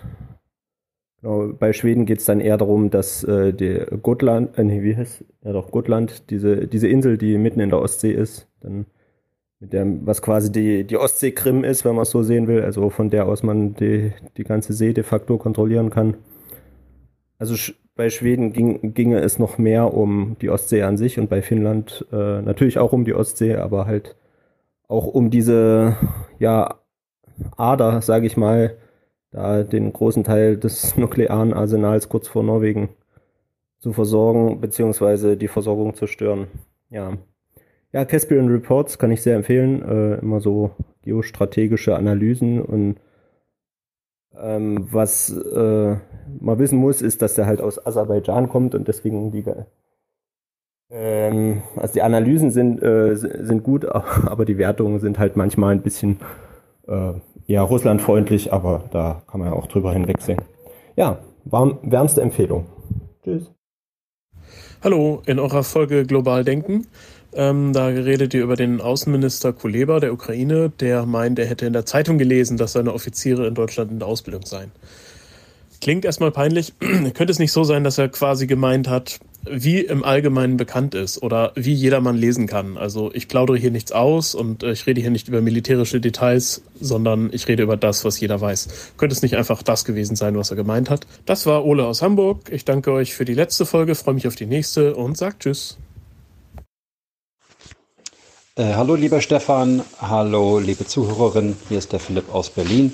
Genau, 1.21 1.51
bei 1.53 1.73
Schweden 1.73 2.05
geht 2.05 2.19
es 2.19 2.25
dann 2.25 2.39
eher 2.39 2.57
darum, 2.57 2.89
dass 2.89 3.23
äh, 3.23 3.53
der 3.53 3.87
Gotland, 3.97 4.57
äh, 4.57 4.83
wie 4.83 4.95
heißt 4.95 5.25
ja 5.43 5.51
doch 5.51 5.69
Gotland, 5.71 6.29
diese, 6.29 6.67
diese 6.67 6.87
Insel, 6.87 7.17
die 7.17 7.37
mitten 7.37 7.59
in 7.59 7.69
der 7.69 7.79
Ostsee 7.79 8.13
ist, 8.13 8.47
dann 8.61 8.85
mit 9.59 9.73
dem, 9.73 10.07
was 10.07 10.21
quasi 10.21 10.51
die, 10.51 10.85
die 10.85 10.97
Ostsee-Krim 10.97 11.65
ist, 11.65 11.83
wenn 11.83 11.95
man 11.95 12.03
es 12.03 12.11
so 12.11 12.23
sehen 12.23 12.47
will, 12.47 12.61
also 12.61 12.89
von 12.89 13.09
der 13.09 13.27
aus 13.27 13.43
man 13.43 13.73
die, 13.73 14.13
die 14.37 14.45
ganze 14.45 14.71
See 14.71 14.93
de 14.93 15.03
facto 15.03 15.37
kontrollieren 15.37 15.89
kann. 15.89 16.15
Also 17.37 17.55
bei 17.95 18.09
Schweden 18.09 18.53
ging, 18.53 18.93
ginge 18.93 19.19
es 19.19 19.39
noch 19.39 19.57
mehr 19.57 19.93
um 19.93 20.37
die 20.41 20.49
Ostsee 20.49 20.83
an 20.83 20.95
sich 20.95 21.19
und 21.19 21.29
bei 21.29 21.41
Finnland 21.41 22.05
äh, 22.13 22.41
natürlich 22.41 22.79
auch 22.79 22.93
um 22.93 23.03
die 23.03 23.13
Ostsee, 23.13 23.55
aber 23.55 23.85
halt 23.85 24.15
auch 24.87 25.05
um 25.05 25.29
diese 25.29 25.97
ja, 26.39 26.75
Ader, 27.57 28.01
sage 28.01 28.25
ich 28.25 28.37
mal, 28.37 28.77
da 29.31 29.63
den 29.63 29.93
großen 29.93 30.23
Teil 30.23 30.57
des 30.57 30.97
nuklearen 30.97 31.53
Arsenals 31.53 32.09
kurz 32.09 32.27
vor 32.27 32.43
Norwegen 32.43 32.89
zu 33.79 33.93
versorgen, 33.93 34.59
beziehungsweise 34.61 35.37
die 35.37 35.47
Versorgung 35.47 35.95
zu 35.95 36.07
stören. 36.07 36.47
Ja. 36.89 37.13
Ja, 37.91 38.05
Caspian 38.05 38.49
Reports 38.49 38.99
kann 38.99 39.11
ich 39.11 39.21
sehr 39.21 39.35
empfehlen. 39.35 39.81
Äh, 39.81 40.15
immer 40.19 40.41
so 40.41 40.71
geostrategische 41.03 41.95
Analysen 41.95 42.61
und 42.61 42.97
Ähm, 44.37 44.87
was 44.91 45.29
äh, 45.31 45.95
man 46.39 46.59
wissen 46.59 46.79
muss, 46.79 47.01
ist, 47.01 47.21
dass 47.21 47.37
er 47.37 47.45
halt 47.45 47.61
aus 47.61 47.85
Aserbaidschan 47.85 48.47
kommt 48.49 48.75
und 48.75 48.87
deswegen 48.87 49.31
die 49.31 49.43
ähm, 50.91 51.61
also 51.75 51.93
die 51.93 52.01
Analysen 52.01 52.51
sind, 52.51 52.81
äh, 52.81 53.15
sind 53.15 53.63
gut, 53.63 53.85
aber 53.85 54.45
die 54.45 54.57
Wertungen 54.57 54.99
sind 54.99 55.19
halt 55.19 55.35
manchmal 55.35 55.73
ein 55.73 55.81
bisschen 55.81 56.19
äh, 56.87 57.13
eher 57.49 57.63
russlandfreundlich, 57.63 58.53
aber 58.53 58.83
da 58.91 59.23
kann 59.27 59.39
man 59.39 59.49
ja 59.49 59.55
auch 59.55 59.67
drüber 59.67 59.91
hinwegsehen. 59.91 60.41
Ja, 60.95 61.19
warm, 61.45 61.79
wärmste 61.81 62.21
Empfehlung. 62.21 62.65
Tschüss. 63.23 63.51
Hallo, 64.81 65.21
in 65.25 65.39
eurer 65.39 65.63
Folge 65.63 66.05
Global 66.05 66.45
Denken, 66.45 66.87
ähm, 67.33 67.73
da 67.73 67.87
redet 67.87 68.33
ihr 68.33 68.43
über 68.43 68.55
den 68.55 68.79
Außenminister 68.79 69.51
Kuleba 69.51 69.99
der 69.99 70.13
Ukraine, 70.13 70.69
der 70.69 71.05
meint, 71.05 71.37
er 71.37 71.47
hätte 71.47 71.65
in 71.65 71.73
der 71.73 71.85
Zeitung 71.85 72.17
gelesen, 72.17 72.57
dass 72.57 72.73
seine 72.73 72.93
Offiziere 72.93 73.45
in 73.47 73.55
Deutschland 73.55 73.91
in 73.91 73.99
der 73.99 74.07
Ausbildung 74.07 74.45
seien. 74.45 74.71
Klingt 75.81 76.03
erstmal 76.03 76.31
peinlich. 76.31 76.73
Könnte 76.79 77.31
es 77.31 77.39
nicht 77.39 77.51
so 77.51 77.63
sein, 77.63 77.83
dass 77.83 77.97
er 77.97 78.09
quasi 78.09 78.47
gemeint 78.47 78.89
hat, 78.89 79.19
wie 79.49 79.79
im 79.79 80.03
Allgemeinen 80.03 80.57
bekannt 80.57 80.93
ist 80.93 81.23
oder 81.23 81.53
wie 81.55 81.73
jedermann 81.73 82.17
lesen 82.17 82.47
kann. 82.47 82.77
Also 82.77 83.11
ich 83.13 83.29
plaudere 83.29 83.57
hier 83.57 83.71
nichts 83.71 83.93
aus 83.93 84.35
und 84.35 84.63
äh, 84.63 84.73
ich 84.73 84.85
rede 84.85 84.99
hier 84.99 85.11
nicht 85.11 85.29
über 85.29 85.41
militärische 85.41 86.01
Details, 86.01 86.61
sondern 86.79 87.29
ich 87.31 87.47
rede 87.47 87.63
über 87.63 87.77
das, 87.77 88.03
was 88.03 88.19
jeder 88.19 88.41
weiß. 88.41 88.67
Könnte 88.97 89.15
es 89.15 89.21
nicht 89.21 89.37
einfach 89.37 89.63
das 89.63 89.85
gewesen 89.85 90.17
sein, 90.17 90.37
was 90.37 90.51
er 90.51 90.57
gemeint 90.57 90.89
hat? 90.89 91.07
Das 91.25 91.45
war 91.45 91.65
Ole 91.65 91.85
aus 91.85 92.01
Hamburg. 92.01 92.49
Ich 92.51 92.65
danke 92.65 92.91
euch 92.91 93.13
für 93.13 93.25
die 93.25 93.33
letzte 93.33 93.65
Folge, 93.65 93.95
freue 93.95 94.15
mich 94.15 94.27
auf 94.27 94.35
die 94.35 94.45
nächste 94.45 94.95
und 94.95 95.17
sag 95.17 95.39
Tschüss. 95.39 95.77
Äh, 98.55 98.73
hallo 98.73 98.95
lieber 98.95 99.21
Stefan, 99.21 99.83
hallo 100.01 100.59
liebe 100.59 100.85
Zuhörerin, 100.85 101.55
hier 101.69 101.77
ist 101.77 101.93
der 101.93 102.01
Philipp 102.01 102.33
aus 102.33 102.49
Berlin 102.49 102.91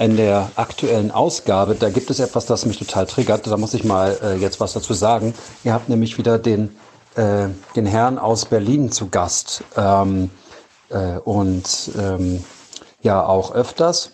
in 0.00 0.16
der 0.16 0.50
aktuellen 0.56 1.10
Ausgabe, 1.10 1.74
da 1.74 1.90
gibt 1.90 2.08
es 2.08 2.20
etwas, 2.20 2.46
das 2.46 2.64
mich 2.64 2.78
total 2.78 3.06
triggert. 3.06 3.46
Da 3.46 3.56
muss 3.58 3.74
ich 3.74 3.84
mal 3.84 4.18
äh, 4.22 4.36
jetzt 4.36 4.58
was 4.58 4.72
dazu 4.72 4.94
sagen. 4.94 5.34
Ihr 5.62 5.74
habt 5.74 5.90
nämlich 5.90 6.16
wieder 6.16 6.38
den, 6.38 6.74
äh, 7.16 7.48
den 7.76 7.84
Herrn 7.84 8.16
aus 8.16 8.46
Berlin 8.46 8.90
zu 8.90 9.10
Gast. 9.10 9.62
Ähm, 9.76 10.30
äh, 10.88 11.18
und 11.18 11.90
ähm, 11.98 12.42
ja, 13.02 13.22
auch 13.22 13.54
öfters. 13.54 14.12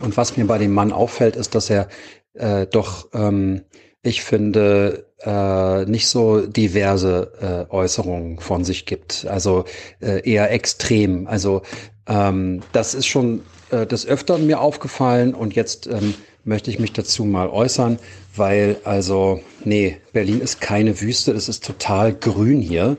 Und 0.00 0.16
was 0.16 0.36
mir 0.36 0.46
bei 0.46 0.58
dem 0.58 0.72
Mann 0.72 0.92
auffällt, 0.92 1.34
ist, 1.34 1.56
dass 1.56 1.68
er 1.68 1.88
äh, 2.34 2.66
doch, 2.68 3.08
ähm, 3.12 3.62
ich 4.02 4.22
finde, 4.22 5.06
äh, 5.24 5.84
nicht 5.86 6.08
so 6.08 6.46
diverse 6.46 7.66
äh, 7.68 7.74
Äußerungen 7.74 8.38
von 8.38 8.64
sich 8.64 8.86
gibt. 8.86 9.26
Also 9.28 9.64
eher 10.00 10.52
extrem. 10.52 11.26
Also 11.26 11.62
ähm, 12.06 12.62
das 12.70 12.94
ist 12.94 13.06
schon 13.06 13.42
äh, 13.70 13.86
des 13.86 14.06
Öfteren 14.06 14.46
mir 14.46 14.60
aufgefallen 14.60 15.34
und 15.34 15.54
jetzt 15.54 15.86
ähm, 15.86 16.14
möchte 16.44 16.70
ich 16.70 16.78
mich 16.78 16.92
dazu 16.92 17.24
mal 17.24 17.48
äußern, 17.48 17.98
weil 18.34 18.76
also, 18.84 19.40
nee, 19.64 19.96
Berlin 20.12 20.40
ist 20.40 20.60
keine 20.60 21.00
Wüste, 21.00 21.32
es 21.32 21.48
ist 21.48 21.64
total 21.64 22.14
grün 22.14 22.60
hier. 22.60 22.96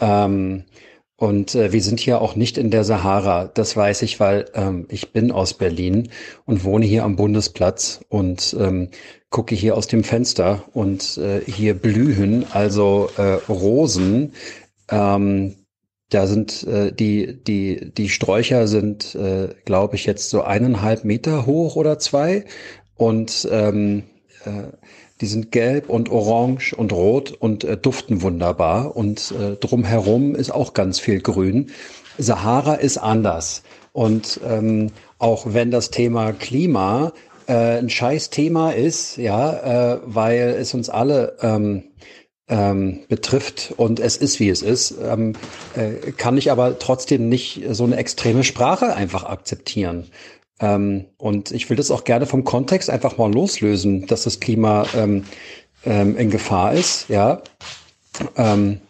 Ähm, 0.00 0.64
und 1.16 1.54
äh, 1.54 1.72
wir 1.72 1.80
sind 1.80 2.00
hier 2.00 2.20
auch 2.20 2.34
nicht 2.34 2.58
in 2.58 2.70
der 2.70 2.82
Sahara, 2.82 3.46
das 3.46 3.76
weiß 3.76 4.02
ich, 4.02 4.18
weil 4.18 4.46
ähm, 4.54 4.86
ich 4.90 5.12
bin 5.12 5.30
aus 5.30 5.54
Berlin 5.54 6.08
und 6.46 6.64
wohne 6.64 6.84
hier 6.84 7.04
am 7.04 7.14
Bundesplatz 7.14 8.00
und 8.08 8.56
ähm, 8.58 8.88
gucke 9.30 9.54
hier 9.54 9.76
aus 9.76 9.86
dem 9.86 10.02
Fenster 10.02 10.64
und 10.72 11.18
äh, 11.18 11.40
hier 11.46 11.74
blühen 11.74 12.44
also 12.52 13.08
äh, 13.16 13.34
Rosen, 13.48 14.32
ähm, 14.90 15.54
da 16.12 16.26
sind 16.26 16.64
äh, 16.64 16.92
die, 16.92 17.42
die, 17.42 17.92
die 17.92 18.08
Sträucher 18.08 18.66
sind, 18.66 19.14
äh, 19.14 19.48
glaube 19.64 19.96
ich, 19.96 20.04
jetzt 20.04 20.28
so 20.30 20.42
eineinhalb 20.42 21.04
Meter 21.04 21.46
hoch 21.46 21.76
oder 21.76 21.98
zwei. 21.98 22.44
Und 22.96 23.48
ähm, 23.50 24.02
äh, 24.44 24.76
die 25.20 25.26
sind 25.26 25.52
gelb 25.52 25.88
und 25.88 26.10
orange 26.10 26.74
und 26.74 26.92
rot 26.92 27.32
und 27.32 27.64
äh, 27.64 27.76
duften 27.76 28.20
wunderbar. 28.22 28.94
Und 28.94 29.32
äh, 29.32 29.56
drumherum 29.56 30.34
ist 30.34 30.50
auch 30.50 30.74
ganz 30.74 31.00
viel 31.00 31.20
Grün. 31.20 31.70
Sahara 32.18 32.74
ist 32.74 32.98
anders. 32.98 33.62
Und 33.92 34.40
ähm, 34.46 34.90
auch 35.18 35.46
wenn 35.48 35.70
das 35.70 35.90
Thema 35.90 36.32
Klima 36.32 37.12
äh, 37.46 37.78
ein 37.78 37.88
scheiß 37.88 38.30
Thema 38.30 38.72
ist, 38.72 39.16
ja, 39.16 39.94
äh, 39.94 40.00
weil 40.04 40.56
es 40.58 40.74
uns 40.74 40.90
alle 40.90 41.36
ähm, 41.40 41.84
ähm, 42.48 43.00
betrifft 43.08 43.74
und 43.76 44.00
es 44.00 44.16
ist, 44.16 44.40
wie 44.40 44.48
es 44.48 44.62
ist, 44.62 44.94
ähm, 45.02 45.34
äh, 45.74 46.12
kann 46.12 46.36
ich 46.36 46.50
aber 46.50 46.78
trotzdem 46.78 47.28
nicht 47.28 47.62
so 47.70 47.84
eine 47.84 47.96
extreme 47.96 48.44
Sprache 48.44 48.94
einfach 48.94 49.24
akzeptieren. 49.24 50.08
Ähm, 50.60 51.06
und 51.18 51.50
ich 51.50 51.70
will 51.70 51.76
das 51.76 51.90
auch 51.90 52.04
gerne 52.04 52.26
vom 52.26 52.44
Kontext 52.44 52.90
einfach 52.90 53.16
mal 53.16 53.32
loslösen, 53.32 54.06
dass 54.06 54.24
das 54.24 54.40
Klima 54.40 54.86
ähm, 54.94 55.24
ähm, 55.84 56.16
in 56.16 56.30
Gefahr 56.30 56.72
ist, 56.72 57.08
ja. 57.08 57.42
Ähm, 58.36 58.80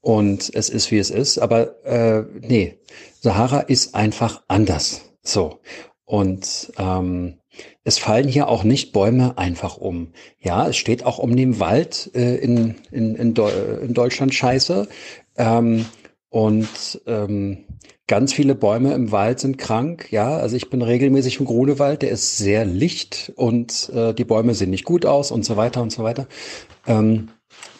und 0.00 0.50
es 0.54 0.68
ist, 0.68 0.90
wie 0.90 0.98
es 0.98 1.10
ist. 1.10 1.38
Aber 1.38 1.84
äh, 1.84 2.24
nee, 2.40 2.78
Sahara 3.20 3.60
ist 3.60 3.94
einfach 3.94 4.42
anders. 4.48 5.02
So. 5.22 5.60
Und 6.04 6.72
ähm, 6.78 7.38
es 7.84 7.98
fallen 7.98 8.28
hier 8.28 8.48
auch 8.48 8.64
nicht 8.64 8.92
Bäume 8.92 9.38
einfach 9.38 9.76
um. 9.76 10.12
Ja, 10.40 10.68
es 10.68 10.76
steht 10.76 11.04
auch 11.04 11.18
um 11.18 11.36
den 11.36 11.60
Wald 11.60 12.10
äh, 12.14 12.36
in, 12.36 12.76
in, 12.90 13.14
in, 13.14 13.34
in, 13.36 13.94
Deutschland 13.94 14.34
scheiße. 14.34 14.88
Ähm, 15.36 15.86
und 16.28 17.02
ähm, 17.06 17.64
ganz 18.06 18.32
viele 18.32 18.54
Bäume 18.54 18.94
im 18.94 19.12
Wald 19.12 19.40
sind 19.40 19.58
krank. 19.58 20.10
Ja, 20.10 20.36
also 20.36 20.56
ich 20.56 20.70
bin 20.70 20.82
regelmäßig 20.82 21.40
im 21.40 21.46
Grunewald, 21.46 22.02
der 22.02 22.10
ist 22.10 22.38
sehr 22.38 22.64
licht 22.64 23.32
und 23.36 23.90
äh, 23.90 24.14
die 24.14 24.24
Bäume 24.24 24.54
sehen 24.54 24.70
nicht 24.70 24.84
gut 24.84 25.06
aus 25.06 25.30
und 25.30 25.44
so 25.44 25.56
weiter 25.56 25.82
und 25.82 25.92
so 25.92 26.02
weiter. 26.02 26.26
Ähm, 26.86 27.28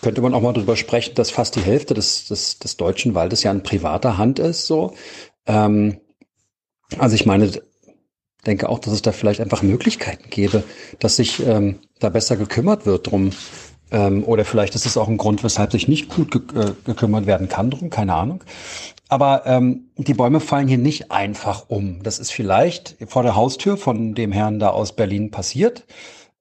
könnte 0.03 0.21
man 0.21 0.35
auch 0.35 0.43
mal 0.43 0.53
darüber 0.53 0.77
sprechen, 0.77 1.15
dass 1.15 1.31
fast 1.31 1.57
die 1.57 1.61
Hälfte 1.61 1.95
des, 1.95 2.27
des, 2.29 2.59
des 2.59 2.77
deutschen 2.77 3.15
Waldes 3.15 3.43
ja 3.43 3.51
in 3.51 3.63
privater 3.63 4.19
Hand 4.19 4.39
ist. 4.39 4.67
So, 4.67 4.95
ähm, 5.47 5.99
also 6.99 7.15
ich 7.15 7.25
meine, 7.25 7.51
denke 8.47 8.69
auch, 8.69 8.79
dass 8.79 8.93
es 8.93 9.03
da 9.03 9.13
vielleicht 9.13 9.41
einfach 9.41 9.63
Möglichkeiten 9.63 10.29
gäbe, 10.31 10.65
dass 10.99 11.17
sich 11.17 11.45
ähm, 11.47 11.79
da 12.01 12.09
besser 12.09 12.37
gekümmert 12.37 12.87
wird 12.87 13.11
drum. 13.11 13.31
Ähm, 13.91 14.25
oder 14.25 14.45
vielleicht 14.45 14.75
ist 14.75 14.87
es 14.87 14.97
auch 14.97 15.09
ein 15.09 15.19
Grund, 15.19 15.45
weshalb 15.45 15.73
sich 15.73 15.87
nicht 15.87 16.09
gut 16.09 16.31
ge 16.31 16.41
äh, 16.61 16.73
gekümmert 16.85 17.27
werden 17.27 17.49
kann 17.49 17.71
drum, 17.71 17.91
keine 17.91 18.15
Ahnung. 18.15 18.43
Aber 19.09 19.43
ähm, 19.47 19.91
die 19.99 20.15
Bäume 20.15 20.41
fallen 20.41 20.69
hier 20.69 20.79
nicht 20.79 21.13
einfach 21.13 21.67
um. 21.69 22.03
Das 22.03 22.19
ist 22.19 22.33
vielleicht 22.33 22.97
vor 23.07 23.23
der 23.23 23.37
Haustür 23.37 23.77
von 23.77 24.15
dem 24.15 24.33
Herrn 24.33 24.59
da 24.59 24.71
aus 24.71 24.97
Berlin 24.97 25.31
passiert. 25.31 25.85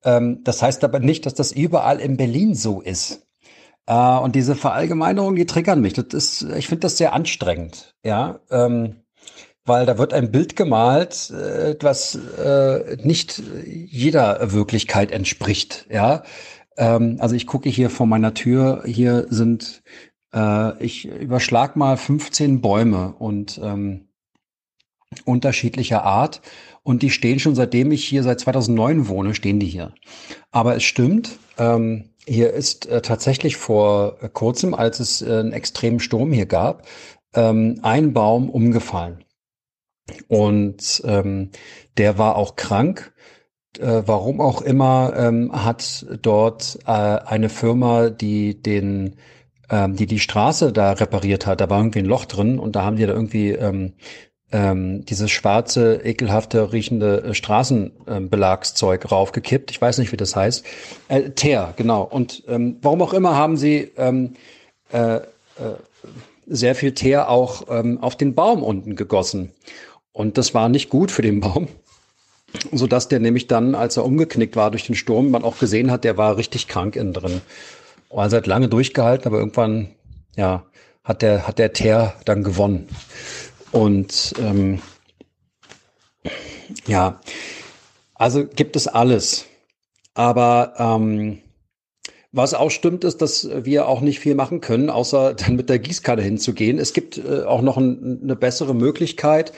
Ähm, 0.04 0.40
das 0.44 0.62
heißt 0.62 0.84
aber 0.84 1.00
nicht, 1.00 1.26
dass 1.26 1.34
das 1.34 1.52
überall 1.52 2.00
in 2.00 2.16
Berlin 2.18 2.56
so 2.56 2.82
ist. 2.82 3.28
Äh, 3.86 3.94
und 3.94 4.36
diese 4.36 4.56
Verallgemeinerungen, 4.56 5.36
die 5.36 5.46
triggern 5.46 5.82
mich. 5.82 5.94
Das 5.94 6.06
ist, 6.14 6.44
ich 6.44 6.68
finde 6.68 6.82
das 6.82 6.98
sehr 6.98 7.14
anstrengend. 7.14 7.96
Ja, 8.06 8.40
ähm, 8.50 9.04
weil 9.66 9.86
da 9.86 9.98
wird 9.98 10.14
ein 10.14 10.32
Bild 10.32 10.56
gemalt, 10.56 11.30
äh, 11.32 11.76
was 11.82 12.16
äh, 12.16 12.98
nicht 13.04 13.42
jeder 13.66 14.52
Wirklichkeit 14.52 15.12
entspricht. 15.12 15.86
Ja, 15.90 16.24
ähm, 16.78 17.18
also 17.20 17.36
ich 17.36 17.48
gucke 17.48 17.70
hier 17.70 17.90
vor 17.90 18.08
meiner 18.08 18.34
Tür. 18.34 18.84
Hier 18.86 19.28
sind 19.30 19.84
äh, 20.34 20.84
ich 20.84 21.06
überschlag 21.08 21.76
mal 21.76 21.98
15 21.98 22.62
Bäume 22.62 23.14
und 23.20 23.60
ähm, 23.64 24.08
unterschiedlicher 25.26 26.04
Art 26.04 26.42
und 26.84 27.02
die 27.02 27.10
stehen 27.10 27.40
schon 27.40 27.56
seitdem 27.56 27.92
ich 27.92 28.06
hier 28.06 28.24
seit 28.24 28.40
2009 28.40 29.08
wohne, 29.08 29.36
stehen 29.36 29.60
die 29.60 29.68
hier. 29.68 29.94
Aber 30.52 30.76
es 30.76 30.84
stimmt. 30.84 31.38
Ähm, 31.58 32.10
hier 32.26 32.54
ist 32.54 32.86
äh, 32.88 33.02
tatsächlich 33.02 33.58
vor 33.58 34.18
kurzem, 34.34 34.74
als 34.74 35.00
es 35.00 35.22
äh, 35.22 35.40
einen 35.40 35.54
extremen 35.54 36.00
Sturm 36.00 36.32
hier 36.32 36.46
gab, 36.46 36.88
ähm, 37.34 37.80
ein 37.82 38.14
Baum 38.14 38.50
umgefallen. 38.50 39.24
Und 40.28 41.02
ähm, 41.06 41.52
der 41.98 42.18
war 42.18 42.36
auch 42.36 42.56
krank. 42.56 43.14
Äh, 43.80 44.04
warum 44.06 44.42
auch 44.42 44.62
immer 44.62 45.14
ähm, 45.16 45.52
hat 45.54 46.06
dort 46.22 46.80
äh, 46.86 46.92
eine 46.92 47.50
Firma, 47.50 48.10
die 48.10 48.62
den 48.62 49.16
ähm, 49.70 49.96
die 49.96 50.06
die 50.06 50.20
Straße 50.20 50.74
da 50.74 50.92
repariert 50.92 51.46
hat, 51.48 51.62
da 51.62 51.70
war 51.70 51.80
irgendwie 51.80 52.00
ein 52.00 52.06
Loch 52.06 52.26
drin 52.26 52.60
und 52.60 52.76
da 52.76 52.84
haben 52.84 52.98
die 52.98 53.06
da 53.06 53.14
irgendwie 53.14 53.52
ähm, 53.52 53.94
ähm, 54.52 55.06
dieses 55.06 55.32
schwarze, 55.32 56.02
ekelhafte, 56.04 56.74
riechende 56.74 57.24
äh, 57.24 57.34
Straßenbelagszeug 57.34 59.12
raufgekippt. 59.12 59.72
Ich 59.72 59.82
weiß 59.82 59.98
nicht, 59.98 60.12
wie 60.12 60.18
das 60.18 60.36
heißt. 60.36 60.66
Äh, 61.08 61.30
Teer, 61.32 61.74
genau. 61.78 62.04
Und 62.04 62.44
ähm, 62.48 62.78
warum 62.82 63.02
auch 63.02 63.14
immer 63.14 63.36
haben 63.36 63.56
sie 63.56 63.92
ähm, 63.96 64.34
äh, 64.92 65.16
äh, 65.16 65.22
sehr 66.48 66.76
viel 66.76 66.94
Teer 66.94 67.30
auch 67.30 67.64
ähm, 67.70 68.00
auf 68.02 68.18
den 68.18 68.36
Baum 68.36 68.62
unten 68.62 68.98
gegossen. 68.98 69.54
Und 70.14 70.38
das 70.38 70.54
war 70.54 70.70
nicht 70.70 70.90
gut 70.90 71.12
für 71.12 71.22
den 71.22 71.40
Baum, 71.40 71.68
so 72.72 72.88
dass 72.88 73.08
der 73.08 73.20
nämlich 73.20 73.48
dann, 73.48 73.76
als 73.76 73.98
er 73.98 74.06
umgeknickt 74.06 74.56
war 74.56 74.72
durch 74.72 74.86
den 74.86 74.96
Sturm, 74.96 75.32
man 75.32 75.44
auch 75.44 75.60
gesehen 75.60 75.92
hat, 75.92 76.04
der 76.04 76.18
war 76.18 76.38
richtig 76.38 76.68
krank 76.68 76.96
innen 76.96 77.14
drin. 77.14 77.42
Also 78.10 78.38
hat 78.38 78.48
lange 78.48 78.68
durchgehalten, 78.68 79.28
aber 79.28 79.40
irgendwann, 79.40 79.90
ja, 80.36 80.66
hat 81.04 81.22
der, 81.22 81.48
hat 81.48 81.60
der 81.60 81.74
Teer 81.74 82.16
dann 82.26 82.44
gewonnen. 82.44 82.88
Und 83.72 84.34
ähm, 84.40 84.82
ja, 86.88 87.22
Also 88.16 88.46
gibt 88.46 88.76
es 88.76 88.88
alles. 88.88 89.46
Aber 90.14 90.74
ähm, 90.78 91.40
was 92.32 92.54
auch 92.54 92.70
stimmt, 92.70 93.04
ist, 93.04 93.22
dass 93.22 93.50
wir 93.64 93.88
auch 93.88 94.02
nicht 94.02 94.20
viel 94.20 94.36
machen 94.36 94.62
können, 94.62 94.90
außer 94.90 95.34
dann 95.36 95.56
mit 95.56 95.70
der 95.70 95.80
Gießkanne 95.80 96.22
hinzugehen. 96.22 96.80
Es 96.80 96.94
gibt 96.94 97.18
äh, 97.18 97.44
auch 97.44 97.62
noch 97.62 97.78
ein, 97.78 98.20
eine 98.24 98.36
bessere 98.36 98.76
Möglichkeit 98.76 99.54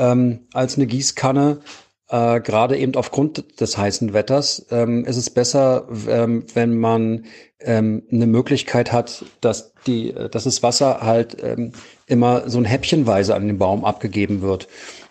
ähm, 0.00 0.48
als 0.52 0.76
eine 0.76 0.86
Gießkanne. 0.86 1.60
Äh, 2.08 2.40
Gerade 2.40 2.76
eben 2.76 2.96
aufgrund 2.96 3.60
des 3.60 3.78
heißen 3.78 4.12
Wetters 4.12 4.66
ähm, 4.70 5.04
ist 5.04 5.16
es 5.16 5.30
besser, 5.30 5.86
ähm, 6.08 6.44
wenn 6.54 6.76
man 6.76 7.26
ähm, 7.60 8.02
eine 8.10 8.26
Möglichkeit 8.26 8.90
hat, 8.90 9.24
dass 9.40 9.74
die, 9.86 10.12
dass 10.12 10.44
das 10.44 10.62
Wasser 10.62 11.02
halt 11.02 11.36
ähm, 11.42 11.72
immer 12.06 12.48
so 12.48 12.58
ein 12.58 12.64
Häppchenweise 12.64 13.34
an 13.34 13.46
den 13.46 13.58
Baum 13.58 13.84
abgegeben 13.84 14.42
wird. 14.42 14.66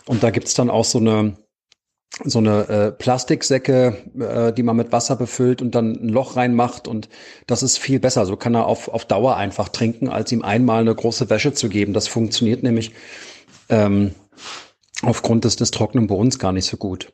Und 0.06 0.24
da 0.24 0.32
gibt's 0.32 0.56
dann 0.56 0.70
auch 0.70 0.86
so 0.86 0.98
eine 0.98 1.38
so 2.26 2.40
eine 2.40 2.68
äh, 2.68 2.92
Plastiksäcke, 2.92 3.96
äh, 4.20 4.52
die 4.52 4.64
man 4.64 4.76
mit 4.76 4.92
Wasser 4.92 5.16
befüllt 5.16 5.62
und 5.62 5.76
dann 5.76 5.94
ein 5.94 6.10
Loch 6.10 6.36
reinmacht 6.36 6.88
und 6.88 7.08
das 7.46 7.62
ist 7.62 7.78
viel 7.78 8.00
besser. 8.00 8.26
So 8.26 8.36
kann 8.36 8.56
er 8.56 8.66
auf, 8.66 8.88
auf 8.90 9.06
Dauer 9.06 9.38
einfach 9.38 9.70
trinken, 9.70 10.10
als 10.10 10.32
ihm 10.32 10.42
einmal 10.42 10.82
eine 10.82 10.94
große 10.94 11.30
Wäsche 11.30 11.54
zu 11.54 11.70
geben. 11.70 11.94
Das 11.94 12.08
funktioniert 12.08 12.64
nämlich 12.64 12.92
ähm, 13.70 14.16
aufgrund 15.02 15.46
des, 15.46 15.56
des 15.56 15.72
trockenen 15.72 16.08
Bodens 16.08 16.40
gar 16.40 16.52
nicht 16.52 16.66
so 16.66 16.78
gut. 16.78 17.14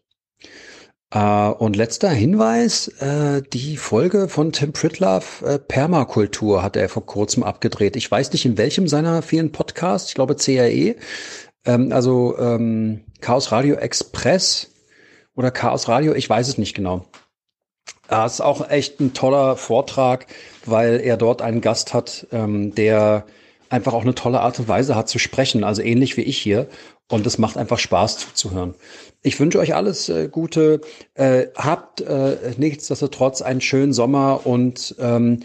Äh, 1.11 1.19
und 1.19 1.75
letzter 1.75 2.09
Hinweis, 2.09 2.87
äh, 2.99 3.41
die 3.41 3.77
Folge 3.77 4.27
von 4.27 4.51
Tim 4.51 4.73
Pritlove, 4.73 5.45
äh, 5.45 5.59
Permakultur, 5.59 6.63
hat 6.63 6.75
er 6.75 6.89
vor 6.89 7.05
kurzem 7.05 7.43
abgedreht. 7.43 7.95
Ich 7.95 8.09
weiß 8.09 8.31
nicht, 8.33 8.45
in 8.45 8.57
welchem 8.57 8.87
seiner 8.87 9.21
vielen 9.21 9.51
Podcasts, 9.51 10.09
ich 10.09 10.15
glaube 10.15 10.35
CRE, 10.35 10.95
ähm, 11.65 11.91
also 11.91 12.37
ähm, 12.37 13.05
Chaos 13.21 13.51
Radio 13.51 13.75
Express, 13.75 14.71
oder 15.35 15.51
Chaos 15.51 15.87
Radio, 15.87 16.13
ich 16.13 16.29
weiß 16.29 16.47
es 16.47 16.57
nicht 16.57 16.75
genau. 16.75 17.05
Das 18.07 18.35
ist 18.35 18.41
auch 18.41 18.69
echt 18.69 18.99
ein 18.99 19.13
toller 19.13 19.57
Vortrag, 19.57 20.27
weil 20.65 20.99
er 21.01 21.17
dort 21.17 21.41
einen 21.41 21.61
Gast 21.61 21.93
hat, 21.93 22.27
ähm, 22.31 22.73
der 22.75 23.25
einfach 23.69 23.93
auch 23.93 24.03
eine 24.03 24.15
tolle 24.15 24.41
Art 24.41 24.59
und 24.59 24.67
Weise 24.67 24.95
hat 24.95 25.09
zu 25.09 25.19
sprechen, 25.19 25.63
also 25.63 25.81
ähnlich 25.81 26.17
wie 26.17 26.21
ich 26.21 26.37
hier. 26.37 26.67
Und 27.09 27.27
es 27.27 27.37
macht 27.37 27.57
einfach 27.57 27.77
Spaß 27.77 28.17
zuzuhören. 28.17 28.73
Ich 29.21 29.39
wünsche 29.39 29.59
euch 29.59 29.75
alles 29.75 30.09
äh, 30.09 30.27
Gute. 30.27 30.81
Äh, 31.13 31.47
habt 31.55 32.01
äh, 32.01 32.37
nichtsdestotrotz 32.57 33.41
einen 33.43 33.61
schönen 33.61 33.93
Sommer 33.93 34.45
und 34.45 34.95
ähm, 34.99 35.41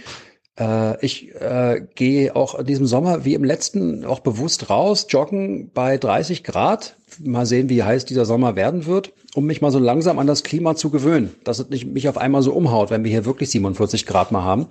äh, 0.59 1.05
ich 1.05 1.35
äh, 1.35 1.87
gehe 1.95 2.37
auch 2.37 2.55
in 2.59 2.67
diesem 2.67 2.87
Sommer 2.87 3.25
wie 3.25 3.35
im 3.35 3.45
letzten 3.45 4.05
auch 4.05 4.21
bewusst 4.21 4.71
raus, 4.71 5.07
joggen 5.09 5.71
bei 5.73 5.97
30 5.97 6.45
Grad. 6.45 6.97
Mal 7.19 7.47
sehen, 7.47 7.69
wie 7.69 7.83
heiß 7.83 8.05
dieser 8.05 8.25
Sommer 8.25 8.55
werden 8.57 8.87
wird, 8.87 9.13
um 9.35 9.45
mich 9.45 9.61
mal 9.61 9.73
so 9.73 9.79
langsam 9.79 10.19
an 10.19 10.27
das 10.27 10.45
Klima 10.45 10.77
zu 10.77 10.91
gewöhnen, 10.91 11.35
dass 11.45 11.59
es 11.59 11.69
nicht 11.69 11.87
mich 11.87 12.09
auf 12.09 12.19
einmal 12.19 12.43
so 12.43 12.53
umhaut, 12.53 12.91
wenn 12.91 13.03
wir 13.05 13.11
hier 13.11 13.25
wirklich 13.25 13.51
47 13.51 14.07
Grad 14.07 14.31
mal 14.33 14.45
haben. 14.45 14.69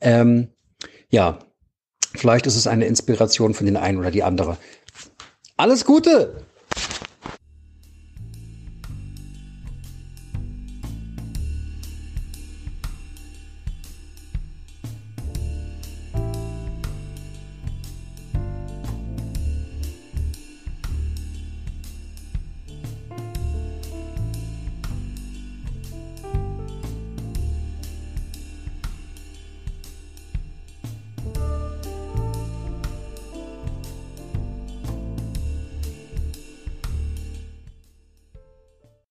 Ähm, 0.00 0.48
ja, 1.10 1.38
vielleicht 2.14 2.46
ist 2.46 2.56
es 2.56 2.66
eine 2.66 2.86
Inspiration 2.86 3.54
für 3.54 3.64
den 3.64 3.76
einen 3.76 3.98
oder 3.98 4.10
die 4.10 4.22
andere. 4.22 4.56
Alles 5.58 5.84
Gute! 5.86 6.45